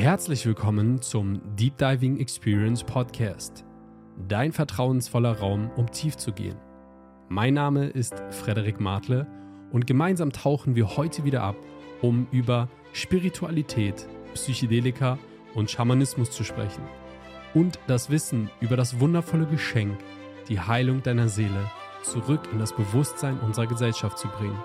Herzlich 0.00 0.46
willkommen 0.46 1.02
zum 1.02 1.42
Deep 1.56 1.76
Diving 1.76 2.20
Experience 2.20 2.82
Podcast. 2.82 3.66
Dein 4.28 4.50
vertrauensvoller 4.50 5.38
Raum, 5.38 5.70
um 5.76 5.90
tief 5.90 6.16
zu 6.16 6.32
gehen. 6.32 6.56
Mein 7.28 7.52
Name 7.52 7.88
ist 7.88 8.14
Frederik 8.30 8.80
Martle 8.80 9.26
und 9.70 9.86
gemeinsam 9.86 10.32
tauchen 10.32 10.74
wir 10.74 10.96
heute 10.96 11.24
wieder 11.24 11.42
ab, 11.42 11.56
um 12.00 12.26
über 12.32 12.70
Spiritualität, 12.94 14.08
Psychedelika 14.32 15.18
und 15.54 15.70
Schamanismus 15.70 16.30
zu 16.30 16.44
sprechen 16.44 16.82
und 17.52 17.78
das 17.86 18.08
Wissen 18.08 18.48
über 18.62 18.78
das 18.78 19.00
wundervolle 19.00 19.44
Geschenk, 19.44 19.98
die 20.48 20.60
Heilung 20.60 21.02
deiner 21.02 21.28
Seele, 21.28 21.70
zurück 22.04 22.48
in 22.54 22.58
das 22.58 22.74
Bewusstsein 22.74 23.38
unserer 23.40 23.66
Gesellschaft 23.66 24.16
zu 24.16 24.28
bringen. 24.28 24.64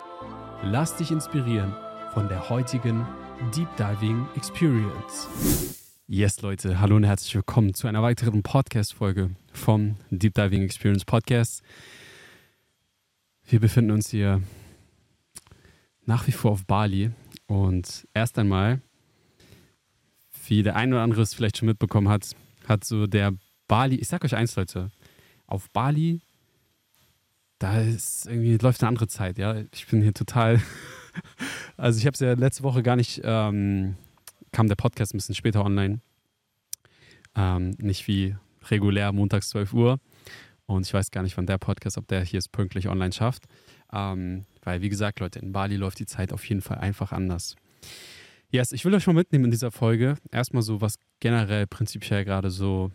Lass 0.64 0.96
dich 0.96 1.12
inspirieren 1.12 1.76
von 2.14 2.30
der 2.30 2.48
heutigen 2.48 3.06
Deep 3.54 3.68
Diving 3.76 4.26
Experience. 4.36 5.28
Yes, 6.08 6.42
Leute, 6.42 6.80
hallo 6.80 6.96
und 6.96 7.04
herzlich 7.04 7.36
willkommen 7.36 7.74
zu 7.74 7.88
einer 7.88 8.02
weiteren 8.02 8.44
Podcast-Folge 8.44 9.32
vom 9.52 9.98
Deep 10.10 10.34
Diving 10.34 10.62
Experience 10.62 11.04
Podcast. 11.04 11.62
Wir 13.44 13.60
befinden 13.60 13.92
uns 13.92 14.10
hier 14.10 14.42
nach 16.06 16.28
wie 16.28 16.32
vor 16.32 16.52
auf 16.52 16.66
Bali 16.66 17.12
und 17.48 18.08
erst 18.14 18.40
einmal, 18.40 18.82
wie 20.48 20.64
der 20.64 20.78
ein 20.78 20.94
oder 20.94 21.04
andere 21.04 21.22
es 21.22 21.34
vielleicht 21.34 21.58
schon 21.58 21.68
mitbekommen 21.68 22.08
hat, 22.08 22.32
hat 22.68 22.86
so 22.86 23.06
der 23.06 23.34
Bali, 23.68 23.98
ich 23.98 24.08
sag 24.08 24.24
euch 24.24 24.36
eins, 24.36 24.56
Leute, 24.56 24.92
auf 25.46 25.70
Bali, 25.72 26.22
da 27.60 27.82
ist 27.82 28.28
irgendwie, 28.28 28.58
läuft 28.58 28.82
eine 28.82 28.90
andere 28.90 29.08
Zeit, 29.08 29.38
ja. 29.38 29.62
Ich 29.74 29.88
bin 29.88 30.02
hier 30.02 30.14
total 30.14 30.62
also 31.78 32.00
ich 32.00 32.06
habe 32.06 32.14
es 32.14 32.20
ja 32.20 32.34
letzte 32.34 32.64
Woche 32.64 32.84
gar 32.84 32.96
nicht, 32.96 33.22
ähm, 33.24 33.96
kam 34.52 34.68
der 34.68 34.76
Podcast 34.76 35.14
ein 35.14 35.18
bisschen 35.18 35.36
später 35.36 35.64
online. 35.64 36.00
Ähm, 37.36 37.72
nicht 37.80 38.08
wie 38.08 38.36
regulär 38.70 39.12
montags 39.12 39.50
12 39.50 39.74
Uhr. 39.74 40.00
Und 40.68 40.86
ich 40.86 40.94
weiß 40.94 41.12
gar 41.12 41.22
nicht, 41.22 41.38
wann 41.38 41.46
der 41.46 41.58
Podcast, 41.58 41.98
ob 41.98 42.08
der 42.08 42.24
hier 42.24 42.40
es 42.40 42.48
pünktlich 42.48 42.88
online 42.88 43.12
schafft. 43.12 43.44
Ähm, 43.94 44.46
weil, 44.64 44.82
wie 44.82 44.90
gesagt, 44.90 45.20
Leute, 45.20 45.40
in 45.40 45.52
Bali 45.52 45.76
läuft 45.76 46.00
die 46.00 46.06
Zeit 46.06 46.34
auf 46.34 46.48
jeden 46.48 46.62
Fall 46.62 46.78
einfach 46.80 47.12
anders. 47.12 47.56
Yes, 48.50 48.72
ich 48.72 48.86
will 48.86 48.94
euch 48.94 49.06
mal 49.06 49.14
mitnehmen 49.14 49.46
in 49.46 49.52
dieser 49.52 49.72
Folge. 49.72 50.18
Erstmal 50.32 50.64
so, 50.64 50.82
was 50.82 50.96
generell 51.20 51.68
prinzipiell 51.68 52.26
gerade 52.26 52.50
so, 52.50 52.92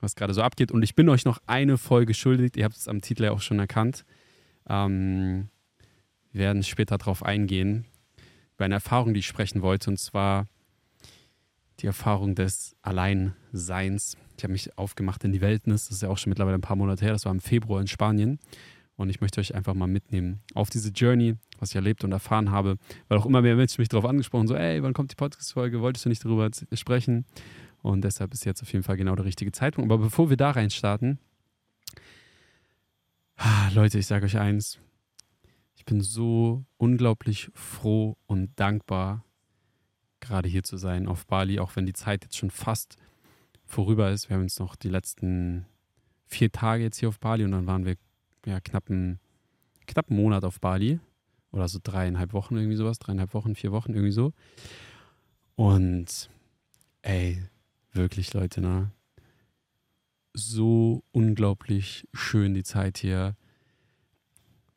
was 0.00 0.16
gerade 0.16 0.34
so 0.34 0.42
abgeht. 0.42 0.72
Und 0.72 0.82
ich 0.82 0.94
bin 0.94 1.08
euch 1.08 1.24
noch 1.24 1.38
eine 1.46 1.78
Folge 1.78 2.14
schuldig. 2.14 2.56
Ihr 2.56 2.64
habt 2.64 2.76
es 2.76 2.88
am 2.88 3.00
Titel 3.00 3.24
ja 3.24 3.32
auch 3.32 3.40
schon 3.40 3.58
erkannt. 3.58 4.04
Ähm, 4.68 5.48
wir 6.32 6.40
werden 6.40 6.62
später 6.62 6.98
darauf 6.98 7.22
eingehen, 7.22 7.86
über 8.62 8.66
eine 8.66 8.74
Erfahrung, 8.74 9.12
die 9.12 9.18
ich 9.18 9.26
sprechen 9.26 9.60
wollte, 9.60 9.90
und 9.90 9.98
zwar 9.98 10.46
die 11.80 11.86
Erfahrung 11.86 12.36
des 12.36 12.76
Alleinseins. 12.80 14.16
Ich 14.36 14.44
habe 14.44 14.52
mich 14.52 14.78
aufgemacht 14.78 15.24
in 15.24 15.32
die 15.32 15.40
Wildnis, 15.40 15.88
das 15.88 15.96
ist 15.96 16.02
ja 16.02 16.08
auch 16.08 16.16
schon 16.16 16.30
mittlerweile 16.30 16.58
ein 16.58 16.60
paar 16.60 16.76
Monate 16.76 17.04
her, 17.04 17.12
das 17.12 17.24
war 17.24 17.32
im 17.32 17.40
Februar 17.40 17.80
in 17.80 17.88
Spanien. 17.88 18.38
Und 18.94 19.10
ich 19.10 19.20
möchte 19.20 19.40
euch 19.40 19.56
einfach 19.56 19.74
mal 19.74 19.88
mitnehmen 19.88 20.42
auf 20.54 20.70
diese 20.70 20.90
Journey, 20.90 21.34
was 21.58 21.70
ich 21.70 21.74
erlebt 21.74 22.04
und 22.04 22.12
erfahren 22.12 22.52
habe, 22.52 22.76
weil 23.08 23.18
auch 23.18 23.26
immer 23.26 23.42
mehr 23.42 23.56
Menschen 23.56 23.80
mich 23.80 23.88
darauf 23.88 24.04
angesprochen 24.04 24.46
so, 24.46 24.54
ey, 24.54 24.80
wann 24.80 24.92
kommt 24.92 25.10
die 25.10 25.16
Podcast-Folge? 25.16 25.80
Wolltest 25.80 26.04
du 26.04 26.08
nicht 26.08 26.24
darüber 26.24 26.48
sprechen? 26.72 27.24
Und 27.82 28.04
deshalb 28.04 28.32
ist 28.32 28.44
jetzt 28.44 28.62
auf 28.62 28.72
jeden 28.72 28.84
Fall 28.84 28.96
genau 28.96 29.16
der 29.16 29.24
richtige 29.24 29.50
Zeitpunkt. 29.50 29.90
Aber 29.90 30.04
bevor 30.04 30.30
wir 30.30 30.36
da 30.36 30.52
rein 30.52 30.70
starten, 30.70 31.18
ah, 33.38 33.70
Leute, 33.74 33.98
ich 33.98 34.06
sage 34.06 34.26
euch 34.26 34.38
eins, 34.38 34.78
ich 35.82 35.86
bin 35.86 36.00
so 36.00 36.64
unglaublich 36.76 37.50
froh 37.54 38.16
und 38.26 38.52
dankbar, 38.54 39.24
gerade 40.20 40.48
hier 40.48 40.62
zu 40.62 40.76
sein 40.76 41.08
auf 41.08 41.26
Bali, 41.26 41.58
auch 41.58 41.74
wenn 41.74 41.86
die 41.86 41.92
Zeit 41.92 42.22
jetzt 42.22 42.36
schon 42.36 42.52
fast 42.52 42.96
vorüber 43.64 44.12
ist. 44.12 44.28
Wir 44.28 44.36
haben 44.36 44.44
jetzt 44.44 44.60
noch 44.60 44.76
die 44.76 44.90
letzten 44.90 45.66
vier 46.24 46.52
Tage 46.52 46.84
jetzt 46.84 46.98
hier 46.98 47.08
auf 47.08 47.18
Bali 47.18 47.44
und 47.44 47.50
dann 47.50 47.66
waren 47.66 47.84
wir 47.84 47.96
ja 48.46 48.60
knapp 48.60 48.90
einen, 48.90 49.18
knapp 49.88 50.08
einen 50.08 50.20
Monat 50.20 50.44
auf 50.44 50.60
Bali 50.60 51.00
oder 51.50 51.66
so 51.66 51.80
dreieinhalb 51.82 52.32
Wochen 52.32 52.54
irgendwie 52.54 52.76
sowas, 52.76 53.00
dreieinhalb 53.00 53.34
Wochen, 53.34 53.56
vier 53.56 53.72
Wochen 53.72 53.92
irgendwie 53.92 54.12
so. 54.12 54.32
Und 55.56 56.30
ey, 57.02 57.42
wirklich 57.90 58.32
Leute, 58.34 58.60
ne? 58.60 58.92
So 60.32 61.02
unglaublich 61.10 62.06
schön 62.14 62.54
die 62.54 62.62
Zeit 62.62 62.98
hier. 62.98 63.34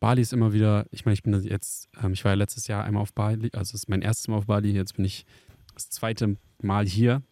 Bali 0.06 0.22
ist 0.22 0.34
immer 0.34 0.54
wieder, 0.54 0.86
ich 0.92 1.04
meine, 1.06 1.16
ich 1.16 1.24
bin 1.24 1.34
jetzt, 1.42 1.90
ähm, 2.00 2.14
ich 2.14 2.24
war 2.24 2.34
ja 2.34 2.36
letztes 2.36 2.68
Jahr 2.68 2.84
einmal 2.84 3.02
auf 3.02 3.12
Bali, 3.12 3.50
also 3.54 3.70
es 3.70 3.74
ist 3.74 3.90
mein 3.90 4.04
erstes 4.04 4.28
Mal 4.28 4.38
auf 4.38 4.46
Bali, 4.46 4.72
jetzt 4.72 4.94
bin 4.94 5.04
ich 5.04 5.26
das 5.74 5.90
zweite 5.90 6.38
Mal 6.62 6.86
hier. 6.86 7.24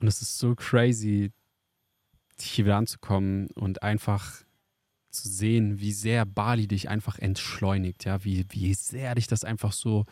Und 0.00 0.08
es 0.08 0.20
ist 0.20 0.38
so 0.38 0.56
crazy, 0.56 1.30
hier 2.40 2.64
wieder 2.64 2.76
anzukommen 2.76 3.46
und 3.54 3.84
einfach 3.84 4.42
zu 5.10 5.28
sehen, 5.28 5.78
wie 5.78 5.92
sehr 5.92 6.26
Bali 6.26 6.66
dich 6.66 6.88
einfach 6.88 7.20
entschleunigt, 7.20 8.04
ja, 8.04 8.24
wie, 8.24 8.44
wie 8.48 8.74
sehr 8.74 9.14
dich 9.14 9.28
das 9.28 9.44
einfach 9.44 9.70
so 9.70 10.06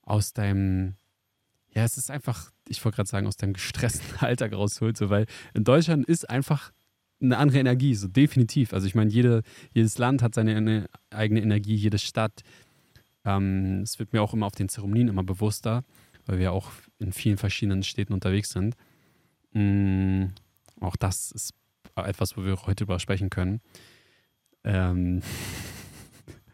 aus 0.00 0.32
deinem, 0.32 0.96
ja, 1.74 1.84
es 1.84 1.98
ist 1.98 2.10
einfach, 2.10 2.50
ich 2.66 2.82
wollte 2.82 2.96
gerade 2.96 3.10
sagen, 3.10 3.26
aus 3.26 3.36
deinem 3.36 3.52
gestressten 3.52 4.16
Alltag 4.20 4.54
rausholt, 4.54 4.96
so, 4.96 5.10
weil 5.10 5.26
in 5.52 5.64
Deutschland 5.64 6.06
ist 6.06 6.30
einfach 6.30 6.72
eine 7.20 7.36
andere 7.38 7.58
Energie, 7.58 7.94
so 7.94 8.08
definitiv. 8.08 8.72
Also 8.72 8.86
ich 8.86 8.94
meine, 8.94 9.10
jede, 9.10 9.42
jedes 9.72 9.98
Land 9.98 10.22
hat 10.22 10.34
seine 10.34 10.88
eigene 11.10 11.42
Energie, 11.42 11.74
jede 11.74 11.98
Stadt. 11.98 12.42
Ähm, 13.24 13.82
es 13.82 13.98
wird 13.98 14.12
mir 14.12 14.22
auch 14.22 14.34
immer 14.34 14.46
auf 14.46 14.54
den 14.54 14.68
Zeremonien 14.68 15.08
immer 15.08 15.24
bewusster, 15.24 15.84
weil 16.26 16.38
wir 16.38 16.52
auch 16.52 16.70
in 16.98 17.12
vielen 17.12 17.36
verschiedenen 17.36 17.82
Städten 17.82 18.12
unterwegs 18.12 18.50
sind. 18.50 18.76
Mhm, 19.52 20.32
auch 20.80 20.96
das 20.96 21.32
ist 21.32 21.54
etwas, 21.96 22.36
wo 22.36 22.44
wir 22.44 22.56
heute 22.62 22.84
drüber 22.84 23.00
sprechen 23.00 23.30
können. 23.30 23.60
Ähm, 24.64 25.22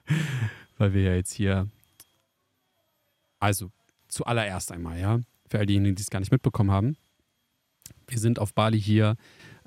weil 0.78 0.94
wir 0.94 1.02
ja 1.02 1.14
jetzt 1.14 1.32
hier, 1.32 1.68
also 3.38 3.70
zuallererst 4.08 4.72
einmal, 4.72 4.98
ja, 4.98 5.20
für 5.48 5.58
all 5.58 5.66
diejenigen, 5.66 5.96
die 5.96 6.02
es 6.02 6.10
gar 6.10 6.20
nicht 6.20 6.32
mitbekommen 6.32 6.70
haben, 6.70 6.96
wir 8.06 8.18
sind 8.18 8.38
auf 8.38 8.54
Bali 8.54 8.80
hier 8.80 9.16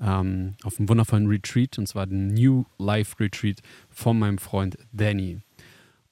ähm, 0.00 0.54
auf 0.62 0.78
einem 0.78 0.88
wundervollen 0.88 1.26
Retreat, 1.26 1.78
und 1.78 1.86
zwar 1.86 2.06
den 2.06 2.28
New 2.28 2.64
Life 2.78 3.18
Retreat 3.18 3.60
von 3.90 4.18
meinem 4.18 4.38
Freund 4.38 4.78
Danny. 4.92 5.40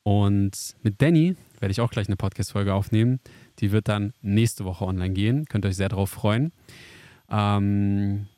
Und 0.02 0.76
mit 0.82 1.02
Danny 1.02 1.36
werde 1.58 1.72
ich 1.72 1.80
auch 1.80 1.90
gleich 1.90 2.06
eine 2.06 2.16
Podcast-Folge 2.16 2.72
aufnehmen. 2.72 3.20
Die 3.58 3.72
wird 3.72 3.88
dann 3.88 4.12
nächste 4.22 4.64
Woche 4.64 4.84
online 4.84 5.14
gehen. 5.14 5.46
Könnt 5.46 5.64
ihr 5.64 5.68
euch 5.68 5.76
sehr 5.76 5.88
darauf 5.88 6.10
freuen. 6.10 6.52
Ähm, 7.28 8.28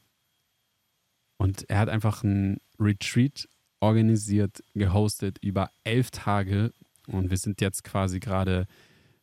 und 1.36 1.68
er 1.68 1.78
hat 1.78 1.88
einfach 1.88 2.22
ein 2.22 2.58
Retreat 2.80 3.48
organisiert, 3.80 4.62
gehostet 4.74 5.38
über 5.42 5.70
elf 5.84 6.10
Tage. 6.10 6.72
Und 7.06 7.30
wir 7.30 7.36
sind 7.36 7.60
jetzt 7.60 7.84
quasi 7.84 8.18
gerade 8.18 8.66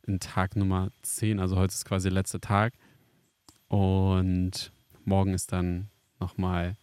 in 0.06 0.20
Tag 0.20 0.56
Nummer 0.56 0.90
10. 1.02 1.40
Also 1.40 1.56
heute 1.56 1.74
ist 1.74 1.86
quasi 1.86 2.10
der 2.10 2.16
letzte 2.16 2.40
Tag. 2.40 2.74
Und 3.68 4.72
morgen 5.04 5.34
ist 5.34 5.52
dann 5.52 5.90
nochmal, 6.20 6.76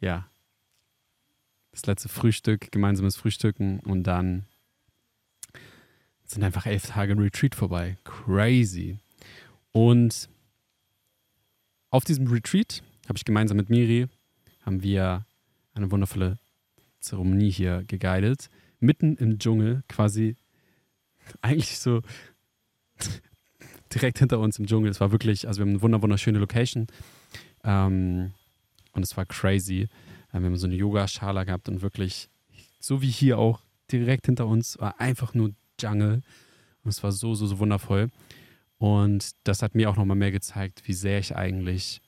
ja, 0.00 0.26
das 1.72 1.86
letzte 1.86 2.08
Frühstück, 2.08 2.70
gemeinsames 2.70 3.16
Frühstücken 3.16 3.80
und 3.80 4.04
dann 4.04 4.44
sind 6.24 6.44
einfach 6.44 6.66
elf 6.66 6.86
Tage 6.86 7.16
Retreat 7.16 7.54
vorbei. 7.54 7.96
Crazy. 8.04 8.98
Und 9.72 10.28
auf 11.90 12.04
diesem 12.04 12.26
Retreat 12.26 12.82
habe 13.08 13.16
ich 13.16 13.24
gemeinsam 13.24 13.56
mit 13.56 13.70
Miri, 13.70 14.08
haben 14.64 14.82
wir 14.82 15.26
eine 15.74 15.90
wundervolle 15.90 16.38
Zeremonie 17.00 17.50
hier 17.50 17.84
geguidet. 17.86 18.48
Mitten 18.80 19.16
im 19.16 19.38
Dschungel, 19.38 19.82
quasi 19.88 20.36
eigentlich 21.40 21.78
so 21.78 22.02
direkt 23.94 24.18
hinter 24.18 24.38
uns 24.38 24.58
im 24.58 24.66
Dschungel. 24.66 24.90
Es 24.90 25.00
war 25.00 25.12
wirklich, 25.12 25.46
also 25.48 25.60
wir 25.60 25.66
haben 25.66 25.84
eine 25.84 26.02
wunderschöne 26.02 26.38
Location. 26.38 26.86
Ähm, 27.64 28.32
und 28.92 29.02
es 29.02 29.16
war 29.16 29.26
crazy. 29.26 29.88
Wir 30.30 30.40
haben 30.40 30.56
so 30.56 30.66
eine 30.66 30.76
Yoga-Schala 30.76 31.44
gehabt 31.44 31.68
und 31.68 31.82
wirklich, 31.82 32.28
so 32.80 33.02
wie 33.02 33.10
hier 33.10 33.38
auch, 33.38 33.60
direkt 33.90 34.26
hinter 34.26 34.46
uns 34.46 34.78
war 34.78 35.00
einfach 35.00 35.34
nur 35.34 35.52
Jungle. 35.80 36.22
Und 36.84 36.90
es 36.90 37.02
war 37.02 37.12
so, 37.12 37.34
so, 37.34 37.46
so 37.46 37.58
wundervoll. 37.58 38.10
Und 38.78 39.32
das 39.44 39.62
hat 39.62 39.74
mir 39.74 39.90
auch 39.90 39.96
nochmal 39.96 40.16
mehr 40.16 40.32
gezeigt, 40.32 40.82
wie 40.86 40.94
sehr 40.94 41.18
ich 41.18 41.36
eigentlich 41.36 42.00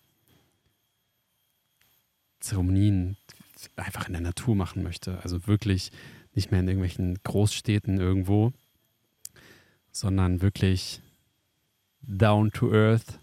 Zeremonien 2.40 3.16
einfach 3.76 4.06
in 4.06 4.12
der 4.12 4.22
Natur 4.22 4.56
machen 4.56 4.82
möchte. 4.82 5.20
Also 5.22 5.46
wirklich 5.46 5.92
nicht 6.34 6.50
mehr 6.50 6.60
in 6.60 6.68
irgendwelchen 6.68 7.18
Großstädten 7.22 7.98
irgendwo, 7.98 8.52
sondern 9.92 10.42
wirklich 10.42 11.00
down 12.02 12.50
to 12.50 12.72
earth 12.72 13.20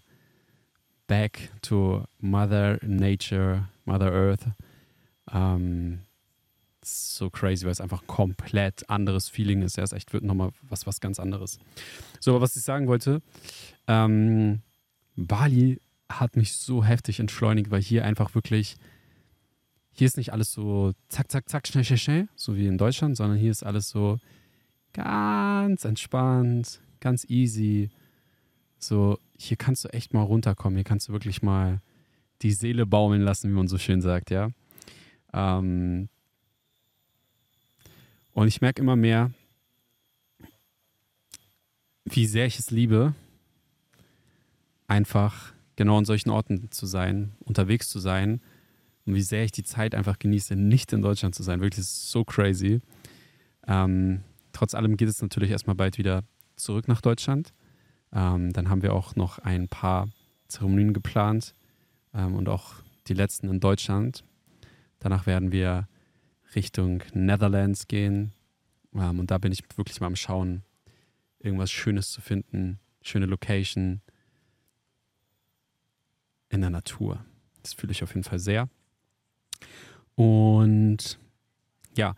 back 1.12 1.50
to 1.60 2.04
Mother 2.20 2.78
Nature, 2.80 3.68
Mother 3.84 4.10
Earth. 4.10 4.46
Ähm, 5.30 5.98
so 6.82 7.28
crazy, 7.28 7.66
weil 7.66 7.72
es 7.72 7.82
einfach 7.82 8.00
ein 8.00 8.06
komplett 8.06 8.88
anderes 8.88 9.28
Feeling 9.28 9.60
ist. 9.60 9.76
Ja, 9.76 9.84
es 9.84 9.92
echt 9.92 10.14
wird 10.14 10.24
nochmal 10.24 10.52
was, 10.62 10.86
was 10.86 11.00
ganz 11.00 11.20
anderes. 11.20 11.58
So, 12.18 12.30
aber 12.30 12.40
was 12.40 12.56
ich 12.56 12.62
sagen 12.62 12.86
wollte, 12.86 13.20
ähm, 13.86 14.62
Bali 15.14 15.82
hat 16.08 16.34
mich 16.34 16.54
so 16.54 16.82
heftig 16.82 17.20
entschleunigt, 17.20 17.70
weil 17.70 17.82
hier 17.82 18.06
einfach 18.06 18.34
wirklich, 18.34 18.76
hier 19.92 20.06
ist 20.06 20.16
nicht 20.16 20.32
alles 20.32 20.50
so 20.50 20.94
zack, 21.10 21.30
zack, 21.30 21.46
zack, 21.50 21.68
schnell, 21.68 21.84
schnell, 21.84 21.98
schnell, 21.98 22.28
so 22.36 22.56
wie 22.56 22.66
in 22.66 22.78
Deutschland, 22.78 23.18
sondern 23.18 23.36
hier 23.36 23.50
ist 23.50 23.64
alles 23.64 23.90
so 23.90 24.18
ganz 24.94 25.84
entspannt, 25.84 26.80
ganz 27.00 27.26
easy. 27.28 27.90
So, 28.82 29.20
hier 29.38 29.56
kannst 29.56 29.84
du 29.84 29.88
echt 29.90 30.12
mal 30.12 30.22
runterkommen, 30.22 30.76
hier 30.76 30.84
kannst 30.84 31.08
du 31.08 31.12
wirklich 31.12 31.40
mal 31.40 31.80
die 32.42 32.50
Seele 32.50 32.84
baumeln 32.84 33.22
lassen, 33.22 33.48
wie 33.48 33.54
man 33.54 33.68
so 33.68 33.78
schön 33.78 34.00
sagt, 34.00 34.30
ja. 34.30 34.50
Ähm, 35.32 36.08
und 38.32 38.48
ich 38.48 38.60
merke 38.60 38.82
immer 38.82 38.96
mehr, 38.96 39.30
wie 42.04 42.26
sehr 42.26 42.46
ich 42.46 42.58
es 42.58 42.72
liebe, 42.72 43.14
einfach 44.88 45.52
genau 45.76 45.98
an 45.98 46.04
solchen 46.04 46.30
Orten 46.30 46.72
zu 46.72 46.86
sein, 46.86 47.36
unterwegs 47.38 47.88
zu 47.88 48.00
sein 48.00 48.40
und 49.06 49.14
wie 49.14 49.22
sehr 49.22 49.44
ich 49.44 49.52
die 49.52 49.62
Zeit 49.62 49.94
einfach 49.94 50.18
genieße, 50.18 50.56
nicht 50.56 50.92
in 50.92 51.02
Deutschland 51.02 51.36
zu 51.36 51.44
sein. 51.44 51.60
Wirklich 51.60 51.86
so 51.86 52.24
crazy. 52.24 52.80
Ähm, 53.68 54.22
trotz 54.52 54.74
allem 54.74 54.96
geht 54.96 55.08
es 55.08 55.22
natürlich 55.22 55.50
erstmal 55.50 55.76
bald 55.76 55.98
wieder 55.98 56.24
zurück 56.56 56.88
nach 56.88 57.00
Deutschland. 57.00 57.52
Ähm, 58.12 58.52
dann 58.52 58.68
haben 58.68 58.82
wir 58.82 58.92
auch 58.92 59.16
noch 59.16 59.38
ein 59.38 59.68
paar 59.68 60.08
Zeremonien 60.48 60.92
geplant 60.92 61.54
ähm, 62.14 62.34
und 62.34 62.48
auch 62.48 62.74
die 63.06 63.14
letzten 63.14 63.48
in 63.48 63.60
Deutschland. 63.60 64.24
Danach 64.98 65.26
werden 65.26 65.52
wir 65.52 65.88
Richtung 66.54 67.02
Netherlands 67.14 67.88
gehen. 67.88 68.32
Ähm, 68.94 69.18
und 69.20 69.30
da 69.30 69.38
bin 69.38 69.52
ich 69.52 69.62
wirklich 69.76 70.00
mal 70.00 70.06
am 70.08 70.16
Schauen, 70.16 70.62
irgendwas 71.38 71.70
Schönes 71.70 72.10
zu 72.10 72.20
finden, 72.20 72.78
schöne 73.02 73.26
Location 73.26 74.00
in 76.50 76.60
der 76.60 76.70
Natur. 76.70 77.24
Das 77.62 77.72
fühle 77.72 77.92
ich 77.92 78.02
auf 78.02 78.14
jeden 78.14 78.24
Fall 78.24 78.38
sehr. 78.38 78.68
Und 80.14 81.18
ja, 81.96 82.14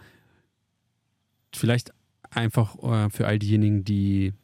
vielleicht 1.55 1.93
einfach 2.31 2.77
äh, 2.83 3.11
für 3.11 3.27
all 3.27 3.39
diejenigen, 3.39 3.85
die 3.85 4.35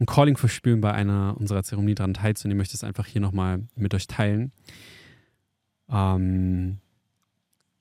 ein 0.00 0.06
Calling 0.06 0.36
verspüren, 0.36 0.80
bei 0.80 0.92
einer 0.92 1.36
unserer 1.38 1.62
Zeremonie 1.62 1.94
daran 1.94 2.14
teilzunehmen, 2.14 2.58
möchte 2.58 2.72
ich 2.72 2.80
es 2.80 2.84
einfach 2.84 3.06
hier 3.06 3.20
nochmal 3.20 3.62
mit 3.74 3.94
euch 3.94 4.06
teilen. 4.06 4.52
Ähm, 5.90 6.78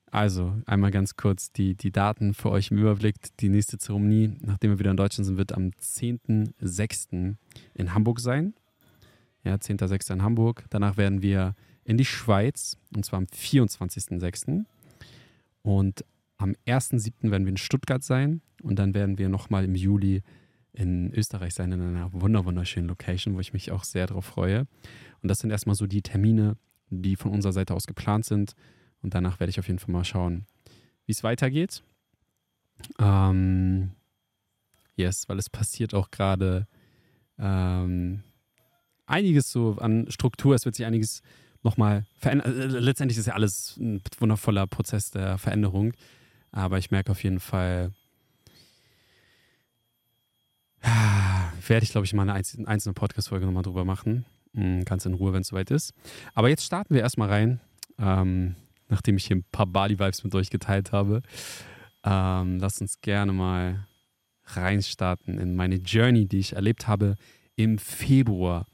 also, 0.09 0.55
einmal 0.65 0.91
ganz 0.91 1.15
kurz 1.15 1.51
die, 1.51 1.75
die 1.75 1.91
Daten 1.91 2.33
für 2.33 2.49
euch 2.49 2.71
im 2.71 2.77
Überblick. 2.77 3.15
Die 3.39 3.49
nächste 3.49 3.77
Zeremonie, 3.77 4.35
nachdem 4.41 4.71
wir 4.71 4.79
wieder 4.79 4.91
in 4.91 4.97
Deutschland 4.97 5.27
sind, 5.27 5.37
wird 5.37 5.53
am 5.53 5.71
10.06. 5.79 7.35
in 7.73 7.93
Hamburg 7.93 8.19
sein. 8.19 8.53
Ja, 9.43 9.55
10.06. 9.55 10.13
in 10.13 10.23
Hamburg. 10.23 10.65
Danach 10.69 10.97
werden 10.97 11.21
wir 11.21 11.55
in 11.83 11.97
die 11.97 12.05
Schweiz, 12.05 12.77
und 12.95 13.05
zwar 13.05 13.17
am 13.17 13.25
24.06. 13.25 14.65
Und 15.61 16.03
am 16.37 16.55
1.07. 16.65 17.29
werden 17.29 17.45
wir 17.45 17.51
in 17.51 17.57
Stuttgart 17.57 18.03
sein. 18.03 18.41
Und 18.63 18.79
dann 18.79 18.93
werden 18.93 19.17
wir 19.17 19.29
nochmal 19.29 19.65
im 19.65 19.75
Juli 19.75 20.23
in 20.77 21.11
Österreich 21.13 21.53
sein, 21.53 21.71
in 21.71 21.81
einer 21.81 22.11
wunderschönen 22.13 22.87
Location, 22.87 23.35
wo 23.35 23.39
ich 23.39 23.53
mich 23.53 23.71
auch 23.71 23.83
sehr 23.83 24.05
darauf 24.05 24.25
freue. 24.25 24.67
Und 25.21 25.29
das 25.29 25.39
sind 25.39 25.49
erstmal 25.49 25.75
so 25.75 25.87
die 25.87 26.03
Termine, 26.03 26.55
die 26.89 27.15
von 27.15 27.31
unserer 27.31 27.53
Seite 27.53 27.73
aus 27.73 27.87
geplant 27.87 28.25
sind. 28.25 28.53
Und 29.01 29.15
danach 29.15 29.39
werde 29.39 29.49
ich 29.49 29.59
auf 29.59 29.67
jeden 29.67 29.79
Fall 29.79 29.91
mal 29.91 30.03
schauen, 30.03 30.45
wie 31.05 31.11
es 31.11 31.23
weitergeht. 31.23 31.83
Ähm, 32.99 33.91
yes, 34.95 35.27
weil 35.27 35.39
es 35.39 35.49
passiert 35.49 35.95
auch 35.95 36.11
gerade 36.11 36.67
ähm, 37.39 38.21
einiges 39.07 39.51
so 39.51 39.77
an 39.79 40.05
Struktur, 40.09 40.53
es 40.53 40.65
wird 40.65 40.75
sich 40.75 40.85
einiges 40.85 41.21
nochmal 41.63 42.05
verändern. 42.19 42.55
Äh, 42.55 42.65
letztendlich 42.65 43.17
ist 43.17 43.25
ja 43.25 43.33
alles 43.33 43.77
ein 43.77 44.01
wundervoller 44.19 44.67
Prozess 44.67 45.09
der 45.09 45.39
Veränderung. 45.39 45.93
Aber 46.51 46.77
ich 46.77 46.91
merke 46.91 47.11
auf 47.11 47.23
jeden 47.23 47.39
Fall, 47.39 47.91
werde 50.81 51.83
ich, 51.83 51.91
glaube 51.91 52.05
ich, 52.05 52.13
mal 52.13 52.29
eine 52.29 52.33
einzelne 52.33 52.93
Podcast-Folge 52.93 53.45
nochmal 53.45 53.63
drüber 53.63 53.85
machen. 53.85 54.25
Hm, 54.53 54.85
ganz 54.85 55.05
in 55.05 55.13
Ruhe, 55.13 55.33
wenn 55.33 55.41
es 55.41 55.47
soweit 55.47 55.71
ist. 55.71 55.93
Aber 56.33 56.49
jetzt 56.49 56.63
starten 56.63 56.93
wir 56.93 57.01
erstmal 57.01 57.29
rein, 57.29 57.59
ähm, 57.99 58.55
nachdem 58.89 59.17
ich 59.17 59.25
hier 59.25 59.37
ein 59.37 59.45
paar 59.51 59.67
Bali-Vibes 59.67 60.23
mit 60.23 60.33
euch 60.35 60.49
geteilt 60.49 60.91
habe. 60.91 61.21
Ähm, 62.03 62.59
lasst 62.59 62.81
uns 62.81 63.01
gerne 63.01 63.33
mal 63.33 63.87
reinstarten 64.45 65.37
in 65.39 65.55
meine 65.55 65.75
Journey, 65.75 66.25
die 66.25 66.39
ich 66.39 66.53
erlebt 66.53 66.87
habe 66.87 67.15
im 67.55 67.77
Februar. 67.77 68.65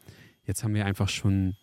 Jetzt 0.46 0.64
haben 0.64 0.76
wir 0.76 0.86
einfach 0.86 1.10
schon 1.10 1.56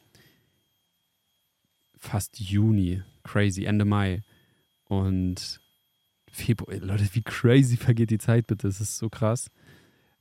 fast 1.96 2.40
Juni, 2.40 3.02
crazy, 3.22 3.64
Ende 3.64 3.84
Mai. 3.84 4.22
Und 4.84 5.60
Februar, 6.30 6.76
Leute, 6.78 7.08
wie 7.12 7.22
crazy 7.22 7.76
vergeht 7.76 8.10
die 8.10 8.18
Zeit 8.18 8.46
bitte, 8.46 8.66
das 8.66 8.80
ist 8.80 8.96
so 8.96 9.08
krass. 9.08 9.50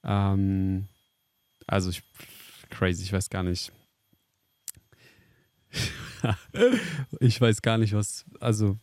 Ähm, 0.03 0.87
also 1.67 1.89
ich, 1.89 2.03
crazy, 2.69 3.03
ich 3.03 3.13
weiß 3.13 3.29
gar 3.29 3.43
nicht. 3.43 3.71
ich 7.19 7.39
weiß 7.39 7.61
gar 7.61 7.77
nicht, 7.77 7.93
was, 7.93 8.25
also 8.39 8.77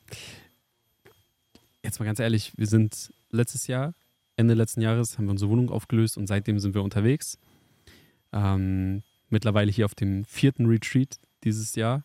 jetzt 1.83 1.99
mal 1.99 2.07
ganz 2.07 2.19
ehrlich, 2.19 2.53
wir 2.57 2.67
sind 2.67 3.13
letztes 3.31 3.67
Jahr, 3.67 3.95
Ende 4.37 4.55
letzten 4.55 4.83
Jahres, 4.83 5.17
haben 5.17 5.27
wir 5.27 5.33
unsere 5.33 5.51
Wohnung 5.51 5.71
aufgelöst 5.71 6.19
und 6.19 6.27
seitdem 6.27 6.59
sind 6.59 6.75
wir 6.75 6.83
unterwegs. 6.83 7.39
Ähm, 8.33 9.03
mittlerweile 9.31 9.71
hier 9.73 9.87
auf 9.87 9.95
dem 9.95 10.25
vierten 10.25 10.67
Retreat 10.67 11.19
dieses 11.45 11.75
Jahr. 11.75 12.05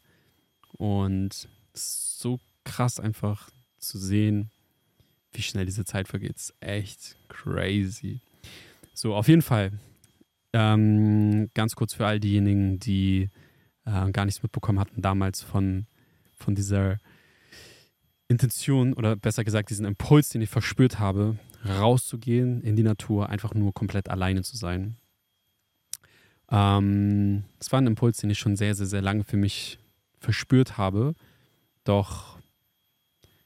Und 0.78 1.48
es 1.74 1.84
ist 1.84 2.19
so 2.19 2.40
krass 2.63 3.00
einfach 3.00 3.50
zu 3.80 3.98
sehen, 3.98 4.50
wie 5.34 5.42
schnell 5.42 5.66
diese 5.66 5.86
Zeit 5.86 6.08
vergeht. 6.08 6.36
Es 6.38 6.50
ist 6.50 6.56
echt 6.62 7.18
crazy. 7.28 8.22
So, 8.94 9.16
auf 9.16 9.28
jeden 9.28 9.42
Fall. 9.42 9.72
Ähm, 10.54 11.50
ganz 11.54 11.76
kurz 11.76 11.94
für 11.94 12.06
all 12.06 12.20
diejenigen, 12.20 12.80
die 12.80 13.30
äh, 13.86 14.12
gar 14.12 14.26
nichts 14.26 14.44
mitbekommen 14.44 14.80
hatten 14.80 15.02
damals 15.02 15.42
von, 15.42 15.88
von 16.34 16.56
dieser 16.56 17.00
Intention 18.28 18.94
oder 18.94 19.16
besser 19.16 19.44
gesagt 19.44 19.70
diesen 19.70 19.86
Impuls, 19.86 20.30
den 20.30 20.42
ich 20.42 20.50
verspürt 20.50 21.00
habe, 21.00 21.38
rauszugehen 21.68 22.62
in 22.62 22.76
die 22.76 22.84
Natur, 22.84 23.30
einfach 23.30 23.54
nur 23.54 23.74
komplett 23.74 24.10
alleine 24.10 24.44
zu 24.44 24.58
sein. 24.58 24.98
Ähm, 26.50 27.44
es 27.60 27.72
war 27.72 27.80
ein 27.80 27.88
Impuls, 27.88 28.18
den 28.18 28.30
ich 28.30 28.39
schon 28.39 28.56
sehr, 28.56 28.75
sehr, 28.75 28.88
sehr 28.88 29.01
lange 29.01 29.24
für 29.24 29.38
mich 29.38 29.80
verspürt 30.20 30.77
habe, 30.77 31.15
doch 31.84 32.38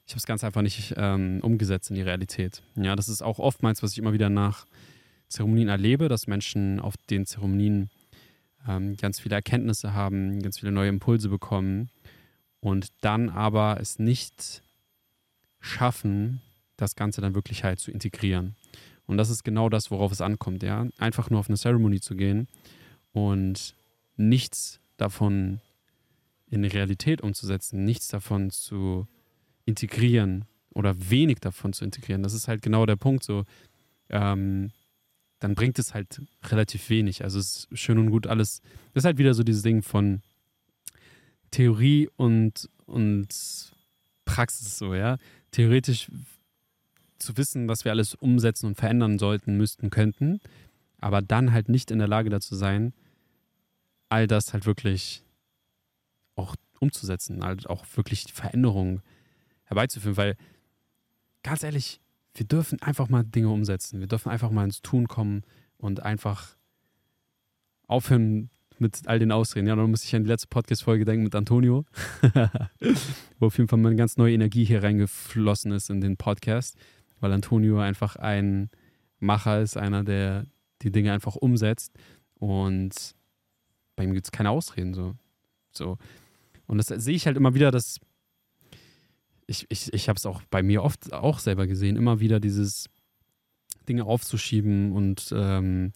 ich 0.06 0.12
habe 0.12 0.18
es 0.18 0.26
ganz 0.26 0.44
einfach 0.44 0.62
nicht 0.62 0.94
ähm, 0.96 1.40
umgesetzt 1.42 1.90
in 1.90 1.96
die 1.96 2.02
Realität. 2.02 2.62
Ja, 2.76 2.94
das 2.94 3.08
ist 3.08 3.22
auch 3.22 3.40
oftmals, 3.40 3.82
was 3.82 3.92
ich 3.92 3.98
immer 3.98 4.12
wieder 4.12 4.30
nach 4.30 4.66
Zeremonien 5.28 5.68
erlebe, 5.68 6.08
dass 6.08 6.26
Menschen 6.26 6.80
auf 6.80 6.96
den 7.10 7.26
Zeremonien 7.26 7.90
ähm, 8.68 8.96
ganz 8.96 9.20
viele 9.20 9.34
Erkenntnisse 9.34 9.92
haben, 9.92 10.42
ganz 10.42 10.58
viele 10.58 10.72
neue 10.72 10.88
Impulse 10.88 11.28
bekommen 11.28 11.90
und 12.60 12.88
dann 13.00 13.28
aber 13.30 13.78
es 13.80 13.98
nicht 13.98 14.62
schaffen, 15.60 16.40
das 16.76 16.94
Ganze 16.94 17.20
dann 17.20 17.34
wirklich 17.34 17.64
halt 17.64 17.80
zu 17.80 17.90
integrieren. 17.90 18.56
Und 19.06 19.18
das 19.18 19.30
ist 19.30 19.44
genau 19.44 19.68
das, 19.68 19.90
worauf 19.90 20.12
es 20.12 20.20
ankommt, 20.20 20.62
ja. 20.62 20.86
Einfach 20.98 21.30
nur 21.30 21.40
auf 21.40 21.48
eine 21.48 21.56
Zeremonie 21.56 22.00
zu 22.00 22.16
gehen 22.16 22.48
und 23.12 23.74
nichts 24.16 24.80
davon 24.96 25.60
in 26.48 26.64
Realität 26.64 27.20
umzusetzen, 27.20 27.84
nichts 27.84 28.08
davon 28.08 28.50
zu 28.50 29.06
integrieren 29.64 30.44
oder 30.74 31.10
wenig 31.10 31.38
davon 31.40 31.72
zu 31.72 31.84
integrieren. 31.84 32.22
Das 32.22 32.34
ist 32.34 32.48
halt 32.48 32.62
genau 32.62 32.86
der 32.86 32.96
Punkt. 32.96 33.24
So, 33.24 33.44
ähm, 34.10 34.70
dann 35.38 35.54
bringt 35.54 35.78
es 35.78 35.94
halt 35.94 36.22
relativ 36.44 36.88
wenig. 36.88 37.24
Also 37.24 37.38
es 37.38 37.66
ist 37.70 37.78
schön 37.78 37.98
und 37.98 38.10
gut 38.10 38.26
alles. 38.26 38.60
Das 38.94 39.02
ist 39.02 39.04
halt 39.04 39.18
wieder 39.18 39.34
so 39.34 39.42
dieses 39.42 39.62
Ding 39.62 39.82
von 39.82 40.22
Theorie 41.50 42.08
und, 42.16 42.68
und 42.86 43.28
Praxis 44.24 44.78
so, 44.78 44.94
ja. 44.94 45.18
Theoretisch 45.50 46.10
zu 47.18 47.36
wissen, 47.36 47.68
was 47.68 47.84
wir 47.84 47.92
alles 47.92 48.14
umsetzen 48.14 48.66
und 48.66 48.76
verändern 48.76 49.18
sollten, 49.18 49.56
müssten, 49.56 49.90
könnten, 49.90 50.40
aber 50.98 51.22
dann 51.22 51.52
halt 51.52 51.68
nicht 51.68 51.90
in 51.90 51.98
der 51.98 52.08
Lage 52.08 52.30
dazu 52.30 52.54
sein, 52.54 52.92
all 54.08 54.26
das 54.26 54.52
halt 54.52 54.66
wirklich 54.66 55.22
auch 56.34 56.56
umzusetzen, 56.78 57.42
halt 57.42 57.68
auch 57.68 57.84
wirklich 57.94 58.24
die 58.24 58.32
Veränderung 58.32 59.00
herbeizuführen, 59.64 60.16
weil 60.16 60.36
ganz 61.42 61.62
ehrlich, 61.62 62.00
wir 62.36 62.46
dürfen 62.46 62.80
einfach 62.82 63.08
mal 63.08 63.24
Dinge 63.24 63.48
umsetzen. 63.48 64.00
Wir 64.00 64.06
dürfen 64.06 64.30
einfach 64.30 64.50
mal 64.50 64.64
ins 64.64 64.82
Tun 64.82 65.08
kommen 65.08 65.42
und 65.78 66.02
einfach 66.02 66.56
aufhören, 67.86 68.50
mit 68.78 69.06
all 69.06 69.18
den 69.18 69.32
Ausreden. 69.32 69.66
Ja, 69.66 69.76
dann 69.76 69.90
muss 69.90 70.04
ich 70.04 70.14
an 70.14 70.24
die 70.24 70.28
letzte 70.28 70.48
Podcast-Folge 70.48 71.04
denken 71.04 71.24
mit 71.24 71.34
Antonio, 71.34 71.84
wo 73.38 73.46
auf 73.46 73.56
jeden 73.56 73.68
Fall 73.68 73.78
mal 73.78 73.88
eine 73.88 73.96
ganz 73.96 74.16
neue 74.16 74.34
Energie 74.34 74.64
hier 74.64 74.82
reingeflossen 74.82 75.72
ist 75.72 75.90
in 75.90 76.00
den 76.00 76.16
Podcast, 76.16 76.76
weil 77.20 77.32
Antonio 77.32 77.78
einfach 77.78 78.16
ein 78.16 78.70
Macher 79.18 79.60
ist, 79.60 79.76
einer, 79.76 80.04
der 80.04 80.46
die 80.82 80.92
Dinge 80.92 81.12
einfach 81.12 81.36
umsetzt 81.36 81.92
und 82.34 83.14
bei 83.96 84.04
ihm 84.04 84.12
gibt 84.12 84.26
es 84.26 84.32
keine 84.32 84.50
Ausreden. 84.50 84.92
So. 84.92 85.14
so. 85.72 85.96
Und 86.66 86.78
das 86.78 86.88
sehe 86.88 87.14
ich 87.14 87.26
halt 87.26 87.36
immer 87.36 87.54
wieder, 87.54 87.70
dass 87.70 87.98
ich, 89.46 89.66
ich, 89.68 89.92
ich 89.92 90.08
habe 90.08 90.16
es 90.16 90.26
auch 90.26 90.42
bei 90.50 90.62
mir 90.62 90.82
oft 90.82 91.12
auch 91.12 91.38
selber 91.38 91.66
gesehen, 91.66 91.96
immer 91.96 92.20
wieder 92.20 92.40
dieses 92.40 92.86
Dinge 93.88 94.04
aufzuschieben 94.04 94.92
und 94.92 95.32
ähm, 95.32 95.92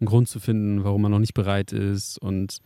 einen 0.00 0.06
Grund 0.06 0.28
zu 0.28 0.40
finden, 0.40 0.84
warum 0.84 1.02
man 1.02 1.10
noch 1.10 1.18
nicht 1.18 1.34
bereit 1.34 1.72
ist. 1.72 2.18
Und 2.18 2.58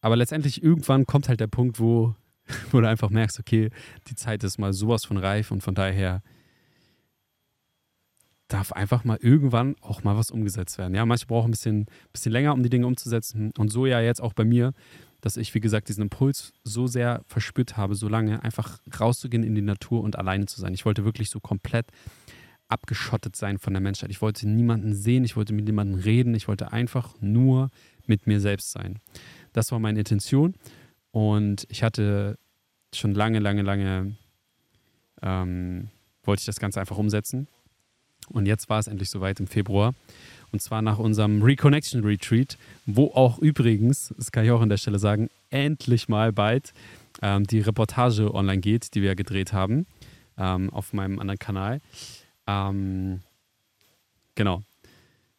aber 0.00 0.16
letztendlich 0.16 0.62
irgendwann 0.62 1.06
kommt 1.06 1.28
halt 1.28 1.40
der 1.40 1.46
Punkt, 1.46 1.80
wo, 1.80 2.14
wo 2.70 2.80
du 2.80 2.88
einfach 2.88 3.10
merkst, 3.10 3.38
okay, 3.38 3.70
die 4.08 4.14
Zeit 4.14 4.44
ist 4.44 4.58
mal 4.58 4.72
sowas 4.72 5.04
von 5.04 5.16
reif 5.16 5.50
und 5.50 5.62
von 5.62 5.74
daher 5.74 6.22
darf 8.48 8.72
einfach 8.72 9.04
mal 9.04 9.18
irgendwann 9.20 9.74
auch 9.80 10.04
mal 10.04 10.16
was 10.16 10.30
umgesetzt 10.30 10.78
werden. 10.78 10.94
Ja, 10.94 11.04
manche 11.04 11.26
brauchen 11.26 11.48
ein 11.48 11.50
bisschen, 11.50 11.86
bisschen 12.12 12.30
länger, 12.30 12.54
um 12.54 12.62
die 12.62 12.70
Dinge 12.70 12.86
umzusetzen. 12.86 13.52
Und 13.58 13.70
so 13.70 13.86
ja 13.86 14.00
jetzt 14.00 14.22
auch 14.22 14.34
bei 14.34 14.44
mir, 14.44 14.72
dass 15.20 15.36
ich, 15.36 15.54
wie 15.54 15.60
gesagt, 15.60 15.88
diesen 15.88 16.02
Impuls 16.02 16.52
so 16.64 16.86
sehr 16.86 17.22
verspürt 17.26 17.76
habe, 17.76 17.94
so 17.94 18.08
lange 18.08 18.42
einfach 18.42 18.78
rauszugehen 18.98 19.42
in 19.42 19.54
die 19.54 19.62
Natur 19.62 20.02
und 20.02 20.16
alleine 20.16 20.46
zu 20.46 20.60
sein. 20.60 20.74
Ich 20.74 20.84
wollte 20.84 21.04
wirklich 21.04 21.30
so 21.30 21.40
komplett 21.40 21.86
abgeschottet 22.68 23.36
sein 23.36 23.58
von 23.58 23.72
der 23.72 23.80
Menschheit. 23.80 24.10
Ich 24.10 24.22
wollte 24.22 24.48
niemanden 24.48 24.94
sehen, 24.94 25.24
ich 25.24 25.36
wollte 25.36 25.52
mit 25.52 25.66
niemandem 25.66 26.00
reden, 26.00 26.34
ich 26.34 26.48
wollte 26.48 26.72
einfach 26.72 27.14
nur 27.20 27.70
mit 28.06 28.26
mir 28.26 28.40
selbst 28.40 28.72
sein. 28.72 28.98
Das 29.52 29.72
war 29.72 29.78
meine 29.78 29.98
Intention 29.98 30.54
und 31.10 31.66
ich 31.68 31.82
hatte 31.82 32.38
schon 32.92 33.14
lange, 33.14 33.38
lange, 33.38 33.62
lange, 33.62 34.16
ähm, 35.22 35.88
wollte 36.24 36.40
ich 36.40 36.46
das 36.46 36.60
Ganze 36.60 36.80
einfach 36.80 36.98
umsetzen. 36.98 37.48
Und 38.28 38.46
jetzt 38.46 38.68
war 38.68 38.78
es 38.78 38.88
endlich 38.88 39.10
soweit 39.10 39.38
im 39.38 39.46
Februar. 39.46 39.94
Und 40.56 40.60
zwar 40.60 40.80
nach 40.80 40.98
unserem 40.98 41.42
Reconnection 41.42 42.02
Retreat, 42.02 42.56
wo 42.86 43.08
auch 43.08 43.38
übrigens, 43.40 44.14
das 44.16 44.32
kann 44.32 44.46
ich 44.46 44.50
auch 44.50 44.62
an 44.62 44.70
der 44.70 44.78
Stelle 44.78 44.98
sagen, 44.98 45.28
endlich 45.50 46.08
mal 46.08 46.32
bald 46.32 46.72
ähm, 47.20 47.46
die 47.46 47.60
Reportage 47.60 48.32
online 48.32 48.62
geht, 48.62 48.94
die 48.94 49.02
wir 49.02 49.14
gedreht 49.16 49.52
haben 49.52 49.84
ähm, 50.38 50.70
auf 50.70 50.94
meinem 50.94 51.18
anderen 51.18 51.38
Kanal. 51.38 51.82
Ähm, 52.46 53.20
genau. 54.34 54.62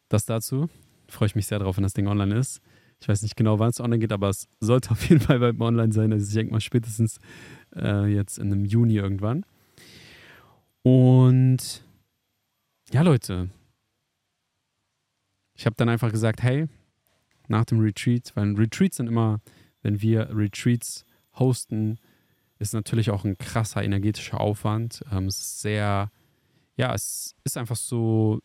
Das 0.08 0.24
dazu. 0.24 0.68
Freue 1.08 1.26
ich 1.26 1.34
mich 1.34 1.48
sehr 1.48 1.58
darauf, 1.58 1.76
wenn 1.78 1.82
das 1.82 1.94
Ding 1.94 2.06
online 2.06 2.36
ist. 2.36 2.60
Ich 3.00 3.08
weiß 3.08 3.22
nicht 3.22 3.34
genau, 3.34 3.58
wann 3.58 3.70
es 3.70 3.80
online 3.80 3.98
geht, 3.98 4.12
aber 4.12 4.28
es 4.28 4.46
sollte 4.60 4.92
auf 4.92 5.02
jeden 5.08 5.20
Fall 5.20 5.40
beim 5.40 5.60
online 5.60 5.92
sein. 5.92 6.12
Also 6.12 6.28
ich 6.28 6.34
denke 6.34 6.52
mal 6.52 6.60
spätestens 6.60 7.18
äh, 7.74 8.06
jetzt 8.06 8.38
in 8.38 8.52
einem 8.52 8.64
Juni 8.64 8.94
irgendwann. 8.94 9.44
Und 10.84 11.82
ja, 12.92 13.02
Leute. 13.02 13.50
Ich 15.58 15.66
habe 15.66 15.76
dann 15.76 15.90
einfach 15.90 16.10
gesagt, 16.10 16.42
hey, 16.42 16.66
nach 17.48 17.66
dem 17.66 17.80
Retreat, 17.80 18.32
weil 18.34 18.54
Retreats 18.54 18.96
sind 18.96 19.08
immer, 19.08 19.40
wenn 19.82 20.00
wir 20.00 20.34
Retreats 20.34 21.04
hosten, 21.34 21.98
ist 22.58 22.72
natürlich 22.72 23.10
auch 23.10 23.24
ein 23.24 23.36
krasser 23.36 23.82
energetischer 23.82 24.40
Aufwand. 24.40 25.04
Ähm, 25.12 25.26
es 25.26 25.38
ist 25.38 25.60
sehr 25.60 26.10
ja, 26.78 26.94
es 26.94 27.34
ist 27.44 27.58
einfach 27.58 27.76
so, 27.76 28.40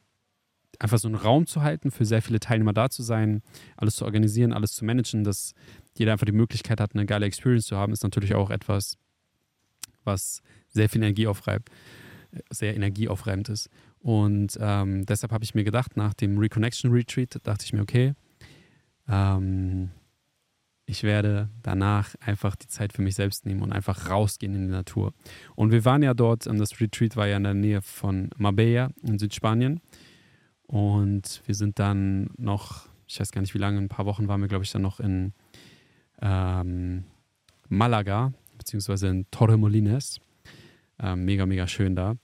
einfach 0.79 0.97
so 0.97 1.07
einen 1.07 1.15
Raum 1.15 1.45
zu 1.45 1.61
halten, 1.61 1.91
für 1.91 2.03
sehr 2.03 2.21
viele 2.21 2.39
Teilnehmer 2.39 2.73
da 2.73 2.89
zu 2.89 3.03
sein, 3.03 3.43
alles 3.77 3.95
zu 3.95 4.05
organisieren, 4.05 4.51
alles 4.51 4.73
zu 4.73 4.83
managen, 4.83 5.23
dass 5.23 5.53
jeder 5.97 6.11
einfach 6.11 6.25
die 6.25 6.33
Möglichkeit 6.33 6.81
hat, 6.81 6.95
eine 6.95 7.05
geile 7.05 7.27
Experience 7.27 7.67
zu 7.67 7.77
haben, 7.77 7.93
ist 7.93 8.03
natürlich 8.03 8.33
auch 8.33 8.49
etwas, 8.49 8.97
was 10.03 10.41
sehr 10.67 10.89
viel 10.89 11.03
Energie 11.03 11.27
aufreibt, 11.27 11.69
sehr 12.49 12.75
energieaufreibend 12.75 13.49
ist. 13.49 13.69
Und 14.03 14.57
ähm, 14.59 15.05
deshalb 15.05 15.31
habe 15.31 15.45
ich 15.45 15.55
mir 15.55 15.63
gedacht, 15.63 15.95
nach 15.95 16.13
dem 16.13 16.37
Reconnection 16.37 16.91
Retreat, 16.91 17.39
dachte 17.43 17.63
ich 17.63 17.71
mir, 17.71 17.81
okay, 17.81 18.13
ähm, 19.07 19.91
ich 20.85 21.03
werde 21.03 21.49
danach 21.61 22.13
einfach 22.19 22.57
die 22.57 22.67
Zeit 22.67 22.91
für 22.91 23.01
mich 23.01 23.15
selbst 23.15 23.45
nehmen 23.45 23.61
und 23.61 23.71
einfach 23.71 24.09
rausgehen 24.09 24.53
in 24.55 24.63
die 24.63 24.73
Natur. 24.73 25.13
Und 25.55 25.71
wir 25.71 25.85
waren 25.85 26.03
ja 26.03 26.13
dort, 26.13 26.45
das 26.45 26.81
Retreat 26.81 27.15
war 27.15 27.27
ja 27.27 27.37
in 27.37 27.45
der 27.45 27.53
Nähe 27.53 27.81
von 27.81 28.29
Marbella 28.35 28.89
in 29.03 29.17
Südspanien. 29.17 29.79
Und 30.67 31.41
wir 31.45 31.55
sind 31.55 31.79
dann 31.79 32.29
noch, 32.37 32.89
ich 33.07 33.21
weiß 33.21 33.31
gar 33.31 33.39
nicht 33.39 33.53
wie 33.53 33.59
lange, 33.59 33.77
ein 33.77 33.87
paar 33.87 34.05
Wochen 34.05 34.27
waren 34.27 34.41
wir, 34.41 34.49
glaube 34.49 34.65
ich, 34.65 34.71
dann 34.71 34.81
noch 34.81 34.99
in 34.99 35.31
ähm, 36.21 37.05
Malaga, 37.69 38.33
beziehungsweise 38.57 39.07
in 39.07 39.31
Torremolines. 39.31 40.19
Ähm, 40.99 41.23
mega, 41.23 41.45
mega 41.45 41.67
schön 41.67 41.95
da. 41.95 42.15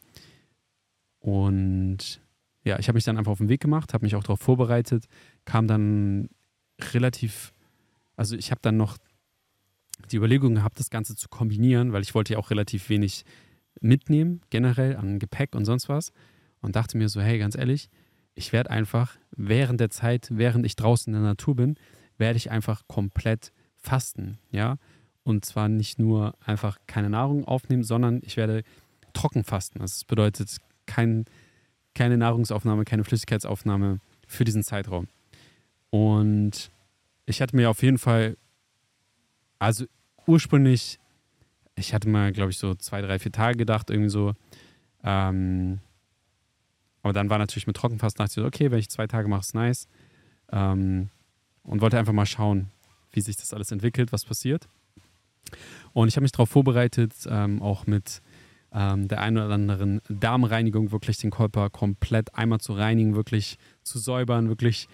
Und 1.19 2.21
ja, 2.63 2.79
ich 2.79 2.87
habe 2.87 2.97
mich 2.97 3.03
dann 3.03 3.17
einfach 3.17 3.31
auf 3.31 3.37
den 3.39 3.49
Weg 3.49 3.61
gemacht, 3.61 3.93
habe 3.93 4.05
mich 4.05 4.15
auch 4.15 4.23
darauf 4.23 4.39
vorbereitet, 4.39 5.05
kam 5.45 5.67
dann 5.67 6.29
relativ 6.93 7.53
also 8.19 8.35
ich 8.35 8.51
habe 8.51 8.59
dann 8.61 8.75
noch 8.75 8.97
die 10.11 10.17
Überlegung 10.17 10.55
gehabt, 10.55 10.77
das 10.77 10.89
Ganze 10.89 11.15
zu 11.15 11.29
kombinieren, 11.29 11.93
weil 11.93 12.01
ich 12.01 12.13
wollte 12.13 12.33
ja 12.33 12.39
auch 12.39 12.49
relativ 12.49 12.89
wenig 12.89 13.23
mitnehmen, 13.79 14.41
generell 14.49 14.97
an 14.97 15.19
Gepäck 15.19 15.55
und 15.55 15.63
sonst 15.63 15.87
was. 15.87 16.11
Und 16.59 16.75
dachte 16.75 16.97
mir 16.97 17.07
so, 17.07 17.21
hey, 17.21 17.39
ganz 17.39 17.55
ehrlich, 17.55 17.89
ich 18.35 18.51
werde 18.51 18.71
einfach 18.71 19.15
während 19.31 19.79
der 19.79 19.89
Zeit, 19.89 20.27
während 20.31 20.65
ich 20.65 20.75
draußen 20.75 21.13
in 21.13 21.21
der 21.21 21.29
Natur 21.29 21.55
bin, 21.55 21.75
werde 22.17 22.35
ich 22.35 22.51
einfach 22.51 22.81
komplett 22.87 23.53
fasten, 23.77 24.37
ja. 24.51 24.75
Und 25.23 25.45
zwar 25.45 25.69
nicht 25.69 25.97
nur 25.97 26.35
einfach 26.45 26.77
keine 26.87 27.09
Nahrung 27.09 27.45
aufnehmen, 27.45 27.83
sondern 27.83 28.19
ich 28.21 28.35
werde 28.35 28.63
trocken 29.13 29.45
fasten. 29.45 29.79
Das 29.79 30.03
bedeutet 30.03 30.57
kein, 30.89 31.25
keine 31.93 32.17
Nahrungsaufnahme, 32.17 32.83
keine 32.83 33.03
Flüssigkeitsaufnahme 33.03 33.99
für 34.27 34.43
diesen 34.43 34.63
Zeitraum. 34.63 35.07
Und 35.91 36.71
ich 37.25 37.41
hatte 37.41 37.55
mir 37.55 37.69
auf 37.69 37.83
jeden 37.83 37.97
Fall, 37.97 38.37
also 39.59 39.85
ursprünglich, 40.25 40.99
ich 41.75 41.93
hatte 41.93 42.09
mal, 42.09 42.31
glaube 42.31 42.51
ich, 42.51 42.57
so 42.57 42.75
zwei, 42.75 43.01
drei, 43.01 43.19
vier 43.19 43.31
Tage 43.31 43.57
gedacht, 43.57 43.89
irgendwie 43.89 44.09
so. 44.09 44.33
Ähm, 45.03 45.79
aber 47.01 47.13
dann 47.13 47.29
war 47.29 47.37
natürlich 47.37 47.67
mit 47.67 47.77
Trockenfasten, 47.77 48.23
dachte 48.23 48.31
ich 48.31 48.43
so, 48.43 48.45
okay, 48.45 48.71
wenn 48.71 48.79
ich 48.79 48.89
zwei 48.89 49.07
Tage 49.07 49.27
mache, 49.27 49.41
ist 49.41 49.55
nice. 49.55 49.87
Ähm, 50.51 51.09
und 51.63 51.81
wollte 51.81 51.97
einfach 51.99 52.13
mal 52.13 52.25
schauen, 52.25 52.71
wie 53.11 53.21
sich 53.21 53.37
das 53.37 53.53
alles 53.53 53.71
entwickelt, 53.71 54.11
was 54.11 54.25
passiert. 54.25 54.67
Und 55.93 56.07
ich 56.07 56.15
habe 56.15 56.23
mich 56.23 56.31
darauf 56.31 56.49
vorbereitet, 56.49 57.13
ähm, 57.27 57.61
auch 57.61 57.87
mit 57.87 58.21
ähm, 58.73 59.07
der 59.07 59.21
einen 59.21 59.37
oder 59.37 59.53
anderen 59.53 60.01
Darmreinigung 60.09 60.91
wirklich 60.91 61.17
den 61.17 61.31
Körper 61.31 61.69
komplett 61.69 62.35
einmal 62.35 62.59
zu 62.59 62.73
reinigen, 62.73 63.15
wirklich 63.15 63.57
zu 63.83 63.99
säubern, 63.99 64.49
wirklich 64.49 64.87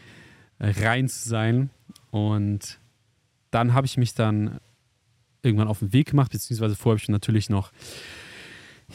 rein 0.60 1.10
zu 1.10 1.28
sein. 1.28 1.70
Und 2.12 2.80
dann 3.52 3.74
habe 3.74 3.86
ich 3.86 3.98
mich 3.98 4.14
dann 4.14 4.60
irgendwann 5.44 5.68
auf 5.68 5.80
den 5.80 5.94
Weg 5.94 6.12
gemacht, 6.12 6.32
beziehungsweise 6.32 6.76
vorher 6.76 6.98
habe 6.98 7.04
ich 7.04 7.10
natürlich 7.10 7.50
noch 7.50 7.72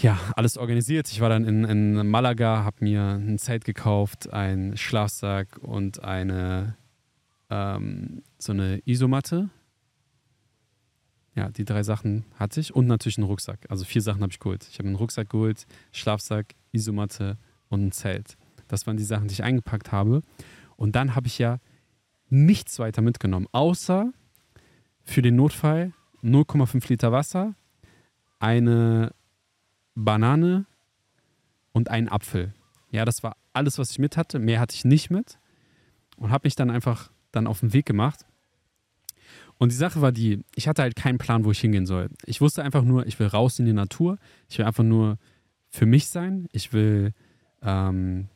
ja, 0.00 0.18
alles 0.36 0.56
organisiert. 0.56 1.10
Ich 1.10 1.20
war 1.20 1.28
dann 1.28 1.44
in, 1.44 1.64
in 1.64 2.08
Malaga, 2.08 2.64
habe 2.64 2.84
mir 2.84 3.02
ein 3.02 3.38
Zelt 3.38 3.64
gekauft, 3.64 4.32
einen 4.32 4.76
Schlafsack 4.76 5.58
und 5.62 6.02
eine 6.02 6.76
ähm, 7.50 8.22
so 8.38 8.52
eine 8.52 8.80
Isomatte. 8.86 9.50
Ja, 11.34 11.48
die 11.50 11.64
drei 11.64 11.82
Sachen 11.82 12.24
hatte 12.34 12.60
ich 12.60 12.74
und 12.74 12.86
natürlich 12.86 13.18
einen 13.18 13.26
Rucksack. 13.26 13.66
Also 13.68 13.84
vier 13.84 14.02
Sachen 14.02 14.22
habe 14.22 14.32
ich 14.32 14.40
geholt. 14.40 14.66
Ich 14.70 14.78
habe 14.78 14.88
einen 14.88 14.96
Rucksack 14.96 15.30
geholt, 15.30 15.66
Schlafsack, 15.92 16.54
Isomatte 16.72 17.38
und 17.68 17.86
ein 17.86 17.92
Zelt. 17.92 18.36
Das 18.68 18.86
waren 18.86 18.96
die 18.96 19.04
Sachen, 19.04 19.28
die 19.28 19.34
ich 19.34 19.44
eingepackt 19.44 19.92
habe. 19.92 20.22
Und 20.76 20.96
dann 20.96 21.14
habe 21.14 21.28
ich 21.28 21.38
ja 21.38 21.58
nichts 22.28 22.78
weiter 22.78 23.02
mitgenommen, 23.02 23.46
außer 23.52 24.12
für 25.02 25.22
den 25.22 25.36
Notfall 25.36 25.92
0,5 26.22 26.88
Liter 26.88 27.12
Wasser, 27.12 27.54
eine 28.38 29.12
Banane 29.94 30.66
und 31.72 31.90
einen 31.90 32.08
Apfel. 32.08 32.54
Ja, 32.90 33.04
das 33.04 33.22
war 33.22 33.36
alles, 33.52 33.78
was 33.78 33.90
ich 33.90 33.98
mit 33.98 34.16
hatte. 34.16 34.38
Mehr 34.38 34.60
hatte 34.60 34.74
ich 34.74 34.84
nicht 34.84 35.10
mit. 35.10 35.38
Und 36.16 36.30
habe 36.30 36.46
mich 36.46 36.56
dann 36.56 36.70
einfach 36.70 37.10
dann 37.32 37.46
auf 37.46 37.60
den 37.60 37.72
Weg 37.72 37.86
gemacht. 37.86 38.26
Und 39.60 39.72
die 39.72 39.76
Sache 39.76 40.00
war 40.00 40.10
die, 40.10 40.42
ich 40.54 40.68
hatte 40.68 40.80
halt 40.80 40.96
keinen 40.96 41.18
Plan, 41.18 41.44
wo 41.44 41.50
ich 41.50 41.60
hingehen 41.60 41.84
soll. 41.84 42.08
Ich 42.24 42.40
wusste 42.40 42.62
einfach 42.62 42.82
nur, 42.82 43.06
ich 43.06 43.18
will 43.18 43.26
raus 43.26 43.58
in 43.58 43.66
die 43.66 43.74
Natur. 43.74 44.16
Ich 44.48 44.56
will 44.56 44.64
einfach 44.64 44.82
nur 44.82 45.18
für 45.68 45.84
mich 45.84 46.06
sein. 46.06 46.48
Ich 46.50 46.72
will 46.72 47.12
ähm, 47.60 48.28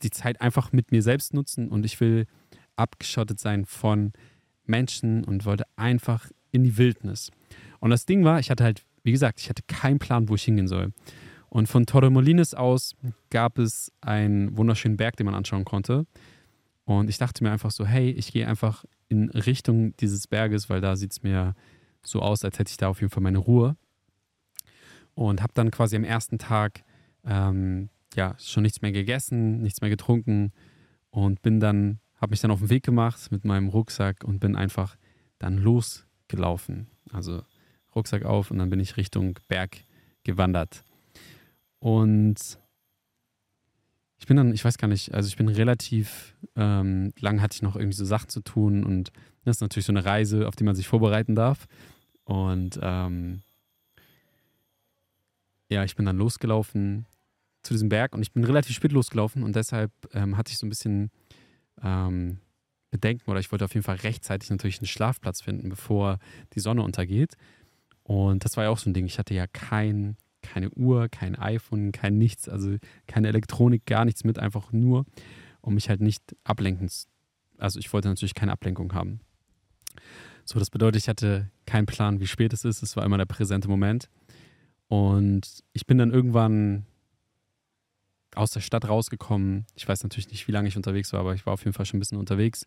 die 0.00 0.08
Zeit 0.08 0.40
einfach 0.40 0.72
mit 0.72 0.92
mir 0.92 1.02
selbst 1.02 1.34
nutzen 1.34 1.68
und 1.68 1.84
ich 1.84 2.00
will 2.00 2.24
abgeschottet 2.74 3.38
sein 3.38 3.66
von 3.66 4.14
Menschen 4.64 5.24
und 5.24 5.44
wollte 5.44 5.64
einfach 5.76 6.30
in 6.52 6.64
die 6.64 6.78
Wildnis. 6.78 7.30
Und 7.78 7.90
das 7.90 8.06
Ding 8.06 8.24
war, 8.24 8.40
ich 8.40 8.50
hatte 8.50 8.64
halt, 8.64 8.82
wie 9.02 9.12
gesagt, 9.12 9.40
ich 9.40 9.50
hatte 9.50 9.62
keinen 9.66 9.98
Plan, 9.98 10.30
wo 10.30 10.36
ich 10.36 10.44
hingehen 10.44 10.68
soll. 10.68 10.94
Und 11.50 11.66
von 11.66 11.84
Torremolines 11.84 12.54
aus 12.54 12.96
gab 13.28 13.58
es 13.58 13.92
einen 14.00 14.56
wunderschönen 14.56 14.96
Berg, 14.96 15.16
den 15.16 15.26
man 15.26 15.34
anschauen 15.34 15.66
konnte. 15.66 16.06
Und 16.86 17.10
ich 17.10 17.18
dachte 17.18 17.42
mir 17.42 17.50
einfach 17.50 17.72
so, 17.72 17.84
hey, 17.84 18.10
ich 18.10 18.32
gehe 18.32 18.46
einfach 18.46 18.84
in 19.08 19.28
Richtung 19.30 19.96
dieses 19.96 20.28
Berges, 20.28 20.70
weil 20.70 20.80
da 20.80 20.94
sieht 20.96 21.12
es 21.12 21.22
mir 21.22 21.54
so 22.04 22.22
aus, 22.22 22.44
als 22.44 22.58
hätte 22.58 22.70
ich 22.70 22.76
da 22.76 22.88
auf 22.88 23.00
jeden 23.00 23.10
Fall 23.10 23.24
meine 23.24 23.38
Ruhe. 23.38 23.76
Und 25.14 25.42
habe 25.42 25.52
dann 25.52 25.72
quasi 25.72 25.96
am 25.96 26.04
ersten 26.04 26.38
Tag 26.38 26.84
ähm, 27.24 27.90
ja 28.14 28.36
schon 28.38 28.62
nichts 28.62 28.82
mehr 28.82 28.92
gegessen, 28.92 29.62
nichts 29.62 29.80
mehr 29.80 29.90
getrunken 29.90 30.52
und 31.10 31.42
bin 31.42 31.58
dann, 31.58 31.98
habe 32.20 32.30
mich 32.30 32.40
dann 32.40 32.52
auf 32.52 32.60
den 32.60 32.70
Weg 32.70 32.84
gemacht 32.84 33.32
mit 33.32 33.44
meinem 33.44 33.68
Rucksack 33.68 34.22
und 34.22 34.38
bin 34.38 34.54
einfach 34.54 34.96
dann 35.38 35.58
losgelaufen. 35.58 36.86
Also 37.12 37.42
Rucksack 37.96 38.24
auf 38.24 38.52
und 38.52 38.58
dann 38.58 38.70
bin 38.70 38.78
ich 38.78 38.96
Richtung 38.96 39.40
Berg 39.48 39.78
gewandert. 40.22 40.84
Und 41.80 42.58
ich 44.18 44.26
bin 44.26 44.36
dann, 44.36 44.52
ich 44.52 44.64
weiß 44.64 44.78
gar 44.78 44.88
nicht, 44.88 45.14
also 45.14 45.28
ich 45.28 45.36
bin 45.36 45.48
relativ 45.48 46.34
ähm, 46.56 47.12
lang 47.20 47.42
hatte 47.42 47.54
ich 47.54 47.62
noch 47.62 47.76
irgendwie 47.76 47.96
so 47.96 48.04
Sachen 48.04 48.28
zu 48.28 48.40
tun 48.40 48.84
und 48.84 49.12
das 49.44 49.56
ist 49.56 49.60
natürlich 49.60 49.86
so 49.86 49.92
eine 49.92 50.04
Reise, 50.04 50.48
auf 50.48 50.56
die 50.56 50.64
man 50.64 50.74
sich 50.74 50.88
vorbereiten 50.88 51.34
darf. 51.34 51.66
Und 52.24 52.78
ähm, 52.82 53.42
ja, 55.68 55.84
ich 55.84 55.96
bin 55.96 56.06
dann 56.06 56.16
losgelaufen 56.16 57.06
zu 57.62 57.74
diesem 57.74 57.88
Berg 57.88 58.14
und 58.14 58.22
ich 58.22 58.32
bin 58.32 58.44
relativ 58.44 58.74
spät 58.74 58.92
losgelaufen 58.92 59.42
und 59.42 59.54
deshalb 59.54 59.92
ähm, 60.12 60.36
hatte 60.36 60.52
ich 60.52 60.58
so 60.58 60.66
ein 60.66 60.70
bisschen 60.70 61.10
ähm, 61.82 62.38
Bedenken 62.90 63.30
oder 63.30 63.40
ich 63.40 63.52
wollte 63.52 63.64
auf 63.64 63.74
jeden 63.74 63.84
Fall 63.84 63.96
rechtzeitig 63.96 64.50
natürlich 64.50 64.78
einen 64.78 64.86
Schlafplatz 64.86 65.42
finden, 65.42 65.68
bevor 65.68 66.18
die 66.54 66.60
Sonne 66.60 66.82
untergeht. 66.82 67.36
Und 68.02 68.44
das 68.44 68.56
war 68.56 68.64
ja 68.64 68.70
auch 68.70 68.78
so 68.78 68.88
ein 68.88 68.94
Ding. 68.94 69.06
Ich 69.06 69.18
hatte 69.18 69.34
ja 69.34 69.46
kein, 69.46 70.16
keine 70.46 70.70
Uhr, 70.70 71.08
kein 71.08 71.36
iPhone, 71.36 71.92
kein 71.92 72.18
nichts, 72.18 72.48
also 72.48 72.76
keine 73.06 73.28
Elektronik, 73.28 73.84
gar 73.86 74.04
nichts 74.04 74.24
mit, 74.24 74.38
einfach 74.38 74.72
nur, 74.72 75.04
um 75.60 75.74
mich 75.74 75.88
halt 75.88 76.00
nicht 76.00 76.22
ablenken. 76.44 76.90
Also 77.58 77.78
ich 77.78 77.92
wollte 77.92 78.08
natürlich 78.08 78.34
keine 78.34 78.52
Ablenkung 78.52 78.92
haben. 78.94 79.20
So, 80.44 80.58
das 80.58 80.70
bedeutet, 80.70 81.02
ich 81.02 81.08
hatte 81.08 81.50
keinen 81.66 81.86
Plan, 81.86 82.20
wie 82.20 82.26
spät 82.26 82.52
es 82.52 82.64
ist. 82.64 82.82
Es 82.82 82.96
war 82.96 83.04
immer 83.04 83.18
der 83.18 83.24
präsente 83.24 83.68
Moment. 83.68 84.08
Und 84.88 85.64
ich 85.72 85.86
bin 85.86 85.98
dann 85.98 86.12
irgendwann 86.12 86.86
aus 88.36 88.52
der 88.52 88.60
Stadt 88.60 88.88
rausgekommen. 88.88 89.66
Ich 89.74 89.88
weiß 89.88 90.02
natürlich 90.04 90.30
nicht, 90.30 90.46
wie 90.46 90.52
lange 90.52 90.68
ich 90.68 90.76
unterwegs 90.76 91.12
war, 91.12 91.20
aber 91.20 91.34
ich 91.34 91.46
war 91.46 91.54
auf 91.54 91.64
jeden 91.64 91.72
Fall 91.72 91.86
schon 91.86 91.96
ein 91.96 92.00
bisschen 92.00 92.18
unterwegs. 92.18 92.64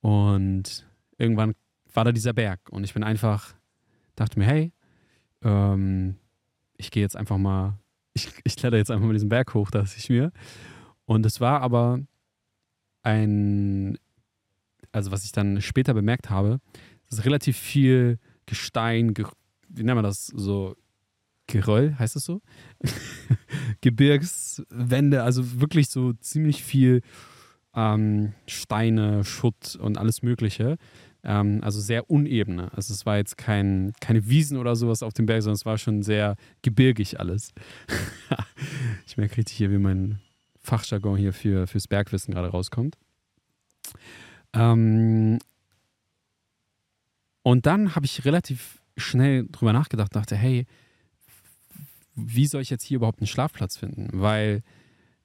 Und 0.00 0.86
irgendwann 1.18 1.54
war 1.92 2.04
da 2.04 2.12
dieser 2.12 2.32
Berg 2.32 2.60
und 2.70 2.84
ich 2.84 2.94
bin 2.94 3.02
einfach, 3.02 3.54
dachte 4.14 4.38
mir, 4.38 4.46
hey, 4.46 4.72
ähm, 5.42 6.16
ich 6.78 6.90
gehe 6.90 7.02
jetzt 7.02 7.16
einfach 7.16 7.36
mal, 7.36 7.78
ich, 8.14 8.30
ich 8.44 8.56
kletter 8.56 8.78
jetzt 8.78 8.90
einfach 8.90 9.06
mal 9.06 9.12
diesen 9.12 9.28
Berg 9.28 9.52
hoch, 9.52 9.70
dachte 9.70 9.94
ich 9.98 10.08
mir. 10.08 10.32
Und 11.04 11.26
es 11.26 11.40
war 11.40 11.60
aber 11.60 12.00
ein, 13.02 13.98
also 14.92 15.10
was 15.10 15.24
ich 15.24 15.32
dann 15.32 15.60
später 15.60 15.92
bemerkt 15.92 16.30
habe, 16.30 16.60
dass 17.10 17.24
relativ 17.24 17.58
viel 17.58 18.18
Gestein, 18.46 19.14
wie 19.68 19.82
nennt 19.82 19.96
man 19.96 20.04
das, 20.04 20.26
so 20.26 20.76
Geröll, 21.46 21.96
heißt 21.98 22.14
das 22.14 22.24
so? 22.24 22.42
Gebirgswände, 23.80 25.22
also 25.22 25.60
wirklich 25.60 25.88
so 25.88 26.12
ziemlich 26.12 26.62
viel 26.62 27.00
ähm, 27.74 28.34
Steine, 28.46 29.24
Schutt 29.24 29.76
und 29.76 29.96
alles 29.96 30.22
Mögliche. 30.22 30.76
Ähm, 31.24 31.60
also 31.62 31.80
sehr 31.80 32.10
unebene. 32.10 32.72
Also 32.74 32.94
es 32.94 33.04
war 33.06 33.16
jetzt 33.16 33.36
kein, 33.36 33.92
keine 34.00 34.28
Wiesen 34.28 34.56
oder 34.56 34.76
sowas 34.76 35.02
auf 35.02 35.12
dem 35.12 35.26
Berg, 35.26 35.42
sondern 35.42 35.56
es 35.56 35.66
war 35.66 35.78
schon 35.78 36.02
sehr 36.02 36.36
gebirgig 36.62 37.18
alles. 37.18 37.52
ich 39.06 39.16
merke 39.16 39.38
richtig 39.38 39.56
hier, 39.56 39.70
wie 39.70 39.78
mein 39.78 40.20
Fachjargon 40.60 41.16
hier 41.16 41.32
für, 41.32 41.66
fürs 41.66 41.88
Bergwissen 41.88 42.34
gerade 42.34 42.48
rauskommt. 42.48 42.96
Ähm, 44.52 45.38
und 47.42 47.66
dann 47.66 47.94
habe 47.94 48.06
ich 48.06 48.24
relativ 48.24 48.80
schnell 48.96 49.46
drüber 49.50 49.72
nachgedacht, 49.72 50.14
dachte, 50.14 50.36
hey, 50.36 50.66
wie 52.14 52.46
soll 52.46 52.62
ich 52.62 52.70
jetzt 52.70 52.84
hier 52.84 52.96
überhaupt 52.96 53.20
einen 53.20 53.28
Schlafplatz 53.28 53.76
finden? 53.76 54.08
Weil 54.12 54.62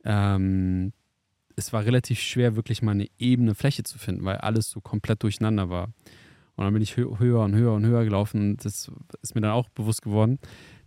ähm, 0.06 0.94
es 1.56 1.74
war 1.74 1.86
relativ 1.86 2.20
schwer, 2.20 2.56
wirklich 2.56 2.82
mal 2.82 2.92
eine 2.92 3.08
ebene 3.18 3.56
Fläche 3.56 3.84
zu 3.84 3.98
finden, 4.00 4.26
weil 4.26 4.38
alles 4.38 4.70
so 4.70 4.82
komplett 4.82 5.24
durcheinander 5.24 5.70
war. 5.70 5.90
Und 6.56 6.66
dann 6.66 6.74
bin 6.74 6.84
ich 6.84 6.98
hö 6.98 7.18
höher 7.18 7.42
und 7.42 7.56
höher 7.56 7.74
und 7.74 7.86
höher 7.86 8.04
gelaufen 8.04 8.42
und 8.42 8.66
das 8.66 8.92
ist 9.22 9.36
mir 9.36 9.42
dann 9.42 9.52
auch 9.52 9.70
bewusst 9.70 10.02
geworden, 10.02 10.40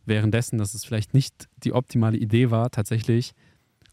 währenddessen, 0.04 0.58
dass 0.58 0.74
es 0.74 0.84
vielleicht 0.84 1.12
nicht 1.12 1.48
die 1.56 1.72
optimale 1.72 2.16
Idee 2.16 2.50
war, 2.50 2.70
tatsächlich 2.70 3.32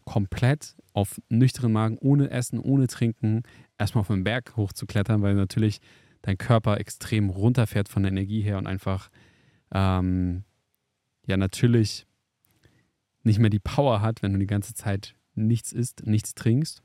komplett 0.06 0.76
auf 0.94 1.20
nüchternen 1.30 1.74
Magen, 1.74 1.98
ohne 1.98 2.30
Essen, 2.30 2.60
ohne 2.60 2.88
Trinken, 2.88 3.44
erstmal 3.78 4.02
auf 4.02 4.08
den 4.08 4.24
Berg 4.24 4.56
hochzuklettern, 4.56 5.22
weil 5.22 5.34
natürlich 5.34 5.80
dein 6.22 6.38
Körper 6.38 6.80
extrem 6.80 7.30
runterfährt 7.30 7.90
von 7.90 8.04
der 8.04 8.12
Energie 8.12 8.42
her 8.42 8.58
und 8.58 8.68
einfach 8.68 9.10
ähm, 9.74 10.44
ja 11.26 11.38
natürlich 11.38 12.06
nicht 13.24 13.40
mehr 13.40 13.50
die 13.50 13.60
Power 13.60 14.02
hat, 14.02 14.22
wenn 14.22 14.34
du 14.34 14.40
die 14.40 14.48
ganze 14.48 14.74
Zeit 14.74 15.16
nichts 15.36 15.72
isst, 15.72 16.06
nichts 16.06 16.36
trinkst. 16.36 16.82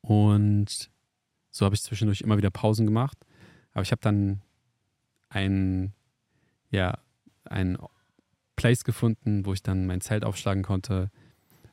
Und 0.00 0.90
so 1.50 1.64
habe 1.64 1.74
ich 1.74 1.82
zwischendurch 1.82 2.20
immer 2.20 2.36
wieder 2.36 2.50
Pausen 2.50 2.86
gemacht. 2.86 3.18
Aber 3.72 3.82
ich 3.82 3.90
habe 3.90 4.00
dann 4.00 4.42
ein, 5.28 5.92
ja, 6.70 6.98
ein 7.44 7.78
Place 8.56 8.84
gefunden, 8.84 9.46
wo 9.46 9.52
ich 9.52 9.62
dann 9.62 9.86
mein 9.86 10.00
Zelt 10.00 10.24
aufschlagen 10.24 10.62
konnte. 10.62 11.10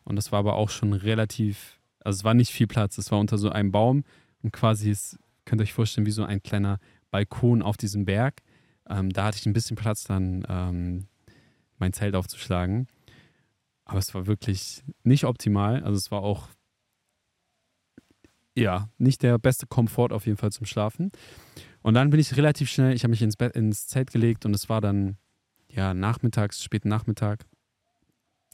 Und 0.03 0.15
das 0.15 0.31
war 0.31 0.39
aber 0.39 0.55
auch 0.55 0.69
schon 0.69 0.93
relativ, 0.93 1.79
also 1.99 2.17
es 2.17 2.23
war 2.23 2.33
nicht 2.33 2.51
viel 2.51 2.67
Platz. 2.67 2.97
Es 2.97 3.11
war 3.11 3.19
unter 3.19 3.37
so 3.37 3.49
einem 3.49 3.71
Baum 3.71 4.03
und 4.41 4.51
quasi, 4.51 4.91
es, 4.91 5.17
könnt 5.45 5.61
ihr 5.61 5.63
euch 5.63 5.73
vorstellen, 5.73 6.05
wie 6.05 6.11
so 6.11 6.23
ein 6.23 6.43
kleiner 6.43 6.79
Balkon 7.11 7.61
auf 7.61 7.77
diesem 7.77 8.05
Berg. 8.05 8.41
Ähm, 8.87 9.11
da 9.11 9.25
hatte 9.25 9.37
ich 9.37 9.45
ein 9.45 9.53
bisschen 9.53 9.77
Platz, 9.77 10.03
dann 10.03 10.45
ähm, 10.47 11.07
mein 11.79 11.93
Zelt 11.93 12.15
aufzuschlagen. 12.15 12.87
Aber 13.85 13.99
es 13.99 14.13
war 14.13 14.27
wirklich 14.27 14.83
nicht 15.03 15.25
optimal. 15.25 15.83
Also 15.83 15.97
es 15.97 16.11
war 16.11 16.21
auch, 16.21 16.49
ja, 18.55 18.89
nicht 18.97 19.21
der 19.21 19.37
beste 19.37 19.67
Komfort 19.67 20.11
auf 20.11 20.25
jeden 20.25 20.37
Fall 20.37 20.51
zum 20.51 20.65
Schlafen. 20.65 21.11
Und 21.81 21.93
dann 21.93 22.09
bin 22.09 22.19
ich 22.19 22.35
relativ 22.35 22.69
schnell, 22.69 22.93
ich 22.93 23.03
habe 23.03 23.11
mich 23.11 23.21
ins, 23.21 23.37
Bett, 23.37 23.55
ins 23.55 23.87
Zelt 23.87 24.11
gelegt 24.11 24.45
und 24.45 24.55
es 24.55 24.69
war 24.69 24.81
dann, 24.81 25.17
ja, 25.69 25.93
nachmittags, 25.93 26.63
späten 26.63 26.89
Nachmittag, 26.89 27.45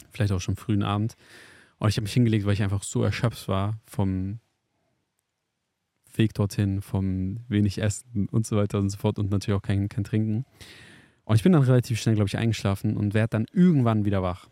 vielleicht 0.10 0.34
auch 0.34 0.42
schon 0.42 0.58
frühen 0.58 0.84
Abend. 0.84 1.16
Und 1.78 1.88
ich 1.88 1.96
habe 1.96 2.04
mich 2.04 2.14
hingelegt, 2.14 2.46
weil 2.46 2.54
ich 2.54 2.64
einfach 2.64 2.84
so 2.84 3.04
erschöpft 3.04 3.48
war 3.48 3.80
vom 3.86 4.40
Weg 6.14 6.34
dorthin, 6.34 6.82
vom 6.82 7.40
wenig 7.48 7.78
Essen 7.78 8.28
und 8.30 8.46
so 8.46 8.58
weiter 8.58 8.80
und 8.80 8.90
so 8.90 8.98
fort 8.98 9.18
und 9.18 9.32
natürlich 9.32 9.58
auch 9.58 9.64
kein, 9.64 9.88
kein 9.88 10.04
Trinken. 10.04 10.46
Und 11.24 11.36
ich 11.38 11.44
bin 11.44 11.54
dann 11.54 11.64
relativ 11.64 12.02
schnell, 12.02 12.16
glaube 12.16 12.28
ich, 12.28 12.38
eingeschlafen 12.38 12.98
und 12.98 13.14
werde 13.14 13.30
dann 13.30 13.46
irgendwann 13.54 14.04
wieder 14.04 14.22
wach. 14.22 14.50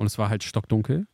Und 0.00 0.06
es 0.06 0.16
war 0.16 0.30
halt 0.30 0.42
stockdunkel. 0.42 1.00
Und 1.00 1.06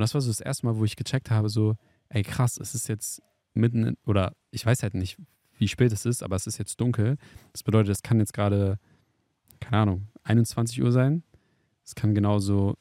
das 0.00 0.12
war 0.12 0.20
so 0.20 0.28
das 0.28 0.40
erste 0.40 0.66
Mal, 0.66 0.76
wo 0.76 0.84
ich 0.84 0.96
gecheckt 0.96 1.30
habe, 1.30 1.48
so, 1.48 1.76
ey 2.08 2.24
krass, 2.24 2.58
es 2.58 2.74
ist 2.74 2.88
jetzt 2.88 3.22
mitten, 3.54 3.84
in, 3.84 3.96
oder 4.04 4.34
ich 4.50 4.66
weiß 4.66 4.82
halt 4.82 4.94
nicht, 4.94 5.18
wie 5.56 5.68
spät 5.68 5.92
es 5.92 6.04
ist, 6.04 6.24
aber 6.24 6.34
es 6.34 6.48
ist 6.48 6.58
jetzt 6.58 6.80
dunkel. 6.80 7.16
Das 7.52 7.62
bedeutet, 7.62 7.92
es 7.92 8.02
kann 8.02 8.18
jetzt 8.18 8.32
gerade, 8.32 8.80
keine 9.60 9.82
Ahnung, 9.82 10.08
21 10.24 10.82
Uhr 10.82 10.90
sein. 10.90 11.22
Es 11.84 11.94
kann 11.94 12.12
genauso 12.12 12.76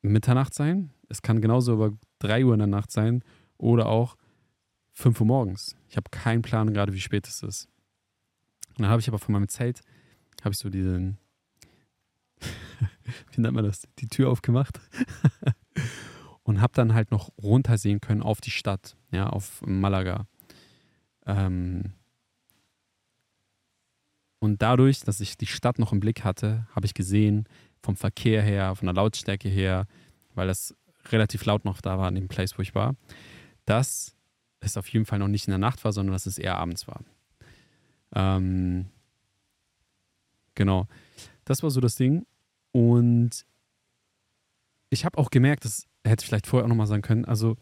Mitternacht 0.00 0.54
sein. 0.54 0.90
Es 1.10 1.20
kann 1.20 1.42
genauso 1.42 1.74
über 1.74 1.92
3 2.20 2.46
Uhr 2.46 2.54
in 2.54 2.60
der 2.60 2.66
Nacht 2.66 2.90
sein 2.90 3.22
oder 3.58 3.90
auch 3.90 4.16
5 4.94 5.20
Uhr 5.20 5.26
morgens. 5.26 5.76
Ich 5.90 5.98
habe 5.98 6.08
keinen 6.10 6.40
Plan 6.40 6.72
gerade, 6.72 6.94
wie 6.94 7.00
spät 7.00 7.28
es 7.28 7.42
ist. 7.42 7.68
Und 8.70 8.84
dann 8.84 8.88
habe 8.88 9.02
ich 9.02 9.08
aber 9.08 9.18
von 9.18 9.34
meinem 9.34 9.48
Zelt, 9.48 9.82
habe 10.42 10.54
ich 10.54 10.58
so 10.58 10.70
diesen, 10.70 11.18
wie 13.32 13.40
nennt 13.40 13.54
man 13.54 13.64
das, 13.64 13.88
die 13.98 14.08
Tür 14.08 14.30
aufgemacht 14.30 14.80
und 16.42 16.60
habe 16.60 16.72
dann 16.74 16.94
halt 16.94 17.10
noch 17.10 17.30
runtersehen 17.42 18.00
können 18.00 18.22
auf 18.22 18.40
die 18.40 18.50
Stadt, 18.50 18.96
ja, 19.10 19.28
auf 19.28 19.62
Malaga. 19.64 20.26
Ähm 21.26 21.92
und 24.40 24.62
dadurch, 24.62 25.00
dass 25.00 25.20
ich 25.20 25.36
die 25.36 25.46
Stadt 25.46 25.78
noch 25.78 25.92
im 25.92 26.00
Blick 26.00 26.24
hatte, 26.24 26.66
habe 26.74 26.86
ich 26.86 26.94
gesehen, 26.94 27.48
vom 27.82 27.96
Verkehr 27.96 28.42
her, 28.42 28.74
von 28.76 28.86
der 28.86 28.94
Lautstärke 28.94 29.48
her, 29.48 29.86
weil 30.34 30.46
das 30.46 30.74
relativ 31.06 31.44
laut 31.44 31.64
noch 31.64 31.80
da 31.80 31.98
war 31.98 32.06
an 32.06 32.14
dem 32.14 32.28
Place, 32.28 32.56
wo 32.58 32.62
ich 32.62 32.74
war, 32.74 32.94
dass 33.64 34.14
es 34.60 34.76
auf 34.76 34.88
jeden 34.88 35.06
Fall 35.06 35.18
noch 35.18 35.28
nicht 35.28 35.46
in 35.46 35.52
der 35.52 35.58
Nacht 35.58 35.84
war, 35.84 35.92
sondern 35.92 36.12
dass 36.12 36.26
es 36.26 36.38
eher 36.38 36.56
abends 36.56 36.86
war. 36.88 37.02
Ähm, 38.14 38.86
genau. 40.54 40.86
Das 41.44 41.62
war 41.62 41.70
so 41.70 41.80
das 41.80 41.94
Ding. 41.94 42.26
Und 42.78 43.44
ich 44.88 45.04
habe 45.04 45.18
auch 45.18 45.30
gemerkt, 45.30 45.64
das 45.64 45.88
hätte 46.06 46.22
ich 46.22 46.28
vielleicht 46.28 46.46
vorher 46.46 46.64
auch 46.64 46.68
nochmal 46.68 46.86
sagen 46.86 47.02
können, 47.02 47.24
also 47.24 47.56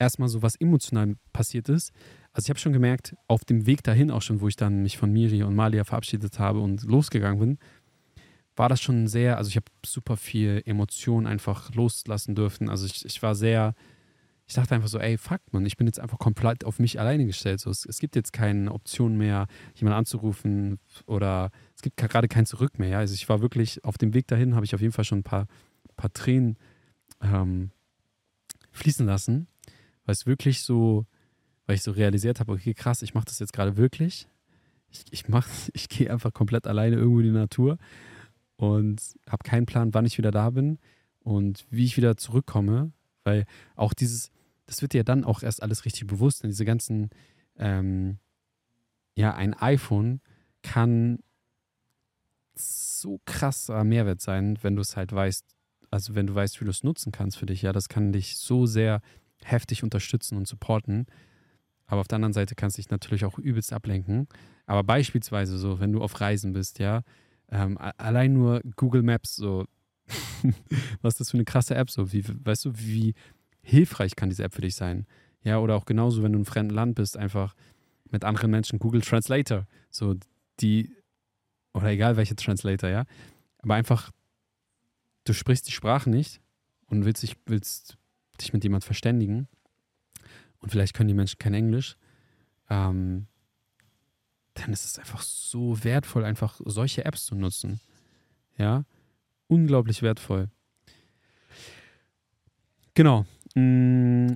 erstmal 0.00 0.28
so, 0.28 0.42
was 0.42 0.56
emotional 0.56 1.14
passiert 1.32 1.68
ist. 1.68 1.92
Also 2.32 2.46
ich 2.46 2.50
habe 2.50 2.58
schon 2.58 2.72
gemerkt, 2.72 3.14
auf 3.28 3.44
dem 3.44 3.64
Weg 3.64 3.84
dahin 3.84 4.10
auch 4.10 4.20
schon, 4.20 4.40
wo 4.40 4.48
ich 4.48 4.56
dann 4.56 4.82
mich 4.82 4.98
von 4.98 5.12
Miri 5.12 5.44
und 5.44 5.54
Malia 5.54 5.84
verabschiedet 5.84 6.40
habe 6.40 6.58
und 6.58 6.82
losgegangen 6.82 7.38
bin, 7.38 7.58
war 8.56 8.68
das 8.68 8.80
schon 8.80 9.06
sehr, 9.06 9.36
also 9.36 9.48
ich 9.48 9.54
habe 9.54 9.66
super 9.86 10.16
viel 10.16 10.60
Emotionen 10.66 11.28
einfach 11.28 11.72
loslassen 11.72 12.34
dürfen. 12.34 12.68
Also 12.68 12.84
ich, 12.86 13.04
ich 13.04 13.22
war 13.22 13.36
sehr 13.36 13.76
ich 14.52 14.56
dachte 14.56 14.74
einfach 14.74 14.88
so, 14.88 14.98
ey, 14.98 15.16
fuck, 15.16 15.40
man, 15.52 15.64
ich 15.64 15.78
bin 15.78 15.86
jetzt 15.86 15.98
einfach 15.98 16.18
komplett 16.18 16.66
auf 16.66 16.78
mich 16.78 17.00
alleine 17.00 17.24
gestellt. 17.24 17.58
So, 17.58 17.70
es, 17.70 17.86
es 17.86 17.98
gibt 17.98 18.14
jetzt 18.14 18.34
keine 18.34 18.70
Option 18.70 19.16
mehr, 19.16 19.46
jemanden 19.74 19.96
anzurufen 19.96 20.78
oder 21.06 21.50
es 21.74 21.80
gibt 21.80 21.96
gerade 21.96 22.28
kein 22.28 22.44
Zurück 22.44 22.78
mehr. 22.78 22.90
Ja? 22.90 22.98
Also 22.98 23.14
ich 23.14 23.26
war 23.30 23.40
wirklich 23.40 23.82
auf 23.82 23.96
dem 23.96 24.12
Weg 24.12 24.26
dahin, 24.26 24.54
habe 24.54 24.66
ich 24.66 24.74
auf 24.74 24.82
jeden 24.82 24.92
Fall 24.92 25.06
schon 25.06 25.20
ein 25.20 25.22
paar, 25.22 25.46
paar 25.96 26.12
Tränen 26.12 26.58
ähm, 27.22 27.70
fließen 28.72 29.06
lassen, 29.06 29.46
weil 30.04 30.12
es 30.12 30.26
wirklich 30.26 30.60
so, 30.60 31.06
weil 31.64 31.76
ich 31.76 31.82
so 31.82 31.92
realisiert 31.92 32.38
habe, 32.38 32.52
okay, 32.52 32.74
krass, 32.74 33.00
ich 33.00 33.14
mache 33.14 33.24
das 33.24 33.38
jetzt 33.38 33.54
gerade 33.54 33.78
wirklich. 33.78 34.28
Ich, 34.90 35.06
ich, 35.12 35.24
ich 35.72 35.88
gehe 35.88 36.12
einfach 36.12 36.34
komplett 36.34 36.66
alleine 36.66 36.96
irgendwo 36.96 37.20
in 37.20 37.26
die 37.26 37.32
Natur 37.32 37.78
und 38.56 39.00
habe 39.26 39.44
keinen 39.44 39.64
Plan, 39.64 39.94
wann 39.94 40.04
ich 40.04 40.18
wieder 40.18 40.30
da 40.30 40.50
bin 40.50 40.78
und 41.20 41.64
wie 41.70 41.86
ich 41.86 41.96
wieder 41.96 42.18
zurückkomme, 42.18 42.92
weil 43.24 43.46
auch 43.76 43.94
dieses, 43.94 44.30
das 44.72 44.80
wird 44.80 44.94
dir 44.94 45.04
dann 45.04 45.24
auch 45.24 45.42
erst 45.42 45.62
alles 45.62 45.84
richtig 45.84 46.06
bewusst, 46.06 46.42
denn 46.42 46.50
diese 46.50 46.64
ganzen, 46.64 47.10
ähm, 47.56 48.18
ja, 49.14 49.34
ein 49.34 49.52
iPhone 49.52 50.22
kann 50.62 51.18
so 52.54 53.20
krasser 53.26 53.84
Mehrwert 53.84 54.22
sein, 54.22 54.58
wenn 54.62 54.74
du 54.74 54.80
es 54.80 54.96
halt 54.96 55.12
weißt, 55.12 55.44
also 55.90 56.14
wenn 56.14 56.26
du 56.26 56.34
weißt, 56.34 56.58
wie 56.58 56.64
du 56.64 56.70
es 56.70 56.84
nutzen 56.84 57.12
kannst 57.12 57.36
für 57.36 57.44
dich, 57.44 57.60
ja, 57.60 57.72
das 57.72 57.90
kann 57.90 58.12
dich 58.12 58.38
so 58.38 58.64
sehr 58.64 59.02
heftig 59.44 59.82
unterstützen 59.82 60.38
und 60.38 60.48
supporten. 60.48 61.04
Aber 61.84 62.00
auf 62.00 62.08
der 62.08 62.16
anderen 62.16 62.32
Seite 62.32 62.54
kannst 62.54 62.78
du 62.78 62.82
dich 62.82 62.90
natürlich 62.90 63.26
auch 63.26 63.38
übelst 63.38 63.74
ablenken. 63.74 64.26
Aber 64.64 64.84
beispielsweise 64.84 65.58
so, 65.58 65.80
wenn 65.80 65.92
du 65.92 66.00
auf 66.00 66.18
Reisen 66.18 66.54
bist, 66.54 66.78
ja, 66.78 67.02
ähm, 67.50 67.76
allein 67.76 68.32
nur 68.32 68.62
Google 68.76 69.02
Maps, 69.02 69.36
so, 69.36 69.66
was 71.02 71.14
ist 71.14 71.20
das 71.20 71.30
für 71.30 71.36
eine 71.36 71.44
krasse 71.44 71.74
App, 71.74 71.90
so, 71.90 72.10
wie, 72.10 72.24
weißt 72.26 72.64
du, 72.64 72.72
wie 72.78 73.12
hilfreich 73.62 74.16
kann 74.16 74.28
diese 74.28 74.44
App 74.44 74.54
für 74.54 74.60
dich 74.62 74.74
sein? 74.74 75.06
Ja, 75.42 75.58
oder 75.58 75.76
auch 75.76 75.84
genauso, 75.84 76.22
wenn 76.22 76.32
du 76.32 76.38
einem 76.38 76.46
fremden 76.46 76.74
Land 76.74 76.94
bist, 76.94 77.16
einfach 77.16 77.54
mit 78.10 78.24
anderen 78.24 78.50
Menschen, 78.50 78.78
Google 78.78 79.00
Translator, 79.00 79.66
so, 79.90 80.14
die, 80.60 80.94
oder 81.74 81.88
egal 81.88 82.16
welche 82.16 82.36
Translator, 82.36 82.90
ja, 82.90 83.04
aber 83.58 83.74
einfach, 83.74 84.10
du 85.24 85.32
sprichst 85.32 85.66
die 85.66 85.72
Sprache 85.72 86.10
nicht 86.10 86.40
und 86.86 87.04
willst 87.04 87.22
dich, 87.22 87.36
willst 87.46 87.96
dich 88.40 88.52
mit 88.52 88.62
jemand 88.64 88.84
verständigen 88.84 89.48
und 90.58 90.70
vielleicht 90.70 90.94
können 90.94 91.08
die 91.08 91.14
Menschen 91.14 91.38
kein 91.38 91.54
Englisch, 91.54 91.96
ähm, 92.70 93.26
dann 94.54 94.72
ist 94.72 94.84
es 94.84 94.98
einfach 94.98 95.22
so 95.22 95.82
wertvoll, 95.82 96.24
einfach 96.24 96.60
solche 96.64 97.04
Apps 97.04 97.24
zu 97.24 97.34
nutzen. 97.34 97.80
Ja, 98.58 98.84
unglaublich 99.48 100.02
wertvoll. 100.02 100.50
Genau. 102.94 103.24
Mm. 103.54 104.34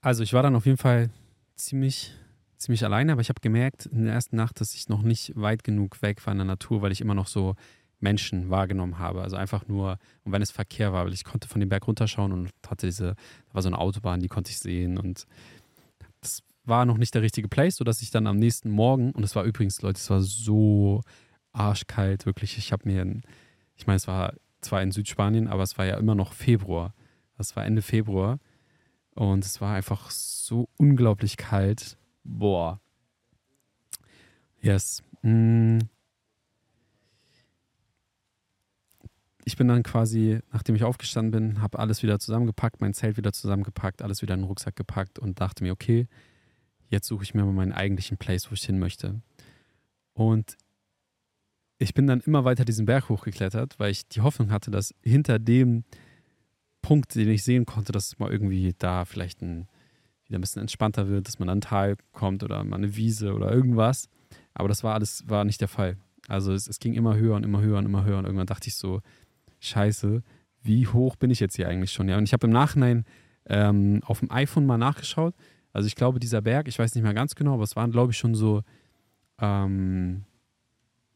Also 0.00 0.22
ich 0.22 0.32
war 0.32 0.42
dann 0.42 0.56
auf 0.56 0.66
jeden 0.66 0.78
Fall 0.78 1.10
ziemlich, 1.56 2.14
ziemlich 2.56 2.84
alleine, 2.84 3.12
aber 3.12 3.20
ich 3.20 3.28
habe 3.28 3.40
gemerkt 3.40 3.86
in 3.86 4.04
der 4.04 4.14
ersten 4.14 4.36
Nacht, 4.36 4.60
dass 4.60 4.74
ich 4.74 4.88
noch 4.88 5.02
nicht 5.02 5.32
weit 5.34 5.64
genug 5.64 6.02
weg 6.02 6.24
war 6.26 6.32
in 6.32 6.38
der 6.38 6.46
Natur, 6.46 6.82
weil 6.82 6.92
ich 6.92 7.00
immer 7.00 7.14
noch 7.14 7.26
so 7.26 7.56
Menschen 8.00 8.48
wahrgenommen 8.48 8.98
habe. 8.98 9.22
Also 9.22 9.36
einfach 9.36 9.66
nur, 9.66 9.98
und 10.24 10.32
wenn 10.32 10.42
es 10.42 10.50
Verkehr 10.50 10.92
war, 10.92 11.04
weil 11.04 11.12
ich 11.12 11.24
konnte 11.24 11.48
von 11.48 11.60
dem 11.60 11.68
Berg 11.68 11.86
runterschauen 11.86 12.32
und 12.32 12.50
hatte 12.66 12.86
diese, 12.86 13.14
da 13.48 13.54
war 13.54 13.62
so 13.62 13.68
eine 13.68 13.78
Autobahn, 13.78 14.20
die 14.20 14.28
konnte 14.28 14.50
ich 14.50 14.58
sehen 14.58 14.98
und 14.98 15.26
das 16.20 16.42
war 16.64 16.84
noch 16.84 16.98
nicht 16.98 17.14
der 17.14 17.22
richtige 17.22 17.48
Place, 17.48 17.76
sodass 17.76 18.02
ich 18.02 18.10
dann 18.10 18.26
am 18.26 18.36
nächsten 18.36 18.70
Morgen, 18.70 19.10
und 19.12 19.24
es 19.24 19.34
war 19.34 19.44
übrigens, 19.44 19.82
Leute, 19.82 19.98
es 19.98 20.10
war 20.10 20.20
so 20.20 21.02
arschkalt, 21.52 22.26
wirklich. 22.26 22.58
Ich 22.58 22.72
habe 22.72 22.88
mir, 22.88 23.20
ich 23.74 23.86
meine, 23.86 23.96
es 23.96 24.06
war 24.06 24.34
zwar 24.60 24.82
in 24.82 24.92
Südspanien, 24.92 25.48
aber 25.48 25.62
es 25.62 25.78
war 25.78 25.86
ja 25.86 25.96
immer 25.96 26.14
noch 26.14 26.32
Februar. 26.32 26.94
Das 27.38 27.56
war 27.56 27.64
Ende 27.64 27.82
Februar. 27.82 28.38
Und 29.14 29.44
es 29.44 29.60
war 29.60 29.74
einfach 29.74 30.10
so 30.10 30.68
unglaublich 30.76 31.36
kalt. 31.36 31.96
Boah. 32.24 32.80
Yes. 34.60 35.02
Mm. 35.22 35.78
Ich 39.44 39.56
bin 39.56 39.68
dann 39.68 39.82
quasi, 39.82 40.40
nachdem 40.52 40.74
ich 40.74 40.84
aufgestanden 40.84 41.30
bin, 41.30 41.62
habe 41.62 41.78
alles 41.78 42.02
wieder 42.02 42.18
zusammengepackt, 42.18 42.82
mein 42.82 42.92
Zelt 42.92 43.16
wieder 43.16 43.32
zusammengepackt, 43.32 44.02
alles 44.02 44.20
wieder 44.20 44.34
in 44.34 44.40
den 44.40 44.46
Rucksack 44.46 44.76
gepackt 44.76 45.18
und 45.18 45.40
dachte 45.40 45.64
mir, 45.64 45.72
okay, 45.72 46.06
jetzt 46.90 47.06
suche 47.06 47.22
ich 47.22 47.32
mir 47.32 47.44
mal 47.44 47.52
meinen 47.52 47.72
eigentlichen 47.72 48.18
Place, 48.18 48.50
wo 48.50 48.54
ich 48.54 48.64
hin 48.64 48.78
möchte. 48.78 49.22
Und 50.12 50.58
ich 51.78 51.94
bin 51.94 52.06
dann 52.06 52.20
immer 52.20 52.44
weiter 52.44 52.64
diesen 52.64 52.84
Berg 52.84 53.08
hochgeklettert, 53.08 53.78
weil 53.78 53.90
ich 53.90 54.06
die 54.08 54.20
Hoffnung 54.20 54.50
hatte, 54.50 54.70
dass 54.70 54.94
hinter 55.02 55.38
dem 55.38 55.84
Punkt, 56.88 57.14
den 57.14 57.28
ich 57.28 57.44
sehen 57.44 57.66
konnte, 57.66 57.92
dass 57.92 58.18
mal 58.18 58.30
irgendwie 58.30 58.74
da 58.78 59.04
vielleicht 59.04 59.42
ein, 59.42 59.68
wieder 60.24 60.38
ein 60.38 60.40
bisschen 60.40 60.62
entspannter 60.62 61.08
wird, 61.08 61.28
dass 61.28 61.38
man 61.38 61.48
an 61.48 61.58
ein 61.58 61.62
Tal 61.62 61.96
kommt 62.12 62.42
oder 62.42 62.62
mal 62.64 62.76
eine 62.76 62.96
Wiese 62.96 63.34
oder 63.34 63.52
irgendwas. 63.52 64.08
Aber 64.54 64.68
das 64.68 64.82
war 64.82 64.94
alles, 64.94 65.24
war 65.28 65.44
nicht 65.44 65.60
der 65.60 65.68
Fall. 65.68 65.96
Also 66.28 66.52
es, 66.52 66.66
es 66.68 66.78
ging 66.80 66.94
immer 66.94 67.16
höher 67.16 67.36
und 67.36 67.44
immer 67.44 67.60
höher 67.60 67.78
und 67.78 67.86
immer 67.86 68.04
höher 68.04 68.18
und 68.18 68.24
irgendwann 68.24 68.46
dachte 68.46 68.68
ich 68.68 68.76
so, 68.76 69.00
scheiße, 69.60 70.22
wie 70.62 70.86
hoch 70.86 71.16
bin 71.16 71.30
ich 71.30 71.40
jetzt 71.40 71.56
hier 71.56 71.68
eigentlich 71.68 71.92
schon? 71.92 72.08
Ja, 72.08 72.18
und 72.18 72.24
ich 72.24 72.32
habe 72.32 72.46
im 72.46 72.52
Nachhinein 72.52 73.04
ähm, 73.46 74.02
auf 74.04 74.20
dem 74.20 74.30
iPhone 74.30 74.66
mal 74.66 74.78
nachgeschaut 74.78 75.34
also 75.72 75.86
ich 75.86 75.94
glaube, 75.94 76.18
dieser 76.18 76.40
Berg, 76.40 76.68
ich 76.68 76.78
weiß 76.78 76.94
nicht 76.94 77.04
mehr 77.04 77.14
ganz 77.14 77.34
genau, 77.34 77.54
aber 77.54 77.62
es 77.62 77.76
waren, 77.76 77.90
glaube 77.90 78.12
ich, 78.12 78.18
schon 78.18 78.34
so 78.34 78.62
ähm, 79.40 80.24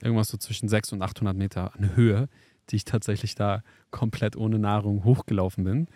irgendwas 0.00 0.28
so 0.28 0.36
zwischen 0.36 0.68
600 0.68 1.02
und 1.02 1.10
800 1.10 1.36
Meter 1.36 1.74
an 1.74 1.96
Höhe, 1.96 2.28
die 2.70 2.76
ich 2.76 2.84
tatsächlich 2.84 3.34
da 3.34 3.62
komplett 3.90 4.36
ohne 4.36 4.58
Nahrung 4.58 5.04
hochgelaufen 5.04 5.64
bin. 5.64 5.88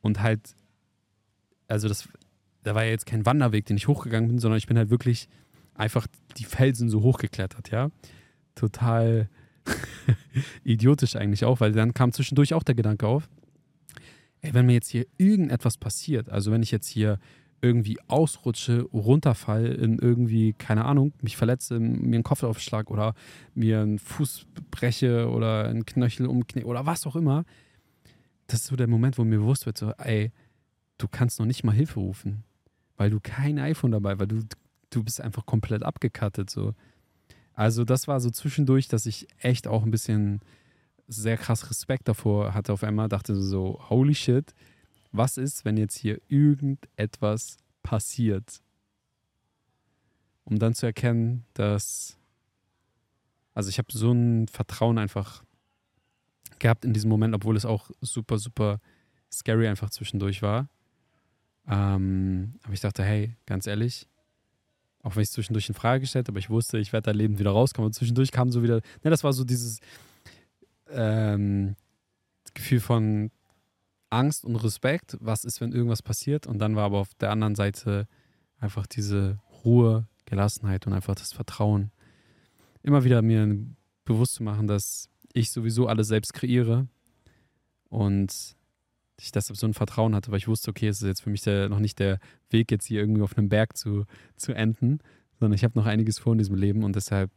Und 0.00 0.20
halt, 0.20 0.54
also 1.66 1.88
das, 1.88 2.08
da 2.62 2.74
war 2.74 2.84
ja 2.84 2.90
jetzt 2.90 3.06
kein 3.06 3.26
Wanderweg, 3.26 3.66
den 3.66 3.76
ich 3.76 3.88
hochgegangen 3.88 4.28
bin, 4.28 4.38
sondern 4.38 4.58
ich 4.58 4.66
bin 4.66 4.78
halt 4.78 4.90
wirklich 4.90 5.28
einfach 5.74 6.06
die 6.36 6.44
Felsen 6.44 6.88
so 6.88 7.02
hochgeklettert, 7.02 7.70
ja. 7.70 7.90
Total 8.54 9.28
idiotisch 10.64 11.16
eigentlich 11.16 11.44
auch, 11.44 11.60
weil 11.60 11.72
dann 11.72 11.94
kam 11.94 12.12
zwischendurch 12.12 12.54
auch 12.54 12.62
der 12.62 12.74
Gedanke 12.74 13.06
auf, 13.06 13.28
ey, 14.40 14.54
wenn 14.54 14.66
mir 14.66 14.74
jetzt 14.74 14.88
hier 14.88 15.06
irgendetwas 15.16 15.78
passiert, 15.78 16.28
also 16.30 16.50
wenn 16.50 16.62
ich 16.62 16.70
jetzt 16.70 16.88
hier 16.88 17.18
irgendwie 17.60 17.98
ausrutsche, 18.06 18.82
runterfall 18.92 19.66
in 19.66 19.98
irgendwie, 19.98 20.52
keine 20.52 20.84
Ahnung, 20.84 21.12
mich 21.22 21.36
verletze, 21.36 21.80
mir 21.80 22.16
einen 22.16 22.22
Kopfaufschlag 22.22 22.90
oder 22.90 23.14
mir 23.54 23.80
einen 23.80 23.98
Fuß 23.98 24.46
breche 24.70 25.28
oder 25.28 25.64
einen 25.64 25.84
Knöchel 25.84 26.26
umknie 26.26 26.64
oder 26.64 26.86
was 26.86 27.06
auch 27.06 27.16
immer, 27.16 27.44
das 28.46 28.60
ist 28.60 28.66
so 28.68 28.76
der 28.76 28.86
Moment, 28.86 29.18
wo 29.18 29.24
mir 29.24 29.38
bewusst 29.38 29.66
wird, 29.66 29.76
so, 29.76 29.92
ey, 29.98 30.32
du 30.98 31.08
kannst 31.08 31.38
noch 31.38 31.46
nicht 31.46 31.64
mal 31.64 31.72
Hilfe 31.72 32.00
rufen, 32.00 32.44
weil 32.96 33.10
du 33.10 33.18
kein 33.20 33.58
iPhone 33.58 33.92
dabei, 33.92 34.18
weil 34.18 34.28
du, 34.28 34.42
du 34.90 35.02
bist 35.02 35.20
einfach 35.20 35.44
komplett 35.46 35.82
abgekattet, 35.82 36.50
so. 36.50 36.74
Also 37.54 37.84
das 37.84 38.06
war 38.06 38.20
so 38.20 38.30
zwischendurch, 38.30 38.86
dass 38.86 39.04
ich 39.04 39.26
echt 39.38 39.66
auch 39.66 39.82
ein 39.82 39.90
bisschen 39.90 40.40
sehr 41.08 41.36
krass 41.36 41.68
Respekt 41.70 42.06
davor 42.06 42.54
hatte 42.54 42.72
auf 42.72 42.84
einmal, 42.84 43.08
dachte 43.08 43.34
so, 43.34 43.80
holy 43.88 44.14
shit, 44.14 44.54
was 45.12 45.36
ist, 45.36 45.64
wenn 45.64 45.76
jetzt 45.76 45.96
hier 45.96 46.20
irgendetwas 46.28 47.58
passiert? 47.82 48.62
Um 50.44 50.58
dann 50.58 50.74
zu 50.74 50.86
erkennen, 50.86 51.44
dass, 51.54 52.16
also 53.54 53.68
ich 53.68 53.78
habe 53.78 53.88
so 53.92 54.12
ein 54.12 54.48
Vertrauen 54.48 54.98
einfach 54.98 55.44
gehabt 56.58 56.84
in 56.84 56.92
diesem 56.92 57.10
Moment, 57.10 57.34
obwohl 57.34 57.56
es 57.56 57.64
auch 57.64 57.90
super, 58.00 58.38
super 58.38 58.80
scary 59.30 59.68
einfach 59.68 59.90
zwischendurch 59.90 60.42
war. 60.42 60.68
Ähm, 61.68 62.54
aber 62.62 62.72
ich 62.72 62.80
dachte, 62.80 63.04
hey, 63.04 63.36
ganz 63.46 63.66
ehrlich, 63.66 64.08
auch 65.02 65.14
wenn 65.16 65.22
ich 65.22 65.28
es 65.28 65.34
zwischendurch 65.34 65.68
in 65.68 65.74
Frage 65.74 66.00
gestellt 66.00 66.28
aber 66.28 66.38
ich 66.38 66.50
wusste, 66.50 66.78
ich 66.78 66.92
werde 66.92 67.06
da 67.06 67.10
lebend 67.12 67.38
wieder 67.38 67.50
rauskommen. 67.50 67.86
Und 67.86 67.92
zwischendurch 67.92 68.32
kam 68.32 68.50
so 68.50 68.62
wieder, 68.62 68.76
ne, 69.02 69.10
das 69.10 69.22
war 69.22 69.32
so 69.32 69.44
dieses 69.44 69.80
ähm, 70.90 71.76
Gefühl 72.54 72.80
von, 72.80 73.30
Angst 74.10 74.44
und 74.44 74.56
Respekt, 74.56 75.16
was 75.20 75.44
ist, 75.44 75.60
wenn 75.60 75.72
irgendwas 75.72 76.02
passiert. 76.02 76.46
Und 76.46 76.58
dann 76.58 76.76
war 76.76 76.84
aber 76.84 76.98
auf 76.98 77.14
der 77.14 77.30
anderen 77.30 77.54
Seite 77.54 78.06
einfach 78.58 78.86
diese 78.86 79.38
Ruhe, 79.64 80.06
Gelassenheit 80.24 80.86
und 80.86 80.92
einfach 80.92 81.14
das 81.14 81.32
Vertrauen. 81.32 81.90
Immer 82.82 83.04
wieder 83.04 83.22
mir 83.22 83.66
bewusst 84.04 84.34
zu 84.34 84.42
machen, 84.42 84.66
dass 84.66 85.08
ich 85.32 85.50
sowieso 85.50 85.86
alles 85.86 86.08
selbst 86.08 86.32
kreiere 86.32 86.88
und 87.88 88.56
ich 89.20 89.32
deshalb 89.32 89.56
so 89.56 89.66
ein 89.66 89.74
Vertrauen 89.74 90.14
hatte, 90.14 90.30
weil 90.30 90.38
ich 90.38 90.48
wusste, 90.48 90.70
okay, 90.70 90.88
es 90.88 91.02
ist 91.02 91.08
jetzt 91.08 91.22
für 91.22 91.30
mich 91.30 91.42
der, 91.42 91.68
noch 91.68 91.80
nicht 91.80 91.98
der 91.98 92.18
Weg, 92.50 92.70
jetzt 92.70 92.86
hier 92.86 93.00
irgendwie 93.00 93.22
auf 93.22 93.36
einem 93.36 93.48
Berg 93.48 93.76
zu, 93.76 94.04
zu 94.36 94.52
enden, 94.52 95.00
sondern 95.38 95.54
ich 95.54 95.64
habe 95.64 95.78
noch 95.78 95.86
einiges 95.86 96.18
vor 96.18 96.32
in 96.32 96.38
diesem 96.38 96.54
Leben 96.54 96.84
und 96.84 96.94
deshalb 96.94 97.30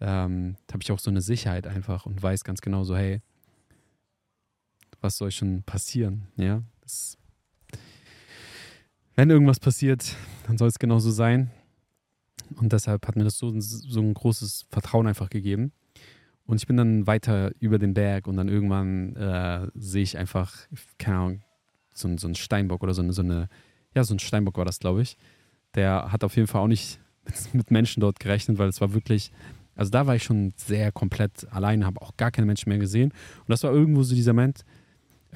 ähm, 0.00 0.56
habe 0.70 0.82
ich 0.82 0.92
auch 0.92 0.98
so 0.98 1.10
eine 1.10 1.20
Sicherheit 1.20 1.66
einfach 1.66 2.06
und 2.06 2.22
weiß 2.22 2.44
ganz 2.44 2.60
genau 2.60 2.84
so, 2.84 2.96
hey, 2.96 3.22
was 5.00 5.16
soll 5.16 5.30
schon 5.30 5.62
passieren? 5.62 6.28
Ja, 6.36 6.62
das, 6.80 7.18
wenn 9.16 9.30
irgendwas 9.30 9.60
passiert, 9.60 10.14
dann 10.46 10.58
soll 10.58 10.68
es 10.68 10.78
genauso 10.78 11.10
sein. 11.10 11.50
Und 12.56 12.72
deshalb 12.72 13.06
hat 13.08 13.16
mir 13.16 13.24
das 13.24 13.38
so, 13.38 13.52
so 13.58 14.00
ein 14.00 14.14
großes 14.14 14.66
Vertrauen 14.70 15.06
einfach 15.06 15.30
gegeben. 15.30 15.72
Und 16.44 16.58
ich 16.58 16.66
bin 16.66 16.76
dann 16.76 17.06
weiter 17.06 17.50
über 17.58 17.78
den 17.78 17.94
Berg 17.94 18.28
und 18.28 18.36
dann 18.36 18.48
irgendwann 18.48 19.16
äh, 19.16 19.68
sehe 19.74 20.02
ich 20.02 20.16
einfach, 20.16 20.54
keine 20.98 21.16
Ahnung, 21.16 21.40
so 21.92 22.14
so 22.18 22.28
ein 22.28 22.34
Steinbock 22.34 22.82
oder 22.82 22.94
so 22.94 23.02
eine, 23.02 23.12
so 23.12 23.22
eine, 23.22 23.48
ja, 23.94 24.04
so 24.04 24.14
ein 24.14 24.18
Steinbock 24.18 24.56
war 24.58 24.64
das, 24.64 24.78
glaube 24.78 25.02
ich. 25.02 25.16
Der 25.74 26.12
hat 26.12 26.22
auf 26.22 26.36
jeden 26.36 26.46
Fall 26.46 26.60
auch 26.60 26.68
nicht 26.68 27.00
mit, 27.24 27.54
mit 27.54 27.70
Menschen 27.70 28.00
dort 28.00 28.20
gerechnet, 28.20 28.58
weil 28.58 28.68
es 28.68 28.80
war 28.80 28.92
wirklich, 28.92 29.32
also 29.74 29.90
da 29.90 30.06
war 30.06 30.14
ich 30.14 30.22
schon 30.22 30.52
sehr 30.56 30.92
komplett 30.92 31.50
alleine, 31.50 31.84
habe 31.84 32.00
auch 32.00 32.16
gar 32.16 32.30
keine 32.30 32.46
Menschen 32.46 32.68
mehr 32.68 32.78
gesehen. 32.78 33.10
Und 33.40 33.48
das 33.48 33.62
war 33.62 33.72
irgendwo 33.72 34.02
so 34.02 34.14
dieser 34.14 34.32
Moment, 34.32 34.64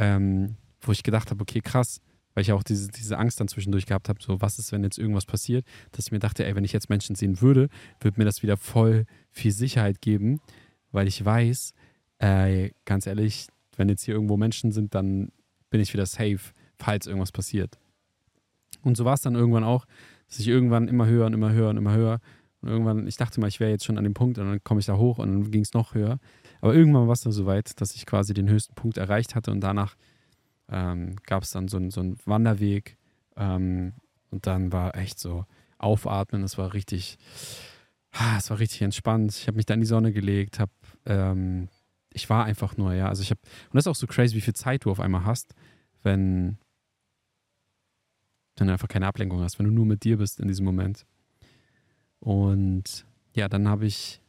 ähm, 0.01 0.57
wo 0.81 0.93
ich 0.93 1.03
gedacht 1.03 1.31
habe, 1.31 1.43
okay, 1.43 1.61
krass, 1.61 2.01
weil 2.35 2.43
ich 2.43 2.53
auch 2.53 2.63
diese, 2.63 2.89
diese 2.89 3.19
Angst 3.19 3.39
dann 3.39 3.49
zwischendurch 3.49 3.85
gehabt 3.85 4.09
habe, 4.09 4.19
so 4.23 4.41
was 4.41 4.59
ist, 4.59 4.73
wenn 4.73 4.83
jetzt 4.83 4.99
irgendwas 4.99 5.27
passiert, 5.27 5.67
dass 5.93 6.07
ich 6.07 6.13
mir 6.13 6.19
dachte, 6.19 6.45
ey, 6.45 6.57
wenn 6.57 6.65
ich 6.65 6.73
jetzt 6.73 6.89
Menschen 6.89 7.15
sehen 7.15 7.41
würde, 7.43 7.69
würde 8.01 8.19
mir 8.19 8.25
das 8.25 8.43
wieder 8.43 8.57
voll 8.57 9.05
viel 9.31 9.53
Sicherheit 9.53 10.01
geben, 10.01 10.41
weil 10.91 11.07
ich 11.07 11.23
weiß, 11.23 11.75
äh, 12.19 12.71
ganz 12.87 13.07
ehrlich, 13.07 13.49
wenn 13.77 13.91
jetzt 13.91 14.05
hier 14.05 14.15
irgendwo 14.15 14.39
Menschen 14.39 14.73
sind, 14.73 14.95
dann 14.95 15.33
bin 15.69 15.81
ich 15.81 15.93
wieder 15.93 16.07
safe, 16.07 16.41
falls 16.79 17.07
irgendwas 17.07 17.31
passiert. 17.33 17.79
Und 18.83 18.97
so 18.97 19.05
war 19.05 19.15
es 19.15 19.21
dann 19.21 19.35
irgendwann 19.35 19.65
auch, 19.65 19.85
dass 20.29 20.39
ich 20.39 20.49
irgendwann 20.49 20.89
immer 20.89 21.07
höher 21.07 21.27
und 21.27 21.35
immer 21.35 21.53
höher 21.53 21.69
und 21.69 21.77
immer 21.77 21.95
höher 21.95 22.21
und 22.63 22.69
irgendwann, 22.71 23.07
ich 23.07 23.17
dachte 23.17 23.41
mal, 23.41 23.49
ich 23.49 23.61
wäre 23.61 23.71
jetzt 23.71 23.85
schon 23.85 23.99
an 23.99 24.05
dem 24.05 24.15
Punkt 24.15 24.39
und 24.39 24.47
dann 24.47 24.65
komme 24.65 24.81
ich 24.81 24.87
da 24.87 24.97
hoch 24.97 25.19
und 25.19 25.29
dann 25.29 25.51
ging 25.51 25.63
es 25.63 25.75
noch 25.75 25.95
höher. 25.95 26.19
Aber 26.61 26.75
irgendwann 26.75 27.07
war 27.07 27.13
es 27.13 27.23
dann 27.23 27.33
so 27.33 27.47
weit, 27.47 27.81
dass 27.81 27.95
ich 27.95 28.07
quasi 28.07 28.35
den 28.35 28.49
höchsten 28.49 28.75
Punkt 28.75 28.99
erreicht 28.99 29.35
hatte 29.35 29.51
und 29.51 29.61
danach 29.61 29.97
ähm, 30.69 31.17
gab 31.25 31.43
es 31.43 31.51
dann 31.51 31.69
so, 31.69 31.91
so 31.91 32.01
einen 32.01 32.19
Wanderweg 32.25 32.97
ähm, 33.37 33.95
und 34.31 34.47
dann 34.47 34.73
war 34.73 34.97
echt 34.97 35.19
so 35.19 35.45
aufatmen, 35.79 36.43
es 36.43 36.59
war 36.59 36.75
richtig, 36.75 37.19
ah, 38.13 38.37
es 38.39 38.51
war 38.51 38.59
richtig 38.59 38.83
entspannt. 38.83 39.35
Ich 39.35 39.47
habe 39.47 39.57
mich 39.57 39.67
da 39.67 39.75
in 39.75 39.81
die 39.81 39.87
Sonne 39.87 40.13
gelegt, 40.13 40.61
habe, 40.61 40.73
ähm, 41.07 41.69
ich 42.13 42.29
war 42.29 42.45
einfach 42.45 42.77
nur, 42.77 42.93
ja, 42.93 43.09
also 43.09 43.23
ich 43.23 43.31
habe, 43.31 43.41
und 43.43 43.75
das 43.75 43.85
ist 43.85 43.89
auch 43.89 43.95
so 43.95 44.07
crazy, 44.07 44.37
wie 44.37 44.41
viel 44.41 44.55
Zeit 44.55 44.85
du 44.85 44.91
auf 44.91 45.01
einmal 45.01 45.25
hast, 45.25 45.55
wenn, 46.03 46.59
wenn 48.57 48.67
du 48.67 48.73
einfach 48.73 48.89
keine 48.89 49.07
Ablenkung 49.07 49.41
hast, 49.41 49.59
wenn 49.59 49.67
du 49.67 49.73
nur 49.73 49.87
mit 49.87 50.05
dir 50.05 50.19
bist 50.19 50.41
in 50.41 50.49
diesem 50.49 50.65
Moment. 50.65 51.07
Und 52.19 53.07
ja, 53.35 53.49
dann 53.49 53.69
habe 53.69 53.87
ich 53.87 54.21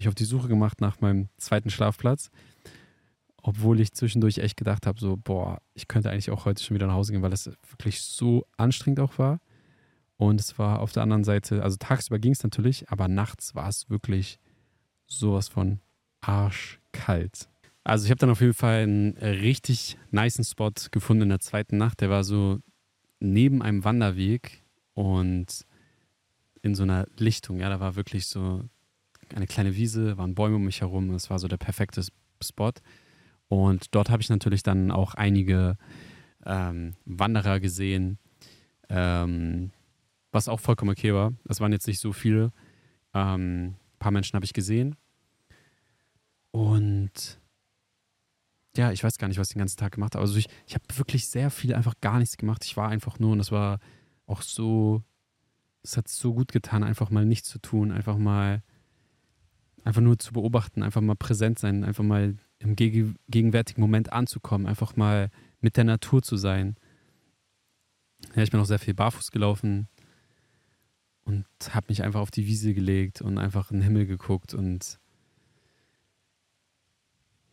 mich 0.00 0.08
auf 0.08 0.14
die 0.14 0.24
Suche 0.24 0.48
gemacht 0.48 0.80
nach 0.80 1.00
meinem 1.00 1.28
zweiten 1.36 1.70
Schlafplatz. 1.70 2.30
Obwohl 3.42 3.80
ich 3.80 3.92
zwischendurch 3.92 4.38
echt 4.38 4.56
gedacht 4.56 4.86
habe, 4.86 5.00
so, 5.00 5.16
boah, 5.16 5.62
ich 5.74 5.88
könnte 5.88 6.10
eigentlich 6.10 6.30
auch 6.30 6.44
heute 6.44 6.62
schon 6.62 6.74
wieder 6.74 6.86
nach 6.86 6.94
Hause 6.94 7.12
gehen, 7.12 7.22
weil 7.22 7.32
es 7.32 7.50
wirklich 7.68 8.02
so 8.02 8.46
anstrengend 8.56 9.00
auch 9.00 9.18
war. 9.18 9.40
Und 10.16 10.40
es 10.40 10.58
war 10.58 10.80
auf 10.80 10.92
der 10.92 11.02
anderen 11.02 11.24
Seite, 11.24 11.62
also 11.62 11.76
tagsüber 11.78 12.18
ging 12.18 12.32
es 12.32 12.42
natürlich, 12.42 12.90
aber 12.90 13.08
nachts 13.08 13.54
war 13.54 13.68
es 13.68 13.88
wirklich 13.88 14.38
sowas 15.06 15.48
von 15.48 15.80
arschkalt. 16.20 17.48
Also 17.84 18.04
ich 18.04 18.10
habe 18.10 18.18
dann 18.18 18.30
auf 18.30 18.42
jeden 18.42 18.54
Fall 18.54 18.82
einen 18.82 19.16
richtig 19.16 19.96
niceen 20.10 20.44
Spot 20.44 20.72
gefunden 20.90 21.24
in 21.24 21.28
der 21.30 21.40
zweiten 21.40 21.78
Nacht. 21.78 22.02
Der 22.02 22.10
war 22.10 22.24
so 22.24 22.60
neben 23.20 23.62
einem 23.62 23.84
Wanderweg 23.84 24.62
und 24.92 25.64
in 26.60 26.74
so 26.74 26.82
einer 26.82 27.06
Lichtung. 27.16 27.58
Ja, 27.58 27.70
da 27.70 27.80
war 27.80 27.96
wirklich 27.96 28.26
so 28.26 28.62
eine 29.34 29.46
kleine 29.46 29.76
Wiese, 29.76 30.18
waren 30.18 30.34
Bäume 30.34 30.56
um 30.56 30.64
mich 30.64 30.80
herum. 30.80 31.10
Es 31.14 31.30
war 31.30 31.38
so 31.38 31.48
der 31.48 31.56
perfekte 31.56 32.02
Spot. 32.42 32.72
Und 33.48 33.94
dort 33.94 34.10
habe 34.10 34.22
ich 34.22 34.28
natürlich 34.28 34.62
dann 34.62 34.90
auch 34.90 35.14
einige 35.14 35.76
ähm, 36.46 36.94
Wanderer 37.04 37.60
gesehen, 37.60 38.18
ähm, 38.88 39.72
was 40.32 40.48
auch 40.48 40.60
vollkommen 40.60 40.92
okay 40.92 41.12
war. 41.12 41.32
Es 41.48 41.60
waren 41.60 41.72
jetzt 41.72 41.86
nicht 41.86 42.00
so 42.00 42.12
viele. 42.12 42.52
Ähm, 43.14 43.66
ein 43.66 43.98
paar 43.98 44.12
Menschen 44.12 44.34
habe 44.34 44.44
ich 44.44 44.52
gesehen. 44.52 44.96
Und 46.52 47.40
ja, 48.76 48.92
ich 48.92 49.02
weiß 49.02 49.18
gar 49.18 49.28
nicht, 49.28 49.38
was 49.38 49.48
ich 49.48 49.54
den 49.54 49.60
ganzen 49.60 49.78
Tag 49.78 49.92
gemacht 49.92 50.14
habe. 50.14 50.22
Also 50.22 50.38
ich, 50.38 50.48
ich 50.66 50.74
habe 50.74 50.84
wirklich 50.96 51.26
sehr 51.28 51.50
viel 51.50 51.74
einfach 51.74 51.94
gar 52.00 52.18
nichts 52.18 52.36
gemacht. 52.36 52.64
Ich 52.64 52.76
war 52.76 52.88
einfach 52.88 53.18
nur 53.18 53.32
und 53.32 53.38
das 53.38 53.50
war 53.50 53.80
auch 54.26 54.42
so 54.42 55.02
es 55.82 55.96
hat 55.96 56.08
so 56.08 56.34
gut 56.34 56.52
getan, 56.52 56.82
einfach 56.82 57.10
mal 57.10 57.24
nichts 57.24 57.48
zu 57.48 57.58
tun, 57.58 57.92
einfach 57.92 58.16
mal, 58.16 58.62
einfach 59.84 60.00
nur 60.00 60.18
zu 60.18 60.32
beobachten, 60.32 60.82
einfach 60.82 61.00
mal 61.00 61.16
präsent 61.16 61.58
sein, 61.58 61.84
einfach 61.84 62.04
mal 62.04 62.36
im 62.58 62.76
geg 62.76 63.14
gegenwärtigen 63.28 63.80
Moment 63.80 64.12
anzukommen, 64.12 64.66
einfach 64.66 64.96
mal 64.96 65.30
mit 65.60 65.76
der 65.76 65.84
Natur 65.84 66.22
zu 66.22 66.36
sein. 66.36 66.76
Ja, 68.34 68.42
ich 68.42 68.50
bin 68.50 68.60
auch 68.60 68.66
sehr 68.66 68.78
viel 68.78 68.94
barfuß 68.94 69.30
gelaufen 69.30 69.88
und 71.24 71.46
habe 71.70 71.86
mich 71.88 72.02
einfach 72.02 72.20
auf 72.20 72.30
die 72.30 72.46
Wiese 72.46 72.74
gelegt 72.74 73.22
und 73.22 73.38
einfach 73.38 73.70
in 73.70 73.78
den 73.78 73.84
Himmel 73.84 74.06
geguckt 74.06 74.54
und 74.54 74.98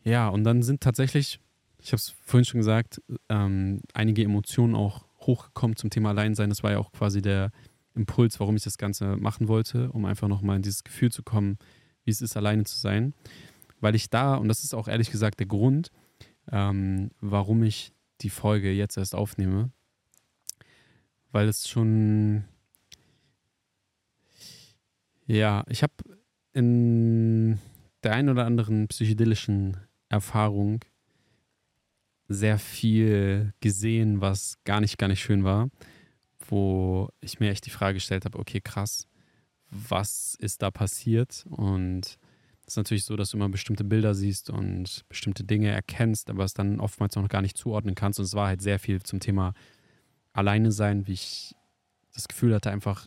ja, 0.04 0.28
und 0.28 0.44
dann 0.44 0.62
sind 0.62 0.80
tatsächlich, 0.80 1.38
ich 1.80 1.88
habe 1.88 1.96
es 1.96 2.14
vorhin 2.22 2.44
schon 2.44 2.60
gesagt, 2.60 3.02
ähm, 3.28 3.82
einige 3.92 4.22
Emotionen 4.22 4.74
auch 4.74 5.06
hochgekommen 5.20 5.76
zum 5.76 5.90
Thema 5.90 6.10
Alleinsein. 6.10 6.48
Das 6.48 6.62
war 6.62 6.70
ja 6.70 6.78
auch 6.78 6.92
quasi 6.92 7.20
der 7.20 7.50
Impuls, 7.94 8.40
warum 8.40 8.56
ich 8.56 8.62
das 8.62 8.78
Ganze 8.78 9.16
machen 9.16 9.48
wollte, 9.48 9.90
um 9.92 10.04
einfach 10.04 10.28
nochmal 10.28 10.56
in 10.56 10.62
dieses 10.62 10.84
Gefühl 10.84 11.12
zu 11.12 11.22
kommen, 11.22 11.58
wie 12.08 12.12
es 12.12 12.20
ist, 12.20 12.36
alleine 12.36 12.64
zu 12.64 12.76
sein. 12.76 13.14
Weil 13.80 13.94
ich 13.94 14.10
da, 14.10 14.34
und 14.34 14.48
das 14.48 14.64
ist 14.64 14.74
auch 14.74 14.88
ehrlich 14.88 15.12
gesagt 15.12 15.38
der 15.38 15.46
Grund, 15.46 15.92
ähm, 16.50 17.12
warum 17.20 17.62
ich 17.62 17.92
die 18.22 18.30
Folge 18.30 18.72
jetzt 18.72 18.96
erst 18.96 19.14
aufnehme, 19.14 19.70
weil 21.30 21.46
es 21.46 21.68
schon, 21.68 22.42
ja, 25.26 25.62
ich 25.68 25.84
habe 25.84 25.92
in 26.52 27.60
der 28.02 28.14
einen 28.14 28.30
oder 28.30 28.46
anderen 28.46 28.88
psychedelischen 28.88 29.76
Erfahrung 30.08 30.80
sehr 32.26 32.58
viel 32.58 33.52
gesehen, 33.60 34.20
was 34.20 34.58
gar 34.64 34.80
nicht, 34.80 34.98
gar 34.98 35.06
nicht 35.06 35.22
schön 35.22 35.44
war 35.44 35.70
wo 36.50 37.10
ich 37.20 37.40
mir 37.40 37.50
echt 37.50 37.66
die 37.66 37.70
Frage 37.70 37.94
gestellt 37.94 38.24
habe, 38.24 38.38
okay, 38.38 38.60
krass, 38.60 39.06
was 39.70 40.36
ist 40.38 40.62
da 40.62 40.70
passiert? 40.70 41.44
Und 41.50 42.18
es 42.62 42.74
ist 42.74 42.76
natürlich 42.76 43.04
so, 43.04 43.16
dass 43.16 43.30
du 43.30 43.36
immer 43.36 43.48
bestimmte 43.48 43.84
Bilder 43.84 44.14
siehst 44.14 44.50
und 44.50 45.04
bestimmte 45.08 45.44
Dinge 45.44 45.70
erkennst, 45.70 46.30
aber 46.30 46.44
es 46.44 46.54
dann 46.54 46.80
oftmals 46.80 47.16
noch 47.16 47.28
gar 47.28 47.42
nicht 47.42 47.56
zuordnen 47.56 47.94
kannst. 47.94 48.18
Und 48.18 48.26
es 48.26 48.34
war 48.34 48.48
halt 48.48 48.62
sehr 48.62 48.78
viel 48.78 49.02
zum 49.02 49.20
Thema 49.20 49.54
Alleine 50.32 50.70
sein, 50.70 51.06
wie 51.06 51.14
ich 51.14 51.54
das 52.14 52.28
Gefühl 52.28 52.54
hatte, 52.54 52.70
einfach 52.70 53.06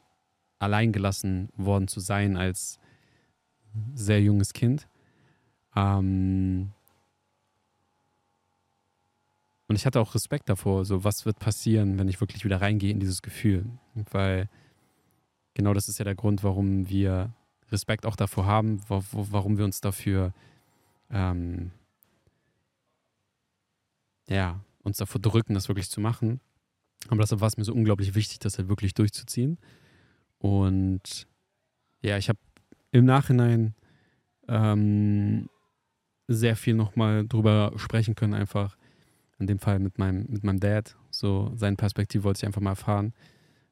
allein 0.60 0.92
gelassen 0.92 1.50
worden 1.56 1.88
zu 1.88 2.00
sein 2.00 2.38
als 2.38 2.80
sehr 3.94 4.22
junges 4.22 4.54
Kind. 4.54 4.88
Ähm, 5.76 6.72
und 9.68 9.76
ich 9.76 9.86
hatte 9.86 10.02
auch 10.02 10.16
Respekt 10.16 10.50
davor, 10.50 10.86
so 10.86 11.04
was 11.04 11.26
wird 11.26 11.40
passieren, 11.40 11.98
wenn 11.98 12.10
ich 12.10 12.20
wirklich 12.20 12.44
wieder 12.44 12.62
reingehe 12.62 12.92
in 12.92 13.00
dieses 13.00 13.22
Gefühl. 13.22 13.66
Weil 14.12 14.50
genau 15.54 15.74
das 15.74 15.90
ist 15.90 16.00
ja 16.00 16.06
der 16.06 16.16
Grund, 16.16 16.44
warum 16.44 16.90
wir 16.90 17.34
Respekt 17.72 18.06
auch 18.06 18.16
davor 18.16 18.46
haben, 18.46 18.82
wo, 18.88 19.04
wo, 19.12 19.28
warum 19.32 19.58
wir 19.58 19.66
uns 19.66 19.82
dafür, 19.82 20.34
ähm, 21.10 21.72
ja, 24.28 24.60
uns 24.84 24.98
davor 24.98 25.22
drücken, 25.22 25.54
das 25.54 25.68
wirklich 25.68 25.90
zu 25.90 26.02
machen. 26.02 26.40
Aber 27.08 27.22
deshalb 27.22 27.42
war 27.42 27.48
es 27.48 27.58
mir 27.58 27.64
so 27.64 27.74
unglaublich 27.74 28.14
wichtig, 28.16 28.40
das 28.40 28.58
halt 28.58 28.70
wirklich 28.70 28.94
durchzuziehen. 28.94 29.58
Und 30.38 31.28
ja, 32.02 32.18
ich 32.18 32.30
habe 32.30 32.40
im 32.92 33.06
Nachhinein 33.06 33.76
ähm, 34.48 35.50
sehr 36.28 36.56
viel 36.56 36.74
nochmal 36.74 37.28
drüber 37.28 37.74
sprechen 37.78 38.16
können, 38.16 38.34
einfach 38.34 38.78
in 39.40 39.48
dem 39.48 39.60
Fall 39.60 39.80
mit 39.80 39.98
meinem, 39.98 40.26
mit 40.30 40.44
meinem 40.44 40.60
Dad. 40.60 40.96
So 41.10 41.52
seine 41.56 41.76
Perspektive 41.76 42.24
wollte 42.24 42.40
ich 42.40 42.46
einfach 42.46 42.62
mal 42.62 42.72
erfahren, 42.72 43.14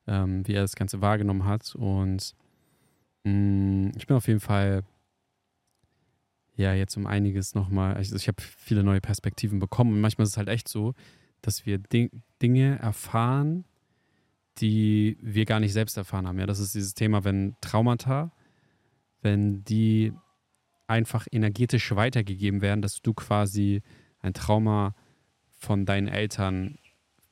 ähm, 0.10 0.46
wie 0.48 0.54
er 0.54 0.64
das 0.64 0.76
Ganze 0.76 1.02
wahrgenommen 1.02 1.46
hat. 1.46 1.76
Und 1.76 2.36
mh, 3.24 3.32
mm, 3.32 3.92
ich 3.96 4.08
bin 4.08 4.18
auf 4.18 4.28
jeden 4.28 4.40
Fall 4.40 4.84
ja 6.56 6.74
jetzt 6.74 6.98
um 6.98 7.08
einiges 7.08 7.56
nochmal, 7.56 7.94
also 7.94 8.16
ich 8.16 8.28
habe 8.28 8.42
viele 8.42 8.84
neue 8.84 9.00
Perspektiven 9.00 9.60
bekommen 9.60 9.94
und 9.94 10.02
manchmal 10.02 10.24
ist 10.24 10.32
es 10.32 10.38
halt 10.38 10.50
echt 10.50 10.68
so, 10.68 10.94
dass 11.42 11.66
wir 11.66 11.78
Ding, 11.78 12.24
Dinge 12.42 12.80
erfahren, 12.80 13.64
die 14.58 15.18
wir 15.22 15.46
gar 15.46 15.62
nicht 15.62 15.72
selbst 15.72 15.96
erfahren 15.96 16.28
haben. 16.28 16.38
Ja, 16.38 16.48
das 16.48 16.60
ist 16.60 16.76
dieses 16.76 16.96
Thema, 16.96 17.24
wenn 17.24 17.56
Traumata, 17.62 18.34
wenn 19.22 19.64
die 19.64 20.12
einfach 20.88 21.28
energetisch 21.32 21.96
weitergegeben 21.96 22.62
werden, 22.62 22.82
dass 22.82 23.02
du 23.02 23.14
quasi 23.14 23.82
ein 24.20 24.34
Trauma 24.34 24.96
von 25.60 25.86
deinen 25.86 26.10
Eltern 26.10 26.78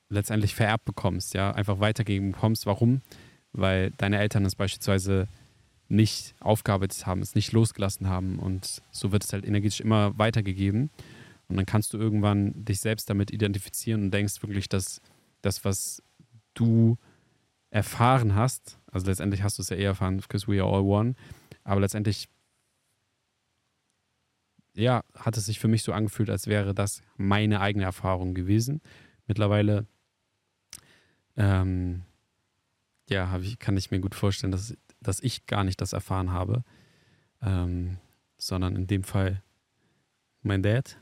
letztendlich 0.10 0.56
vererbt 0.56 0.86
bekommst, 0.86 1.34
ja, 1.34 1.52
einfach 1.52 1.80
weitergeben 1.80 2.32
bekommst. 2.32 2.66
Warum? 2.66 3.02
Weil 3.52 3.92
deine 3.92 4.20
Eltern 4.20 4.46
es 4.46 4.56
beispielsweise 4.56 5.28
nicht 5.90 6.36
aufgearbeitet 6.40 7.06
haben, 7.06 7.22
es 7.22 7.36
nicht 7.36 7.54
losgelassen 7.54 8.08
haben 8.08 8.40
und 8.40 8.82
so 8.92 9.12
wird 9.12 9.24
es 9.24 9.32
halt 9.32 9.46
energetisch 9.46 9.80
immer 9.80 10.18
weitergegeben. 10.18 10.90
Und 11.48 11.56
dann 11.56 11.66
kannst 11.66 11.94
du 11.94 11.98
irgendwann 11.98 12.66
dich 12.66 12.82
selbst 12.82 13.10
damit 13.10 13.32
identifizieren 13.32 14.04
und 14.04 14.12
denkst 14.12 14.42
wirklich, 14.42 14.68
dass 14.68 15.02
das, 15.42 15.64
was 15.64 16.04
du 16.54 16.98
erfahren 17.70 18.36
hast, 18.36 18.80
also 18.92 19.08
letztendlich 19.08 19.44
hast 19.44 19.58
du 19.58 19.62
es 19.62 19.70
ja 19.70 19.78
eh 19.78 19.84
erfahren, 19.84 20.18
because 20.18 20.48
we 20.48 20.62
are 20.62 20.70
all 20.70 20.82
one, 20.82 21.16
aber 21.64 21.82
letztendlich 21.82 22.28
ja, 24.78 25.04
hat 25.16 25.38
es 25.38 25.46
sich 25.46 25.60
für 25.60 25.68
mich 25.68 25.84
so 25.84 25.92
angefühlt, 25.92 26.30
als 26.30 26.48
wäre 26.48 26.76
das 26.76 27.02
meine 27.18 27.62
eigene 27.62 27.86
Erfahrung 27.86 28.36
gewesen. 28.36 28.82
Mittlerweile, 29.26 29.88
ähm, 31.38 32.04
ja, 33.10 33.38
ich, 33.40 33.60
kann 33.60 33.78
ich 33.78 33.92
mir 33.92 34.00
gut 34.00 34.16
vorstellen, 34.16 34.52
dass, 34.52 34.76
dass 35.02 35.22
ich 35.22 35.46
gar 35.46 35.64
nicht 35.64 35.80
das 35.80 35.94
erfahren 35.94 36.32
habe, 36.32 36.64
ähm, 37.42 37.98
sondern 38.38 38.76
in 38.76 38.88
dem 38.88 39.04
Fall 39.04 39.42
mein 40.42 40.64
Dad. 40.64 40.98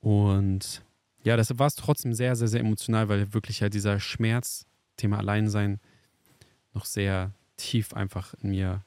Und 0.00 0.82
ja, 1.22 1.36
das 1.36 1.58
war 1.58 1.66
es 1.66 1.74
trotzdem 1.74 2.14
sehr, 2.14 2.36
sehr, 2.36 2.48
sehr 2.48 2.60
emotional, 2.60 3.08
weil 3.08 3.34
wirklich 3.34 3.60
halt 3.60 3.74
dieser 3.74 4.00
Schmerz, 4.00 4.66
Thema 4.96 5.18
Alleinsein, 5.18 5.80
noch 6.72 6.84
sehr 6.84 7.32
tief 7.56 7.92
einfach 7.92 8.34
in 8.34 8.50
mir 8.50 8.84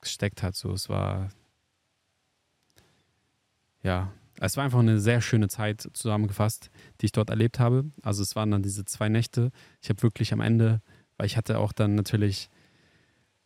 gesteckt 0.00 0.42
hat. 0.42 0.54
So, 0.54 0.72
es 0.72 0.88
war 0.88 1.30
ja, 3.82 4.12
es 4.40 4.56
war 4.56 4.64
einfach 4.64 4.80
eine 4.80 4.98
sehr 5.00 5.20
schöne 5.20 5.48
Zeit 5.48 5.88
zusammengefasst, 5.92 6.70
die 7.00 7.06
ich 7.06 7.12
dort 7.12 7.30
erlebt 7.30 7.60
habe. 7.60 7.84
Also 8.02 8.22
es 8.22 8.34
waren 8.34 8.50
dann 8.50 8.62
diese 8.62 8.84
zwei 8.84 9.08
Nächte. 9.08 9.50
Ich 9.80 9.88
habe 9.88 10.02
wirklich 10.02 10.32
am 10.32 10.40
Ende, 10.40 10.80
weil 11.16 11.26
ich 11.26 11.36
hatte 11.36 11.58
auch 11.58 11.72
dann 11.72 11.94
natürlich 11.94 12.50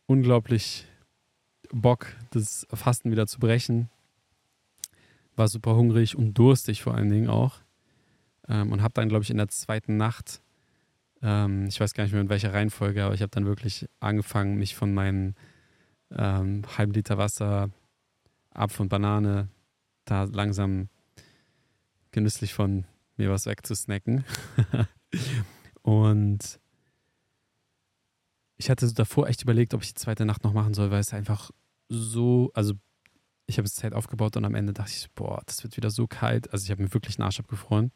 unglaublich 0.07 0.85
Bock, 1.71 2.07
das 2.31 2.65
Fasten 2.73 3.11
wieder 3.11 3.27
zu 3.27 3.39
brechen. 3.39 3.89
War 5.35 5.47
super 5.47 5.75
hungrig 5.75 6.15
und 6.15 6.33
durstig 6.33 6.81
vor 6.81 6.95
allen 6.95 7.09
Dingen 7.09 7.29
auch. 7.29 7.57
Ähm, 8.47 8.71
und 8.71 8.81
habe 8.81 8.93
dann, 8.95 9.09
glaube 9.09 9.23
ich, 9.23 9.29
in 9.29 9.37
der 9.37 9.49
zweiten 9.49 9.97
Nacht, 9.97 10.41
ähm, 11.21 11.67
ich 11.67 11.79
weiß 11.79 11.93
gar 11.93 12.03
nicht 12.03 12.13
mehr 12.13 12.21
in 12.21 12.29
welcher 12.29 12.53
Reihenfolge, 12.53 13.03
aber 13.03 13.13
ich 13.13 13.21
habe 13.21 13.29
dann 13.29 13.45
wirklich 13.45 13.87
angefangen, 13.99 14.57
mich 14.57 14.75
von 14.75 14.93
meinen 14.93 15.35
ähm, 16.11 16.63
halben 16.77 16.93
Liter 16.93 17.19
Wasser, 17.19 17.69
Apfel 18.51 18.83
und 18.83 18.89
Banane, 18.89 19.47
da 20.09 20.23
langsam 20.23 20.89
genüsslich 22.11 22.53
von 22.53 22.85
mir 23.17 23.29
was 23.29 23.45
wegzusnacken. 23.45 24.23
und 25.81 26.59
ich 28.57 28.69
hatte 28.69 28.91
davor 28.93 29.27
echt 29.27 29.41
überlegt, 29.43 29.73
ob 29.73 29.83
ich 29.83 29.93
die 29.93 29.99
zweite 29.99 30.25
Nacht 30.25 30.43
noch 30.43 30.53
machen 30.53 30.73
soll, 30.73 30.91
weil 30.91 30.99
es 30.99 31.13
einfach 31.13 31.51
so, 31.87 32.51
also 32.53 32.73
ich 33.45 33.57
habe 33.57 33.63
das 33.65 33.75
Zelt 33.75 33.93
aufgebaut 33.93 34.37
und 34.37 34.45
am 34.45 34.55
Ende 34.55 34.73
dachte 34.73 34.91
ich, 34.91 35.09
boah, 35.15 35.41
das 35.45 35.63
wird 35.63 35.75
wieder 35.77 35.89
so 35.89 36.07
kalt. 36.07 36.51
Also 36.53 36.65
ich 36.65 36.71
habe 36.71 36.83
mir 36.83 36.93
wirklich 36.93 37.15
den 37.15 37.23
Arsch 37.23 37.39
abgefroren. 37.39 37.91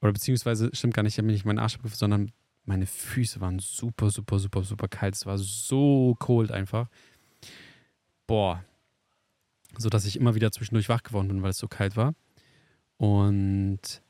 Oder 0.00 0.12
beziehungsweise, 0.12 0.70
stimmt 0.72 0.94
gar 0.94 1.02
nicht, 1.02 1.14
ich 1.14 1.18
habe 1.18 1.26
mir 1.26 1.32
nicht 1.32 1.44
meinen 1.44 1.58
Arsch 1.58 1.76
abgefroren, 1.76 1.98
sondern 1.98 2.32
meine 2.64 2.86
Füße 2.86 3.40
waren 3.40 3.58
super, 3.58 4.10
super, 4.10 4.38
super, 4.38 4.62
super 4.62 4.88
kalt. 4.88 5.14
Es 5.14 5.26
war 5.26 5.38
so 5.38 6.16
cold 6.18 6.52
einfach. 6.52 6.88
Boah, 8.26 8.62
so 9.76 9.88
dass 9.88 10.06
ich 10.06 10.16
immer 10.16 10.34
wieder 10.34 10.52
zwischendurch 10.52 10.88
wach 10.88 11.02
geworden 11.02 11.28
bin, 11.28 11.42
weil 11.42 11.50
es 11.50 11.58
so 11.58 11.68
kalt 11.68 11.96
war. 11.96 12.14
Und 12.96 14.02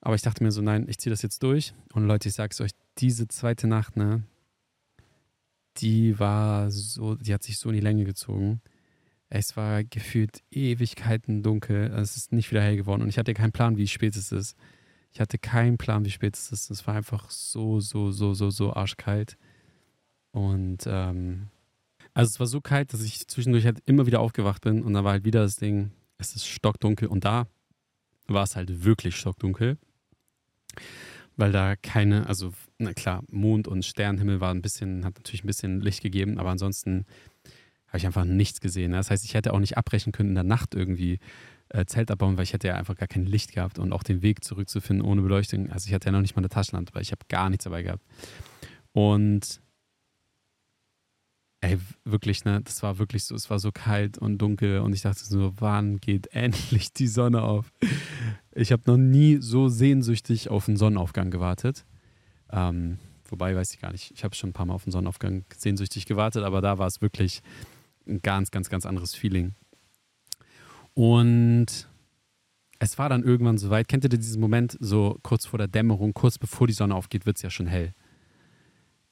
aber 0.00 0.16
ich 0.16 0.22
dachte 0.22 0.42
mir 0.42 0.50
so, 0.50 0.62
nein, 0.62 0.86
ich 0.88 0.98
ziehe 0.98 1.12
das 1.12 1.22
jetzt 1.22 1.42
durch. 1.42 1.74
Und 1.92 2.06
Leute, 2.06 2.28
ich 2.28 2.34
sag's 2.34 2.60
euch, 2.60 2.72
diese 2.98 3.28
zweite 3.28 3.68
Nacht, 3.68 3.96
ne, 3.96 4.24
die 5.78 6.18
war 6.18 6.70
so, 6.70 7.14
die 7.14 7.32
hat 7.32 7.42
sich 7.42 7.58
so 7.58 7.68
in 7.68 7.76
die 7.76 7.80
Länge 7.80 8.04
gezogen. 8.04 8.60
Es 9.28 9.56
war 9.56 9.84
gefühlt 9.84 10.42
Ewigkeiten 10.50 11.42
dunkel. 11.42 11.86
Es 11.94 12.16
ist 12.16 12.32
nicht 12.32 12.50
wieder 12.50 12.62
hell 12.62 12.76
geworden. 12.76 13.02
Und 13.02 13.08
ich 13.08 13.18
hatte 13.18 13.32
keinen 13.32 13.52
Plan, 13.52 13.78
wie 13.78 13.88
spät 13.88 14.16
es 14.16 14.32
ist. 14.32 14.56
Ich 15.12 15.20
hatte 15.20 15.38
keinen 15.38 15.78
Plan, 15.78 16.04
wie 16.04 16.10
spät 16.10 16.36
es 16.36 16.52
ist. 16.52 16.70
Es 16.70 16.86
war 16.86 16.96
einfach 16.96 17.30
so, 17.30 17.80
so, 17.80 18.10
so, 18.10 18.34
so, 18.34 18.50
so 18.50 18.74
arschkalt. 18.74 19.38
Und 20.32 20.84
ähm, 20.86 21.48
also 22.14 22.28
es 22.28 22.40
war 22.40 22.46
so 22.46 22.60
kalt, 22.60 22.92
dass 22.92 23.02
ich 23.02 23.26
zwischendurch 23.26 23.64
halt 23.64 23.80
immer 23.86 24.06
wieder 24.06 24.20
aufgewacht 24.20 24.62
bin 24.62 24.82
und 24.82 24.92
da 24.94 25.04
war 25.04 25.12
halt 25.12 25.24
wieder 25.24 25.42
das 25.42 25.56
Ding, 25.56 25.92
es 26.18 26.34
ist 26.34 26.46
stockdunkel 26.46 27.08
und 27.08 27.24
da 27.24 27.46
war 28.26 28.42
es 28.44 28.56
halt 28.56 28.84
wirklich 28.84 29.16
stockdunkel, 29.16 29.78
weil 31.36 31.52
da 31.52 31.76
keine, 31.76 32.26
also 32.26 32.52
na 32.78 32.92
klar, 32.92 33.22
Mond 33.30 33.68
und 33.68 33.84
Sternenhimmel 33.84 34.40
war 34.40 34.52
ein 34.52 34.62
bisschen, 34.62 35.04
hat 35.04 35.16
natürlich 35.16 35.44
ein 35.44 35.46
bisschen 35.46 35.80
Licht 35.80 36.02
gegeben, 36.02 36.38
aber 36.38 36.50
ansonsten 36.50 37.06
habe 37.88 37.98
ich 37.98 38.06
einfach 38.06 38.24
nichts 38.24 38.60
gesehen. 38.60 38.92
Das 38.92 39.10
heißt, 39.10 39.24
ich 39.24 39.34
hätte 39.34 39.52
auch 39.52 39.58
nicht 39.58 39.76
abbrechen 39.76 40.12
können 40.12 40.30
in 40.30 40.34
der 40.34 40.44
Nacht 40.44 40.74
irgendwie 40.74 41.18
äh, 41.68 41.84
Zelt 41.84 42.10
abbauen, 42.10 42.36
weil 42.36 42.44
ich 42.44 42.54
hätte 42.54 42.68
ja 42.68 42.74
einfach 42.74 42.96
gar 42.96 43.08
kein 43.08 43.26
Licht 43.26 43.52
gehabt 43.52 43.78
und 43.78 43.92
auch 43.92 44.02
den 44.02 44.22
Weg 44.22 44.44
zurückzufinden 44.44 45.06
ohne 45.06 45.22
Beleuchtung. 45.22 45.70
Also 45.70 45.88
ich 45.88 45.94
hatte 45.94 46.06
ja 46.06 46.12
noch 46.12 46.20
nicht 46.20 46.34
mal 46.34 46.40
eine 46.40 46.48
Taschenlampe, 46.48 46.94
weil 46.94 47.02
ich 47.02 47.12
habe 47.12 47.22
gar 47.28 47.50
nichts 47.50 47.64
dabei 47.64 47.82
gehabt. 47.82 48.02
Und 48.92 49.60
Ey, 51.62 51.78
wirklich, 52.04 52.44
ne? 52.44 52.60
Das 52.60 52.82
war 52.82 52.98
wirklich 52.98 53.22
so, 53.22 53.36
es 53.36 53.48
war 53.48 53.60
so 53.60 53.70
kalt 53.70 54.18
und 54.18 54.38
dunkel 54.38 54.80
und 54.80 54.92
ich 54.92 55.02
dachte 55.02 55.24
so, 55.24 55.52
wann 55.58 55.98
geht 55.98 56.26
endlich 56.34 56.92
die 56.92 57.06
Sonne 57.06 57.42
auf? 57.42 57.72
Ich 58.52 58.72
habe 58.72 58.82
noch 58.86 58.96
nie 58.96 59.38
so 59.40 59.68
sehnsüchtig 59.68 60.50
auf 60.50 60.66
den 60.66 60.76
Sonnenaufgang 60.76 61.30
gewartet. 61.30 61.84
Ähm, 62.50 62.98
wobei, 63.26 63.54
weiß 63.54 63.72
ich 63.72 63.80
gar 63.80 63.92
nicht, 63.92 64.10
ich 64.10 64.24
habe 64.24 64.34
schon 64.34 64.50
ein 64.50 64.52
paar 64.52 64.66
Mal 64.66 64.74
auf 64.74 64.82
den 64.82 64.90
Sonnenaufgang 64.90 65.44
sehnsüchtig 65.56 66.06
gewartet, 66.06 66.42
aber 66.42 66.60
da 66.60 66.78
war 66.78 66.88
es 66.88 67.00
wirklich 67.00 67.42
ein 68.08 68.20
ganz, 68.22 68.50
ganz, 68.50 68.68
ganz 68.68 68.84
anderes 68.84 69.14
Feeling. 69.14 69.54
Und 70.94 71.88
es 72.80 72.98
war 72.98 73.08
dann 73.08 73.22
irgendwann 73.22 73.56
soweit. 73.56 73.86
Kennt 73.86 74.02
ihr 74.04 74.10
diesen 74.10 74.40
Moment, 74.40 74.76
so 74.80 75.16
kurz 75.22 75.46
vor 75.46 75.58
der 75.58 75.68
Dämmerung, 75.68 76.12
kurz 76.12 76.38
bevor 76.38 76.66
die 76.66 76.72
Sonne 76.72 76.96
aufgeht, 76.96 77.24
wird 77.24 77.36
es 77.36 77.42
ja 77.42 77.50
schon 77.50 77.68
hell. 77.68 77.94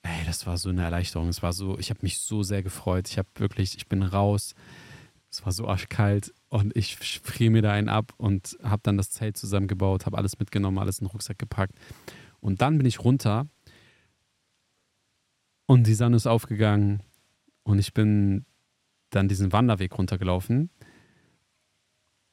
Ey, 0.03 0.25
das 0.27 0.47
war 0.47 0.57
so 0.57 0.71
eine 0.71 0.83
Erleichterung. 0.83 1.29
Es 1.29 1.43
war 1.43 1.53
so, 1.53 1.79
ich 1.79 1.91
habe 1.91 2.01
mich 2.03 2.19
so 2.19 2.43
sehr 2.43 2.63
gefreut. 2.63 3.09
Ich 3.09 3.19
habe 3.19 3.29
wirklich, 3.37 3.77
ich 3.77 3.87
bin 3.87 4.03
raus. 4.03 4.55
Es 5.31 5.45
war 5.45 5.53
so 5.53 5.69
arschkalt 5.69 6.35
und 6.49 6.77
ich 6.77 6.97
friere 6.97 7.51
mir 7.51 7.63
da 7.63 7.71
einen 7.73 7.89
ab 7.89 8.13
und 8.17 8.59
habe 8.63 8.83
dann 8.83 8.97
das 8.97 9.11
Zelt 9.11 9.37
zusammengebaut, 9.37 10.05
habe 10.07 10.19
alles 10.19 10.39
mitgenommen, 10.41 10.79
alles 10.79 10.99
in 10.99 11.07
den 11.07 11.13
Rucksack 11.13 11.39
gepackt. 11.39 11.75
Und 12.41 12.61
dann 12.63 12.79
bin 12.79 12.87
ich 12.87 13.05
runter 13.05 13.47
und 15.67 15.87
die 15.87 15.95
Sonne 15.95 16.17
ist 16.17 16.27
aufgegangen 16.27 17.05
und 17.63 17.79
ich 17.79 17.95
bin 17.95 18.45
dann 19.11 19.29
diesen 19.29 19.53
Wanderweg 19.53 19.97
runtergelaufen. 19.97 20.71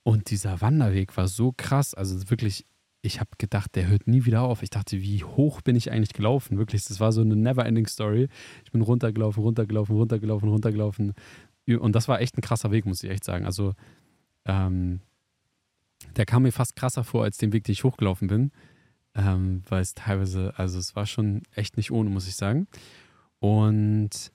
Und 0.01 0.31
dieser 0.31 0.61
Wanderweg 0.61 1.15
war 1.17 1.27
so 1.27 1.53
krass, 1.55 1.93
also 1.93 2.31
wirklich 2.31 2.65
ich 3.01 3.19
habe 3.19 3.29
gedacht, 3.37 3.75
der 3.75 3.87
hört 3.87 4.07
nie 4.07 4.25
wieder 4.25 4.41
auf. 4.41 4.63
Ich 4.63 4.69
dachte, 4.69 5.01
wie 5.01 5.23
hoch 5.23 5.61
bin 5.61 5.75
ich 5.75 5.91
eigentlich 5.91 6.13
gelaufen? 6.13 6.57
Wirklich, 6.57 6.85
das 6.85 6.99
war 6.99 7.11
so 7.11 7.21
eine 7.21 7.35
never-ending 7.35 7.87
Story. 7.87 8.27
Ich 8.65 8.71
bin 8.71 8.81
runtergelaufen, 8.81 9.43
runtergelaufen, 9.43 9.95
runtergelaufen, 9.95 10.49
runtergelaufen. 10.49 11.13
Und 11.67 11.95
das 11.95 12.07
war 12.07 12.21
echt 12.21 12.37
ein 12.37 12.41
krasser 12.41 12.71
Weg, 12.71 12.85
muss 12.85 13.03
ich 13.03 13.09
echt 13.09 13.23
sagen. 13.23 13.45
Also, 13.45 13.73
ähm, 14.45 15.01
der 16.15 16.25
kam 16.25 16.43
mir 16.43 16.51
fast 16.51 16.75
krasser 16.75 17.03
vor 17.03 17.23
als 17.23 17.37
den 17.37 17.53
Weg, 17.53 17.63
den 17.65 17.73
ich 17.73 17.83
hochgelaufen 17.83 18.27
bin. 18.27 18.51
Ähm, 19.15 19.63
weil 19.67 19.81
es 19.81 19.93
teilweise, 19.93 20.53
also 20.57 20.77
es 20.77 20.95
war 20.95 21.05
schon 21.05 21.41
echt 21.55 21.77
nicht 21.77 21.91
ohne, 21.91 22.09
muss 22.09 22.27
ich 22.27 22.35
sagen. 22.35 22.67
Und 23.39 24.31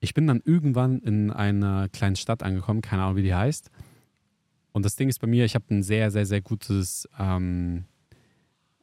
ich 0.00 0.14
bin 0.14 0.26
dann 0.26 0.42
irgendwann 0.44 0.98
in 1.00 1.30
einer 1.30 1.88
kleinen 1.88 2.16
Stadt 2.16 2.42
angekommen, 2.42 2.82
keine 2.82 3.02
Ahnung, 3.02 3.16
wie 3.16 3.22
die 3.22 3.34
heißt. 3.34 3.70
Und 4.72 4.84
das 4.84 4.96
Ding 4.96 5.08
ist 5.08 5.20
bei 5.20 5.26
mir, 5.26 5.44
ich 5.44 5.54
habe 5.54 5.64
ein 5.70 5.82
sehr, 5.82 6.10
sehr, 6.10 6.26
sehr 6.26 6.40
gutes, 6.40 7.08
ähm, 7.18 7.84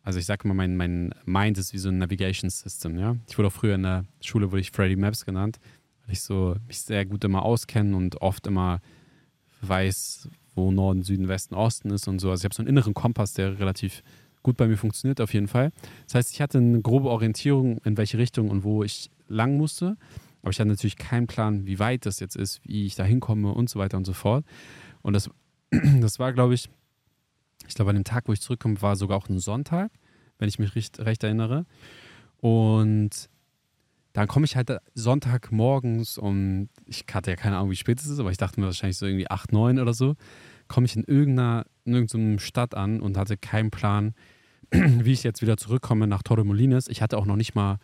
also 0.01 0.19
ich 0.19 0.25
sage 0.25 0.47
mal, 0.47 0.53
mein, 0.53 0.75
mein 0.75 1.13
Mind 1.25 1.57
ist 1.57 1.73
wie 1.73 1.77
so 1.77 1.89
ein 1.89 1.97
Navigation 1.97 2.49
System, 2.49 2.97
ja. 2.97 3.15
Ich 3.27 3.37
wurde 3.37 3.47
auch 3.47 3.53
früher 3.53 3.75
in 3.75 3.83
der 3.83 4.05
Schule, 4.21 4.51
wurde 4.51 4.61
ich 4.61 4.71
Freddy 4.71 4.95
Maps 4.95 5.25
genannt, 5.25 5.59
weil 6.05 6.13
ich 6.13 6.21
so 6.21 6.55
mich 6.67 6.79
sehr 6.81 7.05
gut 7.05 7.23
immer 7.23 7.43
auskenne 7.43 7.95
und 7.95 8.21
oft 8.21 8.47
immer 8.47 8.81
weiß, 9.61 10.29
wo 10.55 10.71
Norden, 10.71 11.03
Süden, 11.03 11.27
Westen, 11.27 11.55
Osten 11.55 11.91
ist 11.91 12.07
und 12.07 12.19
so. 12.19 12.29
Also 12.29 12.41
ich 12.41 12.45
habe 12.45 12.55
so 12.55 12.61
einen 12.61 12.69
inneren 12.69 12.93
Kompass, 12.93 13.33
der 13.33 13.59
relativ 13.59 14.03
gut 14.45 14.57
bei 14.57 14.67
mir 14.67 14.77
funktioniert 14.77 15.19
auf 15.21 15.33
jeden 15.33 15.47
Fall. 15.47 15.71
Das 16.05 16.15
heißt, 16.15 16.31
ich 16.33 16.41
hatte 16.41 16.59
eine 16.59 16.81
grobe 16.81 17.09
Orientierung, 17.09 17.79
in 17.79 17.97
welche 17.97 18.17
Richtung 18.17 18.49
und 18.49 18.63
wo 18.63 18.83
ich 18.83 19.09
lang 19.27 19.57
musste. 19.57 19.97
Aber 20.41 20.51
ich 20.51 20.59
hatte 20.59 20.69
natürlich 20.69 20.97
keinen 20.97 21.25
Plan, 21.25 21.65
wie 21.65 21.79
weit 21.79 22.05
das 22.05 22.19
jetzt 22.19 22.35
ist, 22.35 22.61
wie 22.63 22.85
ich 22.85 22.93
da 22.93 23.03
hinkomme 23.03 23.51
und 23.51 23.69
so 23.69 23.79
weiter 23.79 23.97
und 23.97 24.05
so 24.05 24.13
fort. 24.13 24.45
Und 25.01 25.13
das 25.13 25.31
das 26.01 26.19
war, 26.19 26.33
glaube 26.33 26.53
ich, 26.53 26.69
ich 27.67 27.75
glaube, 27.75 27.89
an 27.89 27.95
dem 27.95 28.03
Tag, 28.03 28.27
wo 28.27 28.33
ich 28.33 28.41
zurückkomme, 28.41 28.81
war 28.81 28.95
sogar 28.95 29.17
auch 29.17 29.29
ein 29.29 29.39
Sonntag, 29.39 29.91
wenn 30.38 30.49
ich 30.49 30.59
mich 30.59 30.75
recht, 30.75 30.99
recht 30.99 31.23
erinnere. 31.23 31.65
Und 32.38 33.29
dann 34.13 34.27
komme 34.27 34.45
ich 34.45 34.55
halt 34.55 34.71
Sonntag 34.93 35.51
morgens 35.51 36.17
um, 36.17 36.69
ich 36.86 37.05
hatte 37.11 37.32
ja 37.32 37.36
keine 37.36 37.57
Ahnung, 37.57 37.71
wie 37.71 37.76
spät 37.76 37.99
es 37.99 38.07
ist, 38.07 38.19
aber 38.19 38.32
ich 38.32 38.38
dachte 38.38 38.59
mir 38.59 38.67
wahrscheinlich 38.67 38.97
so 38.97 39.05
irgendwie 39.05 39.30
8, 39.30 39.51
9 39.51 39.80
oder 39.80 39.93
so, 39.93 40.15
komme 40.67 40.86
ich 40.86 40.95
in 40.95 41.03
irgendeiner, 41.03 41.65
in 41.84 41.93
irgendeiner 41.93 42.39
Stadt 42.39 42.76
an 42.76 43.01
und 43.01 43.17
hatte 43.17 43.36
keinen 43.36 43.71
Plan, 43.71 44.13
wie 44.71 45.11
ich 45.11 45.23
jetzt 45.23 45.41
wieder 45.41 45.57
zurückkomme 45.57 46.07
nach 46.07 46.23
Torremolinos. 46.23 46.88
Ich 46.88 47.01
hatte 47.01 47.17
auch 47.17 47.26
noch 47.26 47.36
nicht 47.36 47.55
mal 47.55 47.80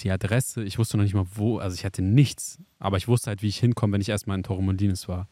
die 0.00 0.10
Adresse, 0.10 0.62
ich 0.64 0.78
wusste 0.78 0.96
noch 0.96 1.04
nicht 1.04 1.14
mal 1.14 1.26
wo, 1.34 1.58
also 1.58 1.74
ich 1.74 1.84
hatte 1.84 2.00
nichts, 2.00 2.58
aber 2.78 2.96
ich 2.96 3.06
wusste 3.06 3.28
halt, 3.28 3.42
wie 3.42 3.48
ich 3.48 3.58
hinkomme, 3.58 3.92
wenn 3.92 4.00
ich 4.00 4.08
erstmal 4.08 4.38
in 4.38 4.42
Torremolinos 4.42 5.08
war. 5.08 5.28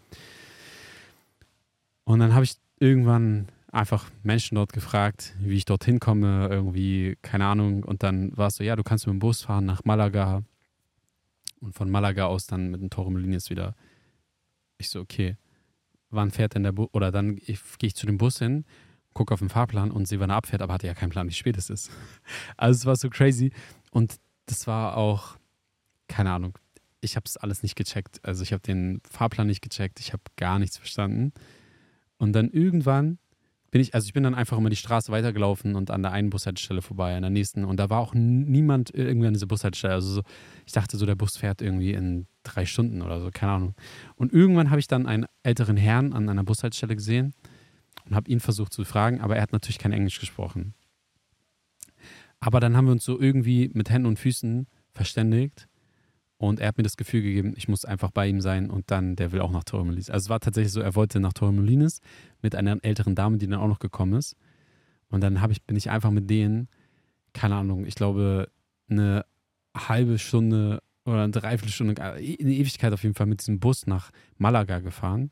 Und 2.09 2.21
dann 2.21 2.33
habe 2.33 2.45
ich 2.45 2.57
irgendwann 2.81 3.49
einfach 3.71 4.11
Menschen 4.23 4.55
dort 4.55 4.73
gefragt, 4.73 5.35
wie 5.41 5.57
ich 5.57 5.67
dorthin 5.67 6.01
komme, 6.01 6.49
irgendwie, 6.51 7.19
keine 7.21 7.45
Ahnung. 7.45 7.85
Und 7.85 8.03
dann 8.03 8.35
war 8.35 8.47
es 8.47 8.55
so, 8.55 8.65
ja, 8.65 8.77
du 8.77 8.83
kannst 8.83 9.07
mit 9.07 9.13
dem 9.13 9.19
Bus 9.19 9.43
fahren 9.43 9.67
nach 9.67 9.85
Malaga 9.85 10.43
und 11.61 11.75
von 11.75 11.91
Malaga 11.91 12.25
aus 12.25 12.47
dann 12.47 12.71
mit 12.71 12.81
dem 12.81 12.89
Torremolinos 12.89 13.51
wieder. 13.51 13.75
Ich 14.79 14.89
so, 14.89 15.01
okay. 15.01 15.37
wann 16.09 16.31
fährt 16.31 16.55
denn 16.55 16.63
der 16.63 16.73
Bus, 16.73 16.89
oder 16.93 17.13
dann 17.13 17.37
gehe 17.37 17.59
ich 17.83 17.95
zu 17.95 18.07
dem 18.07 18.17
Bus 18.17 18.39
hin, 18.39 18.65
gucke 19.13 19.35
auf 19.35 19.41
den 19.41 19.51
Fahrplan 19.51 19.91
und 19.91 20.09
sehe, 20.09 20.19
wann 20.19 20.31
er 20.31 20.37
abfährt, 20.37 20.63
aber 20.63 20.73
hatte 20.73 20.87
ja 20.87 20.95
keinen 20.95 21.11
Plan, 21.11 21.29
wie 21.29 21.35
spät 21.35 21.59
es 21.59 21.69
ist. 21.69 21.91
Also 22.57 22.79
es 22.79 22.87
war 22.87 22.97
so 22.97 23.11
crazy 23.11 23.53
und 23.91 24.17
das 24.47 24.67
war 24.67 24.97
auch, 24.97 25.37
keine 26.07 26.33
Ahnung, 26.33 26.57
ich 27.03 27.17
habe 27.17 27.25
es 27.27 27.37
alles 27.37 27.63
nicht 27.63 27.77
gecheckt. 27.77 28.25
Also 28.25 28.45
ich 28.45 28.55
habe 28.55 28.63
den 28.63 29.03
Fahrplan 29.11 29.47
nicht 29.47 29.61
gecheckt, 29.61 30.01
ich 30.01 30.15
habe 30.15 30.23
gar 30.37 30.59
nichts 30.59 30.79
verstanden. 30.79 31.35
Und 32.19 32.33
dann 32.33 32.51
irgendwann 32.51 33.19
bin 33.71 33.81
ich, 33.81 33.95
also 33.95 34.07
ich 34.07 34.13
bin 34.13 34.23
dann 34.23 34.35
einfach 34.35 34.57
immer 34.57 34.71
die 34.71 34.77
Straße 34.77 35.13
weitergelaufen 35.13 35.75
und 35.75 35.91
an 35.91 36.03
der 36.03 36.13
einen 36.13 36.31
Bushaltestelle 36.31 36.83
vorbei, 36.83 37.15
an 37.15 37.23
der 37.23 37.31
nächsten. 37.31 37.65
Und 37.65 37.79
da 37.79 37.91
war 37.91 38.01
auch 38.01 38.15
niemand 38.15 38.95
irgendwie 38.95 39.27
an 39.27 39.35
dieser 39.35 39.47
Bushaltestelle. 39.47 39.93
Also 39.93 40.15
so, 40.15 40.23
ich 40.67 40.73
dachte 40.73 40.97
so, 40.97 41.05
der 41.05 41.15
Bus 41.15 41.37
fährt 41.37 41.61
irgendwie 41.61 41.93
in 41.93 42.27
drei 42.45 42.65
Stunden 42.65 43.03
oder 43.03 43.21
so, 43.21 43.31
keine 43.33 43.53
Ahnung. 43.53 43.75
Und 44.17 44.33
irgendwann 44.33 44.71
habe 44.71 44.81
ich 44.81 44.89
dann 44.89 45.07
einen 45.07 45.27
älteren 45.43 45.77
Herrn 45.77 46.13
an 46.13 46.29
einer 46.29 46.45
Bushaltestelle 46.45 46.97
gesehen 46.97 47.35
und 48.07 48.15
habe 48.15 48.31
ihn 48.31 48.41
versucht 48.41 48.73
zu 48.73 48.85
fragen, 48.85 49.21
aber 49.21 49.37
er 49.37 49.43
hat 49.43 49.53
natürlich 49.53 49.79
kein 49.79 49.93
Englisch 49.93 50.19
gesprochen. 50.19 50.75
Aber 52.41 52.61
dann 52.61 52.77
haben 52.77 52.87
wir 52.87 52.93
uns 52.93 53.05
so 53.05 53.21
irgendwie 53.21 53.71
mit 53.75 53.91
Händen 53.91 54.07
und 54.07 54.19
Füßen 54.19 54.67
verständigt 54.93 55.69
und 56.39 56.61
er 56.61 56.69
hat 56.69 56.79
mir 56.79 56.85
das 56.85 56.97
Gefühl 56.97 57.23
gegeben, 57.23 57.55
ich 57.57 57.69
muss 57.69 57.85
einfach 57.85 58.13
bei 58.13 58.29
ihm 58.29 58.41
sein 58.41 58.71
und 58.71 58.91
dann, 58.93 59.17
der 59.17 59.33
will 59.33 59.41
auch 59.41 59.51
nach 59.51 59.65
Torremolinis. 59.65 60.09
Also 60.09 60.27
es 60.27 60.31
war 60.31 60.39
tatsächlich 60.39 60.73
so, 60.73 60.81
er 60.81 60.95
wollte 60.95 61.19
nach 61.19 61.33
Torremolinis 61.33 62.01
mit 62.43 62.55
einer 62.55 62.79
älteren 62.83 63.17
Dame, 63.17 63.39
die 63.39 63.49
dann 63.49 63.59
auch 63.59 63.67
noch 63.67 63.81
gekommen 63.81 64.15
ist. 64.15 64.37
Und 65.11 65.21
dann 65.21 65.39
ich, 65.51 65.63
bin 65.65 65.77
ich 65.77 65.91
einfach 65.91 66.13
mit 66.13 66.31
denen, 66.31 66.69
keine 67.33 67.57
Ahnung, 67.57 67.85
ich 67.87 67.97
glaube, 67.97 68.51
eine 68.89 69.25
halbe 69.77 70.19
Stunde 70.19 70.81
oder 71.05 71.25
eine 71.25 71.33
Dreiviertelstunde, 71.33 72.01
eine 72.01 72.21
Ewigkeit 72.21 72.93
auf 72.93 73.03
jeden 73.03 73.15
Fall 73.15 73.27
mit 73.27 73.41
diesem 73.41 73.59
Bus 73.59 73.87
nach 73.87 74.11
Malaga 74.37 74.79
gefahren. 74.79 75.31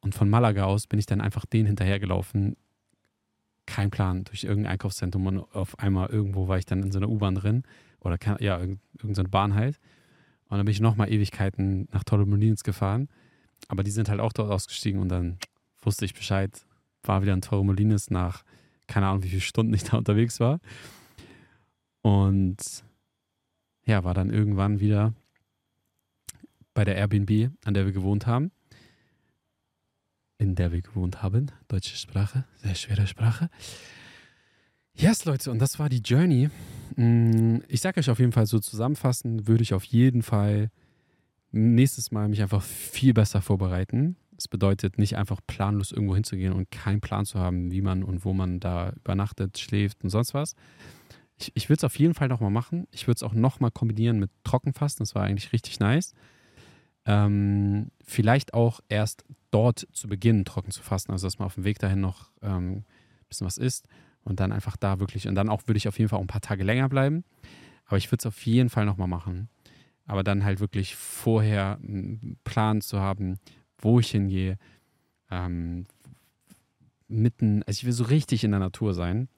Und 0.00 0.14
von 0.14 0.28
Malaga 0.28 0.64
aus 0.64 0.86
bin 0.88 0.98
ich 0.98 1.06
dann 1.06 1.20
einfach 1.20 1.46
denen 1.46 1.66
hinterhergelaufen. 1.66 2.56
Kein 3.66 3.90
Plan, 3.90 4.24
durch 4.24 4.44
irgendein 4.44 4.72
Einkaufszentrum 4.72 5.26
und 5.26 5.38
auf 5.54 5.78
einmal 5.78 6.08
irgendwo 6.08 6.48
war 6.48 6.58
ich 6.58 6.64
dann 6.64 6.82
in 6.82 6.90
so 6.90 6.98
einer 6.98 7.08
U-Bahn 7.08 7.34
drin. 7.34 7.62
Oder 8.00 8.18
ja, 8.40 8.58
irgendeine 8.58 9.28
Bahn 9.28 9.54
halt. 9.54 9.78
Und 10.48 10.56
dann 10.56 10.64
bin 10.64 10.72
ich 10.72 10.80
nochmal 10.80 11.12
Ewigkeiten 11.12 11.88
nach 11.92 12.04
Torremolinos 12.04 12.64
gefahren. 12.64 13.08
Aber 13.68 13.82
die 13.82 13.90
sind 13.90 14.08
halt 14.08 14.20
auch 14.20 14.32
dort 14.32 14.50
ausgestiegen 14.50 15.00
und 15.00 15.08
dann 15.08 15.38
wusste 15.82 16.04
ich 16.04 16.14
Bescheid, 16.14 16.50
war 17.02 17.22
wieder 17.22 17.34
in 17.34 17.40
Torremolinos 17.40 18.10
nach, 18.10 18.44
keine 18.86 19.06
Ahnung, 19.06 19.22
wie 19.22 19.28
viele 19.28 19.40
Stunden 19.40 19.74
ich 19.74 19.84
da 19.84 19.98
unterwegs 19.98 20.40
war. 20.40 20.60
Und 22.02 22.84
ja, 23.84 24.04
war 24.04 24.14
dann 24.14 24.30
irgendwann 24.30 24.80
wieder 24.80 25.12
bei 26.74 26.84
der 26.84 26.96
Airbnb, 26.96 27.50
an 27.64 27.74
der 27.74 27.86
wir 27.86 27.92
gewohnt 27.92 28.26
haben. 28.26 28.52
In 30.38 30.54
der 30.54 30.72
wir 30.72 30.80
gewohnt 30.80 31.22
haben. 31.22 31.50
Deutsche 31.66 31.96
Sprache, 31.96 32.44
sehr 32.56 32.76
schwere 32.76 33.06
Sprache. 33.06 33.50
Yes, 35.00 35.24
Leute, 35.24 35.52
und 35.52 35.60
das 35.60 35.78
war 35.78 35.88
die 35.88 36.00
Journey. 36.00 36.50
Mm, 36.96 37.58
ich 37.68 37.80
sage 37.80 38.00
euch 38.00 38.10
auf 38.10 38.18
jeden 38.18 38.32
Fall 38.32 38.46
so 38.46 38.58
zusammenfassen, 38.58 39.46
würde 39.46 39.62
ich 39.62 39.72
auf 39.72 39.84
jeden 39.84 40.22
Fall 40.22 40.72
nächstes 41.52 42.10
Mal 42.10 42.28
mich 42.28 42.42
einfach 42.42 42.64
viel 42.64 43.14
besser 43.14 43.40
vorbereiten. 43.40 44.16
Das 44.32 44.48
bedeutet 44.48 44.98
nicht 44.98 45.16
einfach 45.16 45.40
planlos 45.46 45.92
irgendwo 45.92 46.16
hinzugehen 46.16 46.52
und 46.52 46.72
keinen 46.72 47.00
Plan 47.00 47.24
zu 47.26 47.38
haben, 47.38 47.70
wie 47.70 47.80
man 47.80 48.02
und 48.02 48.24
wo 48.24 48.32
man 48.32 48.58
da 48.58 48.92
übernachtet, 48.96 49.58
schläft 49.58 50.02
und 50.02 50.10
sonst 50.10 50.34
was. 50.34 50.56
Ich, 51.38 51.52
ich 51.54 51.68
würde 51.68 51.78
es 51.78 51.84
auf 51.84 51.96
jeden 51.96 52.14
Fall 52.14 52.26
nochmal 52.26 52.50
machen. 52.50 52.88
Ich 52.90 53.06
würde 53.06 53.18
es 53.18 53.22
auch 53.22 53.34
nochmal 53.34 53.70
kombinieren 53.70 54.18
mit 54.18 54.32
Trockenfasten. 54.42 55.04
Das 55.04 55.14
war 55.14 55.22
eigentlich 55.22 55.52
richtig 55.52 55.78
nice. 55.78 56.12
Ähm, 57.04 57.92
vielleicht 58.04 58.52
auch 58.52 58.80
erst 58.88 59.24
dort 59.52 59.86
zu 59.92 60.08
beginnen, 60.08 60.44
trocken 60.44 60.72
zu 60.72 60.82
fasten. 60.82 61.12
Also, 61.12 61.28
dass 61.28 61.38
man 61.38 61.46
auf 61.46 61.54
dem 61.54 61.62
Weg 61.62 61.78
dahin 61.78 62.00
noch 62.00 62.32
ähm, 62.42 62.78
ein 62.78 62.84
bisschen 63.28 63.46
was 63.46 63.58
isst 63.58 63.86
und 64.28 64.40
dann 64.40 64.52
einfach 64.52 64.76
da 64.76 65.00
wirklich, 65.00 65.26
und 65.26 65.34
dann 65.34 65.48
auch 65.48 65.62
würde 65.66 65.78
ich 65.78 65.88
auf 65.88 65.98
jeden 65.98 66.08
Fall 66.08 66.18
auch 66.18 66.24
ein 66.24 66.28
paar 66.28 66.40
Tage 66.40 66.62
länger 66.62 66.88
bleiben. 66.88 67.24
Aber 67.86 67.96
ich 67.96 68.10
würde 68.10 68.20
es 68.20 68.26
auf 68.26 68.44
jeden 68.44 68.68
Fall 68.68 68.84
nochmal 68.84 69.08
machen. 69.08 69.48
Aber 70.06 70.22
dann 70.22 70.44
halt 70.44 70.60
wirklich 70.60 70.94
vorher 70.96 71.78
einen 71.82 72.38
Plan 72.44 72.80
zu 72.80 73.00
haben, 73.00 73.38
wo 73.78 74.00
ich 74.00 74.10
hingehe. 74.10 74.58
Ähm, 75.30 75.86
mitten, 77.08 77.62
also 77.64 77.78
ich 77.78 77.84
will 77.84 77.92
so 77.92 78.04
richtig 78.04 78.44
in 78.44 78.50
der 78.50 78.60
Natur 78.60 78.94
sein 78.94 79.28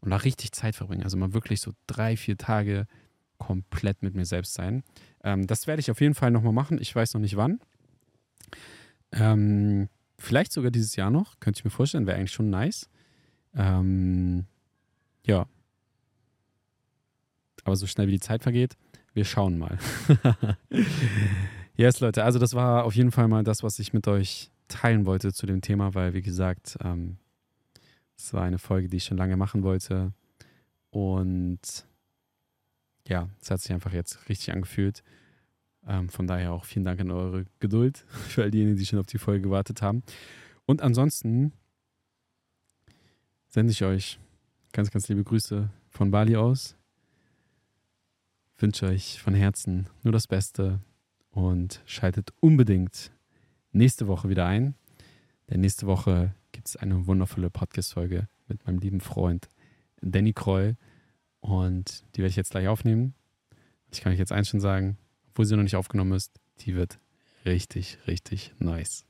und 0.00 0.10
da 0.10 0.16
richtig 0.16 0.52
Zeit 0.52 0.74
verbringen. 0.74 1.02
Also 1.02 1.16
mal 1.16 1.34
wirklich 1.34 1.60
so 1.60 1.72
drei, 1.86 2.16
vier 2.16 2.38
Tage 2.38 2.86
komplett 3.38 4.02
mit 4.02 4.14
mir 4.14 4.26
selbst 4.26 4.54
sein. 4.54 4.82
Ähm, 5.22 5.46
das 5.46 5.66
werde 5.66 5.80
ich 5.80 5.90
auf 5.90 6.00
jeden 6.00 6.14
Fall 6.14 6.30
nochmal 6.30 6.52
machen. 6.52 6.78
Ich 6.80 6.94
weiß 6.94 7.14
noch 7.14 7.20
nicht 7.20 7.36
wann. 7.36 7.60
Ähm, 9.12 9.88
vielleicht 10.18 10.52
sogar 10.52 10.70
dieses 10.70 10.96
Jahr 10.96 11.10
noch, 11.10 11.40
könnte 11.40 11.58
ich 11.58 11.64
mir 11.64 11.70
vorstellen, 11.70 12.06
wäre 12.06 12.18
eigentlich 12.18 12.32
schon 12.32 12.50
nice. 12.50 12.89
Ähm, 13.54 14.46
ja. 15.24 15.46
Aber 17.64 17.76
so 17.76 17.86
schnell 17.86 18.06
wie 18.06 18.12
die 18.12 18.20
Zeit 18.20 18.42
vergeht, 18.42 18.76
wir 19.12 19.24
schauen 19.24 19.58
mal. 19.58 19.78
yes, 21.76 22.00
Leute, 22.00 22.24
also 22.24 22.38
das 22.38 22.54
war 22.54 22.84
auf 22.84 22.94
jeden 22.94 23.12
Fall 23.12 23.28
mal 23.28 23.44
das, 23.44 23.62
was 23.62 23.78
ich 23.78 23.92
mit 23.92 24.08
euch 24.08 24.50
teilen 24.68 25.04
wollte 25.04 25.32
zu 25.32 25.46
dem 25.46 25.60
Thema, 25.60 25.94
weil, 25.94 26.14
wie 26.14 26.22
gesagt, 26.22 26.78
ähm, 26.82 27.18
es 28.16 28.32
war 28.32 28.42
eine 28.42 28.58
Folge, 28.58 28.88
die 28.88 28.98
ich 28.98 29.04
schon 29.04 29.16
lange 29.16 29.36
machen 29.36 29.62
wollte. 29.62 30.12
Und 30.90 31.86
ja, 33.06 33.28
es 33.40 33.50
hat 33.50 33.60
sich 33.60 33.72
einfach 33.72 33.92
jetzt 33.92 34.28
richtig 34.28 34.52
angefühlt. 34.52 35.02
Ähm, 35.86 36.08
von 36.08 36.26
daher 36.26 36.52
auch 36.52 36.64
vielen 36.64 36.84
Dank 36.84 37.00
an 37.00 37.10
eure 37.10 37.46
Geduld 37.58 37.98
für 38.28 38.42
all 38.42 38.50
diejenigen, 38.50 38.76
die 38.76 38.86
schon 38.86 38.98
auf 38.98 39.06
die 39.06 39.18
Folge 39.18 39.42
gewartet 39.42 39.82
haben. 39.82 40.02
Und 40.66 40.82
ansonsten 40.82 41.52
sende 43.50 43.72
ich 43.72 43.82
euch 43.82 44.18
ganz, 44.72 44.90
ganz 44.90 45.08
liebe 45.08 45.24
Grüße 45.24 45.68
von 45.88 46.10
Bali 46.12 46.36
aus. 46.36 46.76
Wünsche 48.56 48.86
euch 48.86 49.20
von 49.20 49.34
Herzen 49.34 49.88
nur 50.04 50.12
das 50.12 50.28
Beste 50.28 50.78
und 51.30 51.82
schaltet 51.84 52.32
unbedingt 52.38 53.10
nächste 53.72 54.06
Woche 54.06 54.28
wieder 54.28 54.46
ein. 54.46 54.74
Denn 55.48 55.60
nächste 55.60 55.88
Woche 55.88 56.32
gibt 56.52 56.68
es 56.68 56.76
eine 56.76 57.08
wundervolle 57.08 57.50
Podcast-Folge 57.50 58.28
mit 58.46 58.64
meinem 58.66 58.78
lieben 58.78 59.00
Freund 59.00 59.50
Danny 60.00 60.32
Kroll. 60.32 60.76
Und 61.40 62.04
die 62.14 62.18
werde 62.18 62.30
ich 62.30 62.36
jetzt 62.36 62.52
gleich 62.52 62.68
aufnehmen. 62.68 63.14
Ich 63.90 64.00
kann 64.00 64.12
euch 64.12 64.18
jetzt 64.18 64.32
eins 64.32 64.48
schon 64.48 64.60
sagen, 64.60 64.96
obwohl 65.30 65.46
sie 65.46 65.56
noch 65.56 65.64
nicht 65.64 65.76
aufgenommen 65.76 66.12
ist, 66.12 66.38
die 66.60 66.76
wird 66.76 67.00
richtig, 67.44 67.98
richtig 68.06 68.54
nice. 68.60 69.06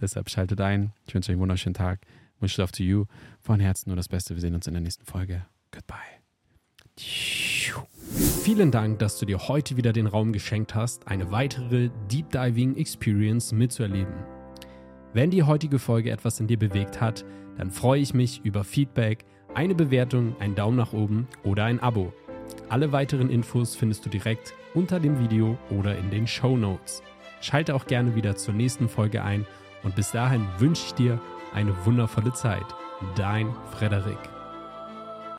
Deshalb 0.00 0.30
schaltet 0.30 0.60
ein. 0.60 0.92
Ich 1.06 1.14
wünsche 1.14 1.30
euch 1.30 1.34
einen 1.34 1.40
wunderschönen 1.40 1.74
Tag. 1.74 2.00
Much 2.42 2.56
love 2.58 2.72
to 2.72 2.82
you. 2.82 3.04
Von 3.40 3.60
Herzen 3.60 3.88
nur 3.88 3.96
das 3.96 4.08
Beste. 4.08 4.34
Wir 4.34 4.40
sehen 4.40 4.54
uns 4.54 4.66
in 4.66 4.74
der 4.74 4.82
nächsten 4.82 5.06
Folge. 5.06 5.46
Goodbye. 5.70 5.96
Vielen 8.42 8.72
Dank, 8.72 8.98
dass 8.98 9.18
du 9.18 9.24
dir 9.24 9.48
heute 9.48 9.76
wieder 9.76 9.92
den 9.92 10.08
Raum 10.08 10.32
geschenkt 10.32 10.74
hast, 10.74 11.06
eine 11.06 11.30
weitere 11.30 11.90
Deep 12.10 12.30
Diving 12.30 12.76
Experience 12.76 13.52
mitzuerleben. 13.52 14.12
Wenn 15.14 15.30
die 15.30 15.44
heutige 15.44 15.78
Folge 15.78 16.10
etwas 16.10 16.40
in 16.40 16.48
dir 16.48 16.58
bewegt 16.58 17.00
hat, 17.00 17.24
dann 17.56 17.70
freue 17.70 18.00
ich 18.00 18.12
mich 18.12 18.40
über 18.44 18.64
Feedback, 18.64 19.24
eine 19.54 19.74
Bewertung, 19.74 20.34
einen 20.40 20.54
Daumen 20.54 20.76
nach 20.76 20.92
oben 20.92 21.28
oder 21.44 21.64
ein 21.64 21.80
Abo. 21.80 22.12
Alle 22.68 22.90
weiteren 22.90 23.30
Infos 23.30 23.76
findest 23.76 24.04
du 24.04 24.10
direkt 24.10 24.54
unter 24.74 24.98
dem 24.98 25.20
Video 25.20 25.56
oder 25.70 25.96
in 25.96 26.10
den 26.10 26.26
Show 26.26 26.56
Notes. 26.56 27.02
Schalte 27.40 27.74
auch 27.74 27.86
gerne 27.86 28.16
wieder 28.16 28.36
zur 28.36 28.54
nächsten 28.54 28.88
Folge 28.88 29.22
ein 29.22 29.46
und 29.82 29.94
bis 29.94 30.10
dahin 30.10 30.46
wünsche 30.58 30.86
ich 30.86 30.94
dir 30.94 31.20
eine 31.54 31.74
wundervolle 31.84 32.32
Zeit. 32.32 32.66
Dein 33.14 33.54
Frederik. 33.72 34.31